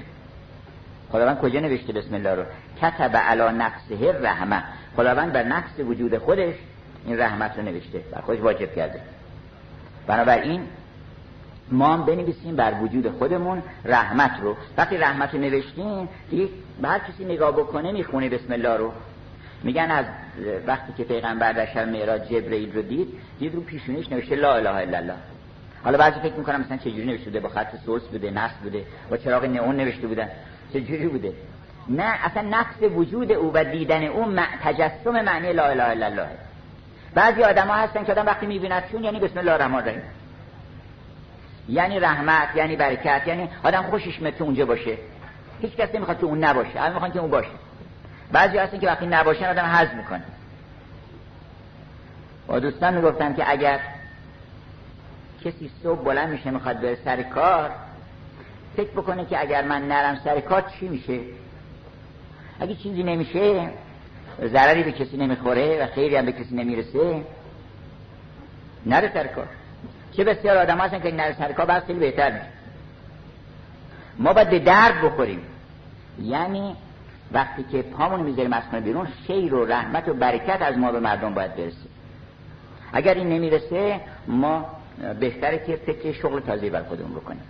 [1.11, 2.43] خداوند کجا نوشته بسم الله رو؟
[2.81, 4.63] کتب علا نفسه رحمه
[4.95, 6.55] خداوند بر نفس وجود خودش
[7.05, 7.99] این رحمت رو نوشته.
[8.11, 8.99] بر خودش واجب کرده.
[10.07, 10.61] بنابراین
[11.71, 14.55] ما هم بنویسیم بر وجود خودمون رحمت رو.
[14.77, 16.47] وقتی رحمت رو نوشتیم دیگه
[16.81, 18.91] به هر کسی نگاه بکنه می‌خونه بسم الله رو.
[19.63, 20.05] میگن از
[20.67, 23.07] وقتی که پیغمبر در شب معراج جبرئیل رو دید
[23.39, 25.15] دید رو پیشونیش نوشته لا اله الا الله.
[25.85, 28.83] حالا بعضی فکر می‌کنم مثلا چه جوری نوشته بوده با خط سوس بوده نص بوده
[29.09, 30.29] با چراغ نئون نوشته بودن
[30.73, 31.33] چه جوری بوده؟
[31.89, 36.27] نه اصلا نفس وجود او و دیدن او تجسم معنی لا اله الا الله.
[37.13, 40.01] بعضی آدم ها هستن که آدم وقتی میبیندشون یعنی بسم الله الرحمن الرحیم.
[41.69, 44.97] یعنی رحمت یعنی برکت یعنی آدم خوشش میاد که اونجا باشه.
[45.61, 47.49] هیچ کس نمی‌خواد که اون نباشه همه می‌خوان که اون باشه.
[48.31, 50.23] بعضی هستن که وقتی نباشن آدم حزم می‌کنه.
[52.47, 53.79] با دوستان می‌گفتن که اگر
[55.45, 57.71] کسی صبح بلند میشه می‌خواد بره سر کار
[58.75, 61.19] فکر بکنه که اگر من نرم سر کار چی میشه؟
[62.59, 63.69] اگه چیزی نمیشه
[64.45, 67.23] ضرری به کسی نمی‌خوره و خیلی هم به کسی نمی‌رسه
[68.85, 69.47] نره سر کار.
[70.11, 72.45] چه بسیار آدم هستن که نره سر کار خیلی بهتر میشه
[74.19, 75.41] ما باید به درد بخوریم.
[76.19, 76.75] یعنی
[77.31, 80.99] وقتی که پامون می‌ذاریم از کنه بیرون خیر و رحمت و برکت از ما به
[80.99, 81.87] مردم باید برسه.
[82.93, 84.74] اگر این نمی‌رسه ما
[85.19, 87.43] بهتره که فکر شغل تازه بر خودمون بکنیم.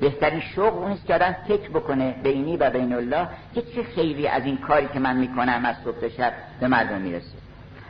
[0.00, 4.44] بهترین شغل اونیست که آدم فکر بکنه بینی و بین الله که چه خیری از
[4.44, 7.34] این کاری که من می‌کنم از صبح شب به مردم می‌رسه.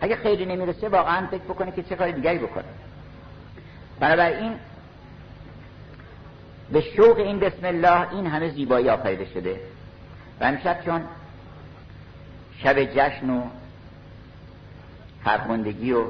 [0.00, 2.64] اگه خیلی نمی‌رسه واقعا فکر بکنه که چه کاری دیگری بکنه.
[4.00, 4.52] بنابراین
[6.72, 9.60] به شوق این بسم الله این همه زیبایی آفریده شده.
[10.40, 11.02] و امشب چون
[12.58, 13.42] شب جشن و
[15.24, 16.04] فرخندگی و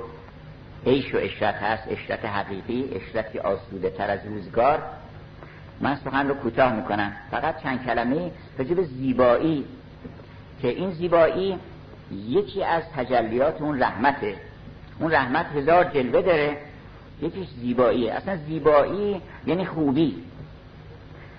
[0.87, 4.83] عیش و اشرت هست اشرت حقیقی اشرتی آسوده تر از روزگار.
[5.81, 7.13] من سخن رو کوتاه می‌کنم.
[7.31, 9.65] فقط چند کلمه راجع به زیبایی
[10.63, 11.59] که این زیبایی
[12.13, 14.35] یکی از تجلیات اون رحمته.
[14.99, 16.57] اون رحمت هزار جلوه داره
[17.23, 20.23] یکیش زیباییه اصلا زیبایی یعنی خوبی.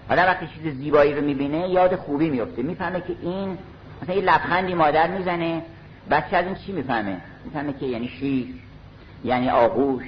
[0.09, 3.57] آدم وقتی چیز زیبایی رو می‌بینه یاد خوبی میفته می‌فهمه که این
[4.01, 5.61] مثلا یه لبخندی مادر می‌زنه
[6.11, 8.47] بچه از این چی می‌فهمه؟ می‌فهمه که یعنی شیر.
[9.23, 10.03] یعنی آغوش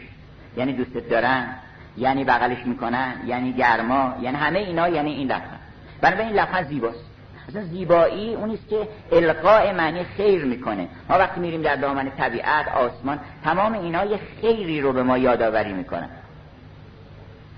[0.57, 1.55] یعنی دوستت دارن
[1.97, 5.59] یعنی بغلش می‌کنن یعنی گرما یعنی همه اینا یعنی این لبخند
[6.01, 7.05] بنابراین این لبخند زیباست.
[7.49, 10.87] اصلا زیبایی اونیست که القاء معنی خیر می‌کنه.
[11.09, 15.73] ما وقتی میریم در دامن طبیعت آسمان تمام اینا یه خیری رو به ما یادآوری
[15.73, 16.09] می‌کنن.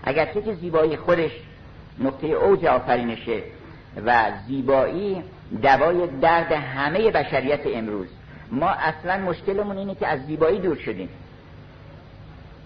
[0.03, 1.31] اگر که زیبایی خودش
[1.99, 3.43] نقطه اوج آفرینشه
[4.05, 5.23] و زیبایی
[5.61, 8.07] دوای درد همه بشریت امروز.
[8.51, 11.09] ما اصلا مشکلمون اینه که از زیبایی دور شدیم.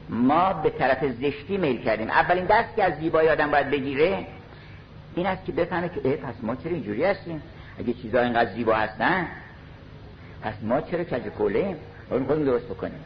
[0.09, 2.09] ما به طرف زشتی میل کردیم.
[2.09, 4.25] اولین دست که از زیبایی آدم باید بگیره
[5.15, 7.41] این است که بفهمه که پس ما چرا اینجوری هستیم؟
[7.79, 9.27] اگه چیزا اینقدر زیبا هستن
[10.41, 11.75] پس ما چرا کج کوله؟
[12.09, 12.99] رو خودمون درست بکنیم.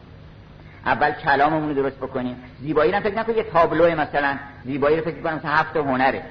[0.86, 2.36] اول کلاممون رو درست بکنیم.
[2.62, 4.38] زیبایی رو فکر نکنید یه تابلو مثلا.
[4.64, 6.24] زیبایی رو فکر کنم مثلا هفت هنره.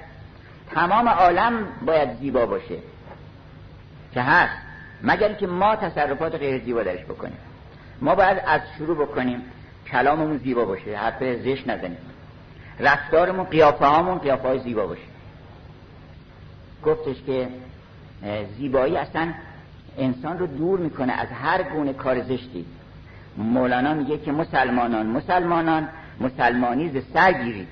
[0.75, 2.79] تمام عالم باید زیبا باشه.
[4.15, 4.53] که هست.
[5.03, 7.39] مگر اینکه ما تصرفات غیر زیبا درش بکنیم.
[8.01, 9.43] ما باید از شروع بکنیم.
[9.93, 11.99] کلاممون زیبا باشه حرف زشت نزنیم.
[12.81, 15.03] رفتارمون قیافه هامون قیافه های زیبا باشه.
[16.85, 17.49] گفتش که
[18.59, 19.33] زیبایی اصلا
[19.99, 22.67] انسان رو دور می‌کنه از هر گونه کار زشتی.
[23.37, 25.89] مولانا میگه که مسلمانان مسلمانان
[26.21, 27.69] مسلمانی ز سر گیرید.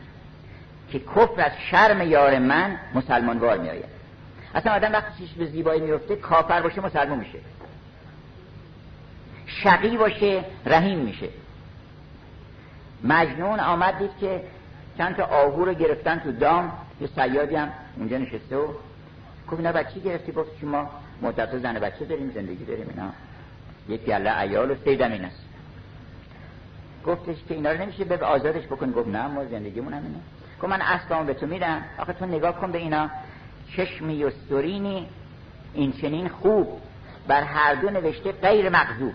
[0.92, 3.84] که کفر از شرم یار من مسلمانوار میآید.
[4.54, 7.38] اصلا آدم وقتی به زیبایی میفته کافر باشه مسلمان میشه.
[9.46, 11.28] شقی باشه رحیم میشه.
[13.04, 14.42] مجنون آمد دید که
[14.98, 16.72] چند تا آهو رو گرفتن تو دام.
[17.00, 18.66] یه سیادی هم اونجا نشسته و
[19.48, 20.90] گفت اینا بچی گرفتی؟ گفت ما
[21.22, 23.10] مدت زن بچه داریم زندگی داریم اینا.
[23.88, 25.44] یک گله ایال و سیدم این است.
[27.06, 28.92] گفتش که اینا رو نمیشه به آزادش بکن.
[28.92, 30.18] گفت نه ما زندگیمون هم اینه.
[30.58, 31.84] گفت من اسبامو به تو میدم.
[31.98, 33.10] آخه تو نگاه کن به اینا.
[33.76, 35.08] چشمی و سرینی
[35.74, 36.80] این چنین خوب.
[37.28, 39.14] بر هر دو نوشته غیر مغضوب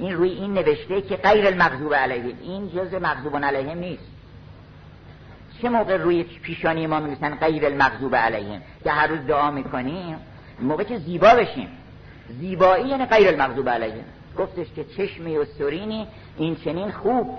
[0.00, 4.10] این روی این نوشته که غیر المغضوب علیه این جز مغضوب علیه نیست.
[5.62, 10.16] چه موقع روی پیشانی ما می‌رسن غیر المغضوب علیهم؟ که هر روز دعا می‌کنیم
[10.60, 11.68] موقع که زیبا بشیم.
[12.40, 14.04] زیبایی یعنی غیر المغضوب علیهم.
[14.38, 16.06] گفتش که چشمی و سرینی
[16.36, 17.38] این چنین خوب.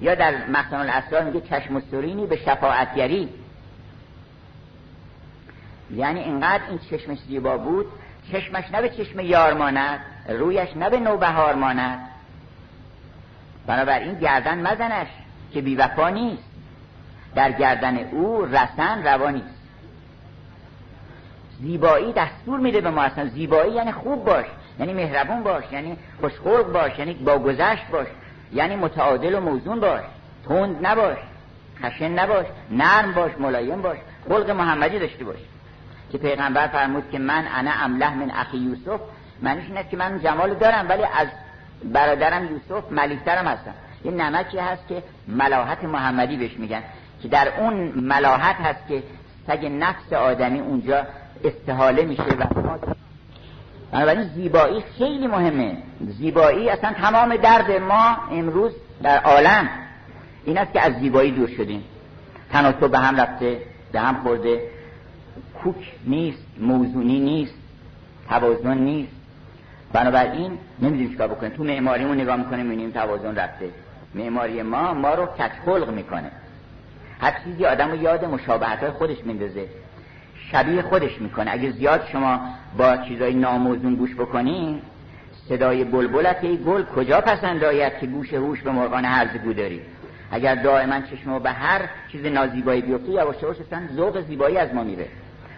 [0.00, 3.28] یا در مخزن الاسرار میگه چشم و سرینی به شفاعتگری
[5.90, 7.86] یعنی اینقدر این چشمش زیبا بود
[8.32, 10.00] چشمش نه به چشم یار ماند.
[10.28, 11.98] رویش نه به نوبهار ماند.
[13.66, 15.08] بنابراین گردن مزنش
[15.52, 16.42] که بیوفا نیست.
[17.34, 19.42] در گردن او رسن روانی
[21.60, 23.26] زیبایی دستور میده به ما اصلا.
[23.26, 24.46] زیبایی یعنی خوب باش
[24.78, 28.06] یعنی مهربون باش یعنی خوشخلق باش یعنی با گذشت باش
[28.52, 30.02] یعنی متعادل و موزون باش.
[30.48, 31.18] تند نباش
[31.82, 35.38] خشن نباش نرم باش ملایم باش خلق محمدی داشته باش.
[36.12, 39.00] که پیغمبر فرمود که من انا امله من اخی یوسف
[39.42, 41.28] معنیش اینه که من جمال دارم ولی از
[41.84, 43.74] برادرم یوسف ملیکترم هستم.
[44.04, 46.82] یه نمکی هست که ملاحت محمدی بهش میگن
[47.22, 49.02] که در اون ملاحت هست که
[49.46, 51.06] سگ نفس آدمی اونجا
[51.44, 52.46] استحاله میشه و
[53.92, 55.76] بنابراین زیبایی خیلی مهمه.
[56.00, 59.68] زیبایی اصلا تمام درد ما امروز در عالم
[60.44, 61.84] این است که از زیبایی دور شدیم.
[62.52, 63.58] تناسب به هم رفته
[63.92, 64.60] به هم خورده.
[65.62, 67.54] کوک نیست موزونی نیست
[68.28, 69.21] توازن نیست.
[69.92, 73.70] بنابراین نمی‌دونیم چیکار بکنیم تو معماریمون نگاه می‌کنیم می‌بینیم توازن رفته.
[74.14, 76.30] معماری ما ما رو کچ خلق می‌کنه.
[77.20, 79.68] هر چیزی آدم رو یاد مشابهت خودش میندازه.
[80.50, 81.50] شبیه خودش می‌کنه.
[81.50, 82.40] اگه زیاد شما
[82.78, 84.82] با چیزای ناموزون گوش بکنین
[85.48, 89.80] صدای بلبلت ای گل کجا پسند آید که گوش هوش به مرغان هرزگو داری؟
[90.30, 91.80] اگر دائما چشم به هر
[92.12, 95.08] چیز نازیبایی بیفته یواش یواش اصلا ذوق زیبایی از ما میره.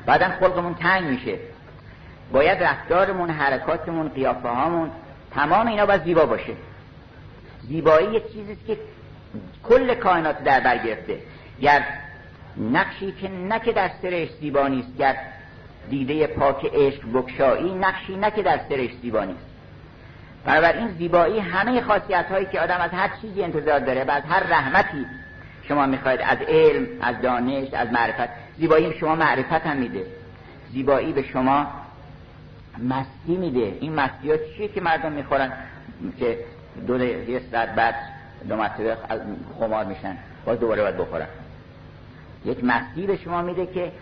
[0.07, 1.39] بعدا خلقمون تنگ میشه.
[2.35, 4.91] باید رفتارمون حرکاتمون قیافه هامون
[5.35, 6.53] تمام اینا باید زیبا باشه.
[7.63, 8.79] زیبایی یک چیزیست که
[9.69, 11.19] کل کائنات در بر گرفته.
[11.61, 11.85] گر
[12.73, 15.17] نقشی که نه که در سرش زیبا نیست گر
[15.91, 19.47] دیده پاک عشق بکشایی نقشی نه که در سرش زیبا نیست.
[20.45, 24.41] بنابراین زیبایی همه خاصیت هایی که آدم از هر چیزی انتظار داره و از هر
[24.41, 25.07] رحمتی
[25.69, 28.29] شما می‌خواید از علم از دانش از معرفت
[28.59, 30.07] زیبایی شما معرفت هم میده.
[30.73, 31.84] زیبایی به شما
[32.79, 33.79] مستی میده.
[33.81, 35.53] این مستی ها چیه که مردم می‌خورن
[36.19, 36.39] که
[36.87, 37.95] دو یه ساعت بعد
[38.49, 38.97] دو مرتبه
[39.59, 41.27] خمار میشن باز دوباره باید بخورن.
[42.45, 43.93] یک مستی به شما میده که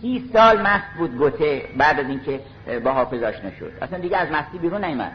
[0.00, 2.40] سی سال مست بود گوته بعد از اینکه
[2.84, 5.12] با حافظ آشنا شد اصلا دیگه از مستی بیرون نیمد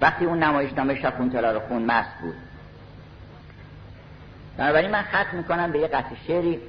[0.00, 2.34] وقتی اون نمایشنامه شاکونتلا رو خون مست بود.
[4.56, 6.60] بنابراین من ختم می‌کنم به یه قطع شعری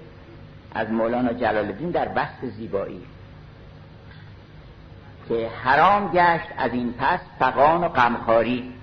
[0.75, 3.01] از مولانا جلال الدین در بحث زیبایی.
[5.29, 8.73] که حرام گشت از این پس فقان و غمخواری.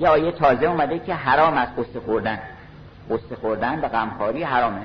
[0.00, 2.38] یه آیه تازه اومده که حرام از قصه خوردن.
[3.10, 4.82] قصه خوردن و غمخواری حرامه.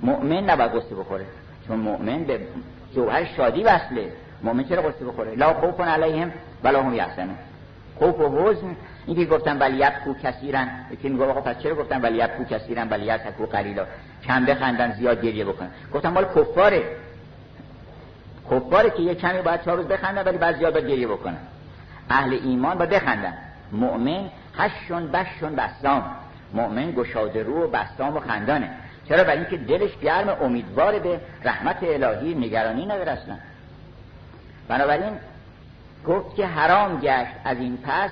[0.00, 1.26] مؤمن نباید قصه بخوره.
[1.68, 2.40] چون مؤمن به
[2.94, 4.12] جوهر شادی وصله.
[4.42, 6.32] مؤمن چرا قصه بخوره؟ لا خوف علیهم
[6.64, 7.36] ولا هم یحزنون.
[7.98, 8.76] خوف و حزن
[9.06, 10.86] این که گفتن ولی کو کثیرن.
[10.90, 13.86] یکی میگه آقا پس چرا گفتن ولی کو کثیرن؟ ولی کو قلیلا.
[14.26, 15.68] کم بخندن زیاد گریه بکنن.
[15.94, 16.82] گفتن مال کفاره.
[18.52, 21.36] کفاره که یه کمی باید روز بخندن ولی زیاد باید گریه بکنن.
[22.10, 23.34] اهل ایمان باید بخندن.
[23.72, 26.04] مؤمن هشون بشون بسام
[26.54, 28.70] مؤمن گشاده رو و بستام و خندانه.
[29.08, 33.36] چرا؟ برای اینکه دلش گرم امیدوار به رحمت الهی نگرانی نداره اصلا.
[34.68, 35.12] بنابراین
[36.06, 38.10] گفت که حرام گشت از این پس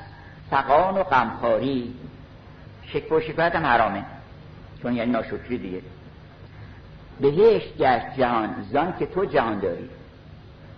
[0.51, 1.95] فقان و غمخواری.
[2.87, 4.05] شکر و شکایت هم حرامه.
[4.83, 5.83] چون یعنی ناشکری دیگه.
[7.21, 9.91] بهشت گشت جهان زان که تو جهان داری.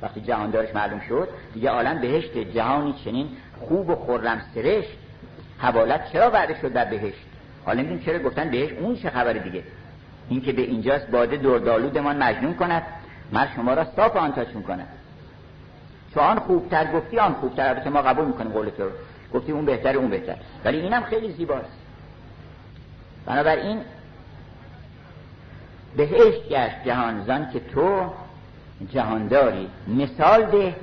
[0.03, 3.29] وقتی جهاندارش معلوم شد دیگه عالم بهشت جهانی چنین
[3.61, 4.89] خوب و خرم سرشت.
[5.59, 7.25] حوالت چرا وعده شد در بهشت؟
[7.65, 9.63] حالا می‌دونیم چرا گفتن بهشت؟ اون چه خبر دیگه؟
[10.29, 12.83] این که به اینجاست باده دردالودمان مجنون کند
[13.33, 14.89] مر شما را صاف آنتاش کند
[16.15, 17.69] چون آن خوبتر گفتی آن خوبتر.
[17.69, 18.91] البته ما قبول می‌کنیم قول تو رو.
[19.35, 20.37] گفتی اون بهتر اون بهتر.
[20.65, 21.79] ولی اینم خیلی زیباست.
[23.27, 23.81] بنابراین
[25.97, 28.13] بهشت گشت جهان زن که تو
[28.91, 29.69] جهانداری.
[29.89, 30.77] مثال ده.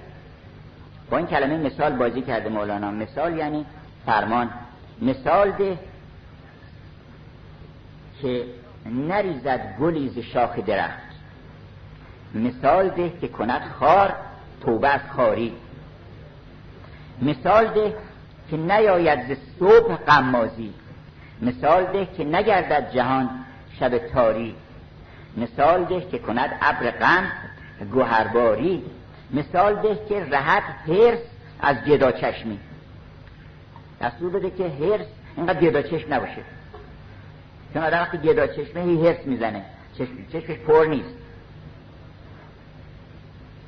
[1.09, 2.91] با این کلمه مثال بازی کرده مولانا.
[2.91, 3.65] مثال یعنی
[4.05, 4.49] فرمان.
[5.01, 5.77] مثال ده
[8.21, 8.45] که
[8.85, 11.09] نریزد گلی ز شاخ درخت.
[12.35, 14.15] مثال ده که کند خار
[14.61, 15.53] توبه از خاری.
[17.21, 17.95] مثال ده
[18.49, 20.73] که نیاید ز صبح قمازی
[21.41, 23.29] مثال ده که نگردد جهان
[23.79, 24.55] شب تاری.
[25.37, 27.31] مثال ده که کند ابر غم.
[27.85, 28.83] گوهرباری
[29.31, 31.19] مثال ده که رهت هرس
[31.59, 32.59] از گدا چشمی.
[34.01, 35.05] دستور بده که هرس
[35.37, 36.41] اینقدر گدا چشم نباشه.
[37.73, 39.65] چون آدم وقتی گدا چشمه هی هرس می‌زنه.
[39.97, 41.15] چشم چشمش پر نیست.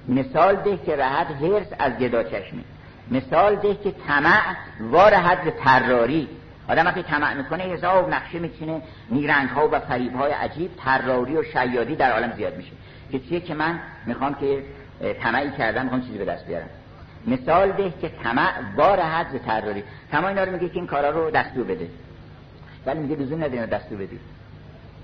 [0.07, 2.63] مثال ده که رهت هرس از گدا چشمی.
[3.11, 6.27] مثال ده که طمع وار حد تراری
[6.67, 8.81] آدم وقتی طمع می‌کنه حساب نقشه میچینه.
[9.11, 12.71] نیرنگ ها و فریب های عجیب تراری و شیادی در عالم زیاد میشه.
[13.19, 14.63] چیه که من می‌خوام که
[15.21, 16.69] طمعی کردم می‌خوام چیزی به دست بیارم.
[17.27, 18.51] مثال ده که طمع
[19.01, 21.88] حد تراری تمام اینا رو میگه که این کارا رو دستور بده.
[22.85, 24.19] ولی میگه لزوم نداره دستور بدی.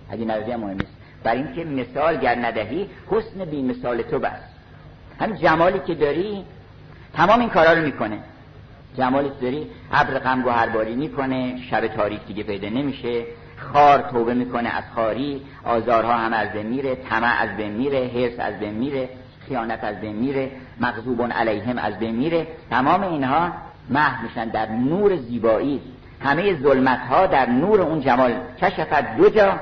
[0.09, 0.93] اگه ندادی هم مهم نیست.
[1.23, 4.39] برای اینکه مثال گر ندهی حسن بی مثال تو بس.
[5.19, 6.45] هم جمالی که داری
[7.13, 8.19] تمام این کارا رو می‌کنه.
[8.97, 13.25] جمالی که داری ابر غم گوهرباری می‌کنه شب تاریک دیگه پیدا نمیشه.
[13.57, 18.39] خار توبه می‌کنه از خاری آزارها هم از بین میره طمع از بین میره حرص
[18.39, 19.09] از بین میره
[19.47, 22.47] خیانت از بین میره مغضوب علیهم از بین میره.
[22.69, 23.51] تمام اینها
[23.89, 25.81] محو میشن در نور زیبایی.
[26.21, 28.33] همه ظلمت ها در نور اون جمال.
[28.61, 29.59] کشفت دو جا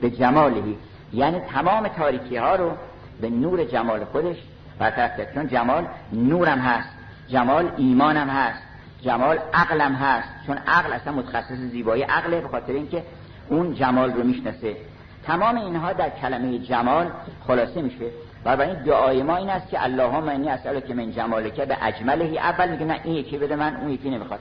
[0.00, 0.76] به جمالهی
[1.12, 2.72] یعنی تمام تاریکی ها رو
[3.20, 4.36] به نور جمال خودش
[4.78, 5.34] برطرف کرد.
[5.34, 6.88] چون جمال نورم هست
[7.28, 8.62] جمال ایمانم هست
[9.02, 10.28] جمال عقلم هست.
[10.46, 13.02] چون عقل اصلا متخصص زیبایی عقله به خاطر اینکه
[13.48, 14.76] اون جمال رو می‌شناسه.
[15.22, 17.06] تمام اینها در کلمه جمال
[17.46, 18.04] خلاصه میشه.
[18.44, 22.38] و این دعای ما این است که اللهم انی اسالک که من جمالک به اجملهی
[22.38, 24.40] اول میگه نه این یکی بده من اون یکی نمی‌خواد.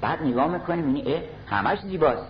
[0.00, 2.26] بعد نگاه می‌کنیم اینی اه همش زیباست.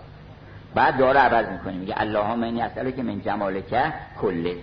[0.75, 4.55] بعد دعا رو عوض می‌کنیم میگه اللهم انی اسالک من جمالک کله.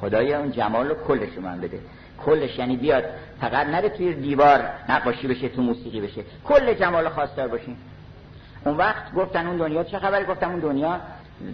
[0.00, 1.78] خدایا اون جمال رو کلش من بده.
[2.26, 3.04] کلش یعنی بیاد
[3.40, 6.22] فقط نره توی دیوار نقاشی بشه تو موسیقی بشه.
[6.44, 7.76] کل جمال خواستار باشین
[8.64, 11.00] اون وقت گفتن اون دنیا چه خبری گفتم اون دنیا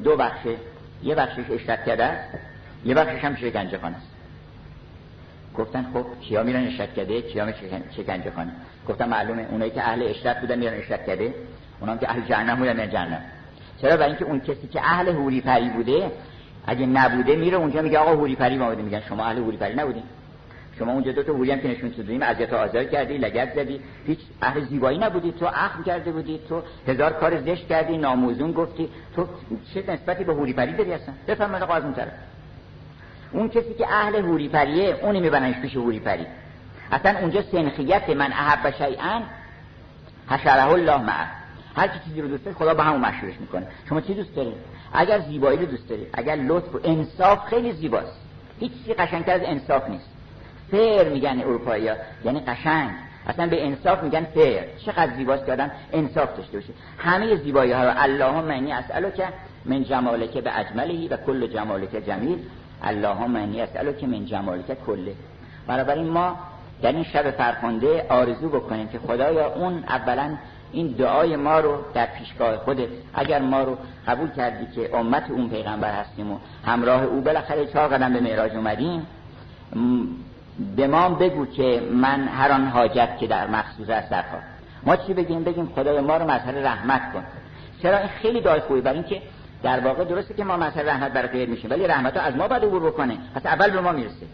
[0.05, 0.57] دو بخشه.
[1.03, 2.39] یه بخشش اشرت است
[2.85, 4.07] یه بخشش هم شکنجه خانه است.
[5.59, 8.53] گفتن خب کیا میرن اشرت کرده؟ کیا میرن شکنجه خانه؟
[8.89, 11.35] گفتم معلومه اونایی که اهل اشرت بودن میرن اشرت کرده
[11.81, 13.21] اونام که اهل جهنم بودن میرن جهنم.
[13.83, 16.11] چرا؟ برای اینکه اون کسی که اهل هوری پری بوده
[16.67, 20.03] اگه نبوده میره اونجا میگه آقا هوری پری ما میگن شما اهل هوری پری نبودین.
[20.79, 23.81] شما اونجا دو تا هوری هم که نشون دادیم اذیت آزار کردی لگد زدی.
[24.07, 25.33] هیچ اهل زیبایی نبودی.
[25.33, 26.41] تو اخم کرده بودی.
[26.49, 28.89] تو هزار کار زشت کردی ناموزون گفتی.
[29.17, 29.29] تو
[29.75, 32.13] چه نسبتی به هوری پری داری اصلا؟ بفرمایید آقا از اون طرف
[33.33, 36.27] اون کسی که اهل هوری پریه اونی میبرنش پیش هوری پری
[36.93, 39.23] اصلا اونجا سنخیت من احب شیئا
[40.29, 41.27] حشره الله معه.
[41.77, 43.67] هر کی چیزی رو دوست داره خدا به همون مشهورش می‌کنه.
[43.89, 44.55] شما چی دوست دارید؟
[44.93, 48.21] اگر زیبایی رو دوست دارید اگر لطف و انصاف خیلی زیباست.
[48.61, 50.16] هیچ چیزی قشنگتر از انصاف نیست.
[50.71, 51.91] fair میگن اروپایی
[52.25, 52.91] یعنی قشنگ.
[53.27, 56.73] اصلا به انصاف میگن fair چقدر زیباست که آدم انصاف داشته باشه.
[56.99, 58.73] همه زیبایی ها رو اللهم انی
[59.17, 59.29] اسئلک
[59.65, 62.39] من جمالک باجمله و کل جمالک جمیل.
[62.83, 63.67] اللهم انی
[64.01, 65.15] اسئلک بجمالک کله
[65.67, 66.37] بنابراین ما
[66.83, 70.37] در این شب فرخنده آرزو بکنیم که خدایا اون اولا
[70.73, 73.77] این دعای ما رو در پیشگاه خودت اگر ما رو
[74.07, 78.53] قبول کردی که امت اون پیغمبر هستیم و همراه او بالاخره چهار قدم به معراج
[78.53, 79.07] اومدیم
[80.77, 84.25] به ما بگو که من هر آن حاجت که در مخصوص است در
[84.83, 87.25] ما چی بگیم؟ بگیم خدای ما رو مظهر رحمت کن.
[87.83, 89.23] چرا این خیلی دعای خوبی؟ برای اینکه
[89.63, 92.65] در واقع درسته که ما مظهر رحمت برای غیر میشیم ولی رحمت از ما بعد
[92.65, 93.19] عبور بکنه.
[93.35, 94.27] پس اول به ما می‌رسه.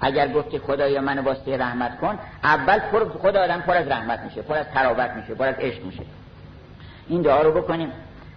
[0.00, 4.20] اگر گفت که خدایا منو واسطه رحمت کن اول پر خدا آدم پر از رحمت
[4.20, 6.02] میشه پر از تراوت میشه پر از عشق میشه.
[7.08, 7.92] این دعا رو بکنیم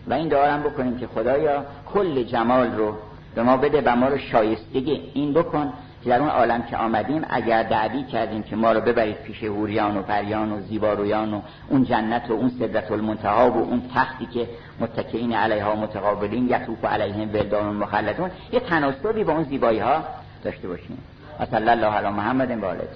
[0.07, 2.97] و این دعا هم بکنیم که خدایا کل جمال رو
[3.35, 5.73] به ما بده و ما رو شایستگی این بکن
[6.05, 10.01] در اون عالم که آمدیم اگر دعوی کردیم که ما رو ببرید پیش هوریان و
[10.01, 14.49] پریان و زیبارویان و اون جنت و اون صدرت المنتها و اون تختی که
[14.79, 20.03] متکئین علیها متقابلین یطوف علیهم ولدان مخلدون یه تناسبی با اون زیبایی ها
[20.43, 20.97] داشته باشیم.
[21.51, 22.87] صلی الله علی محمد و آله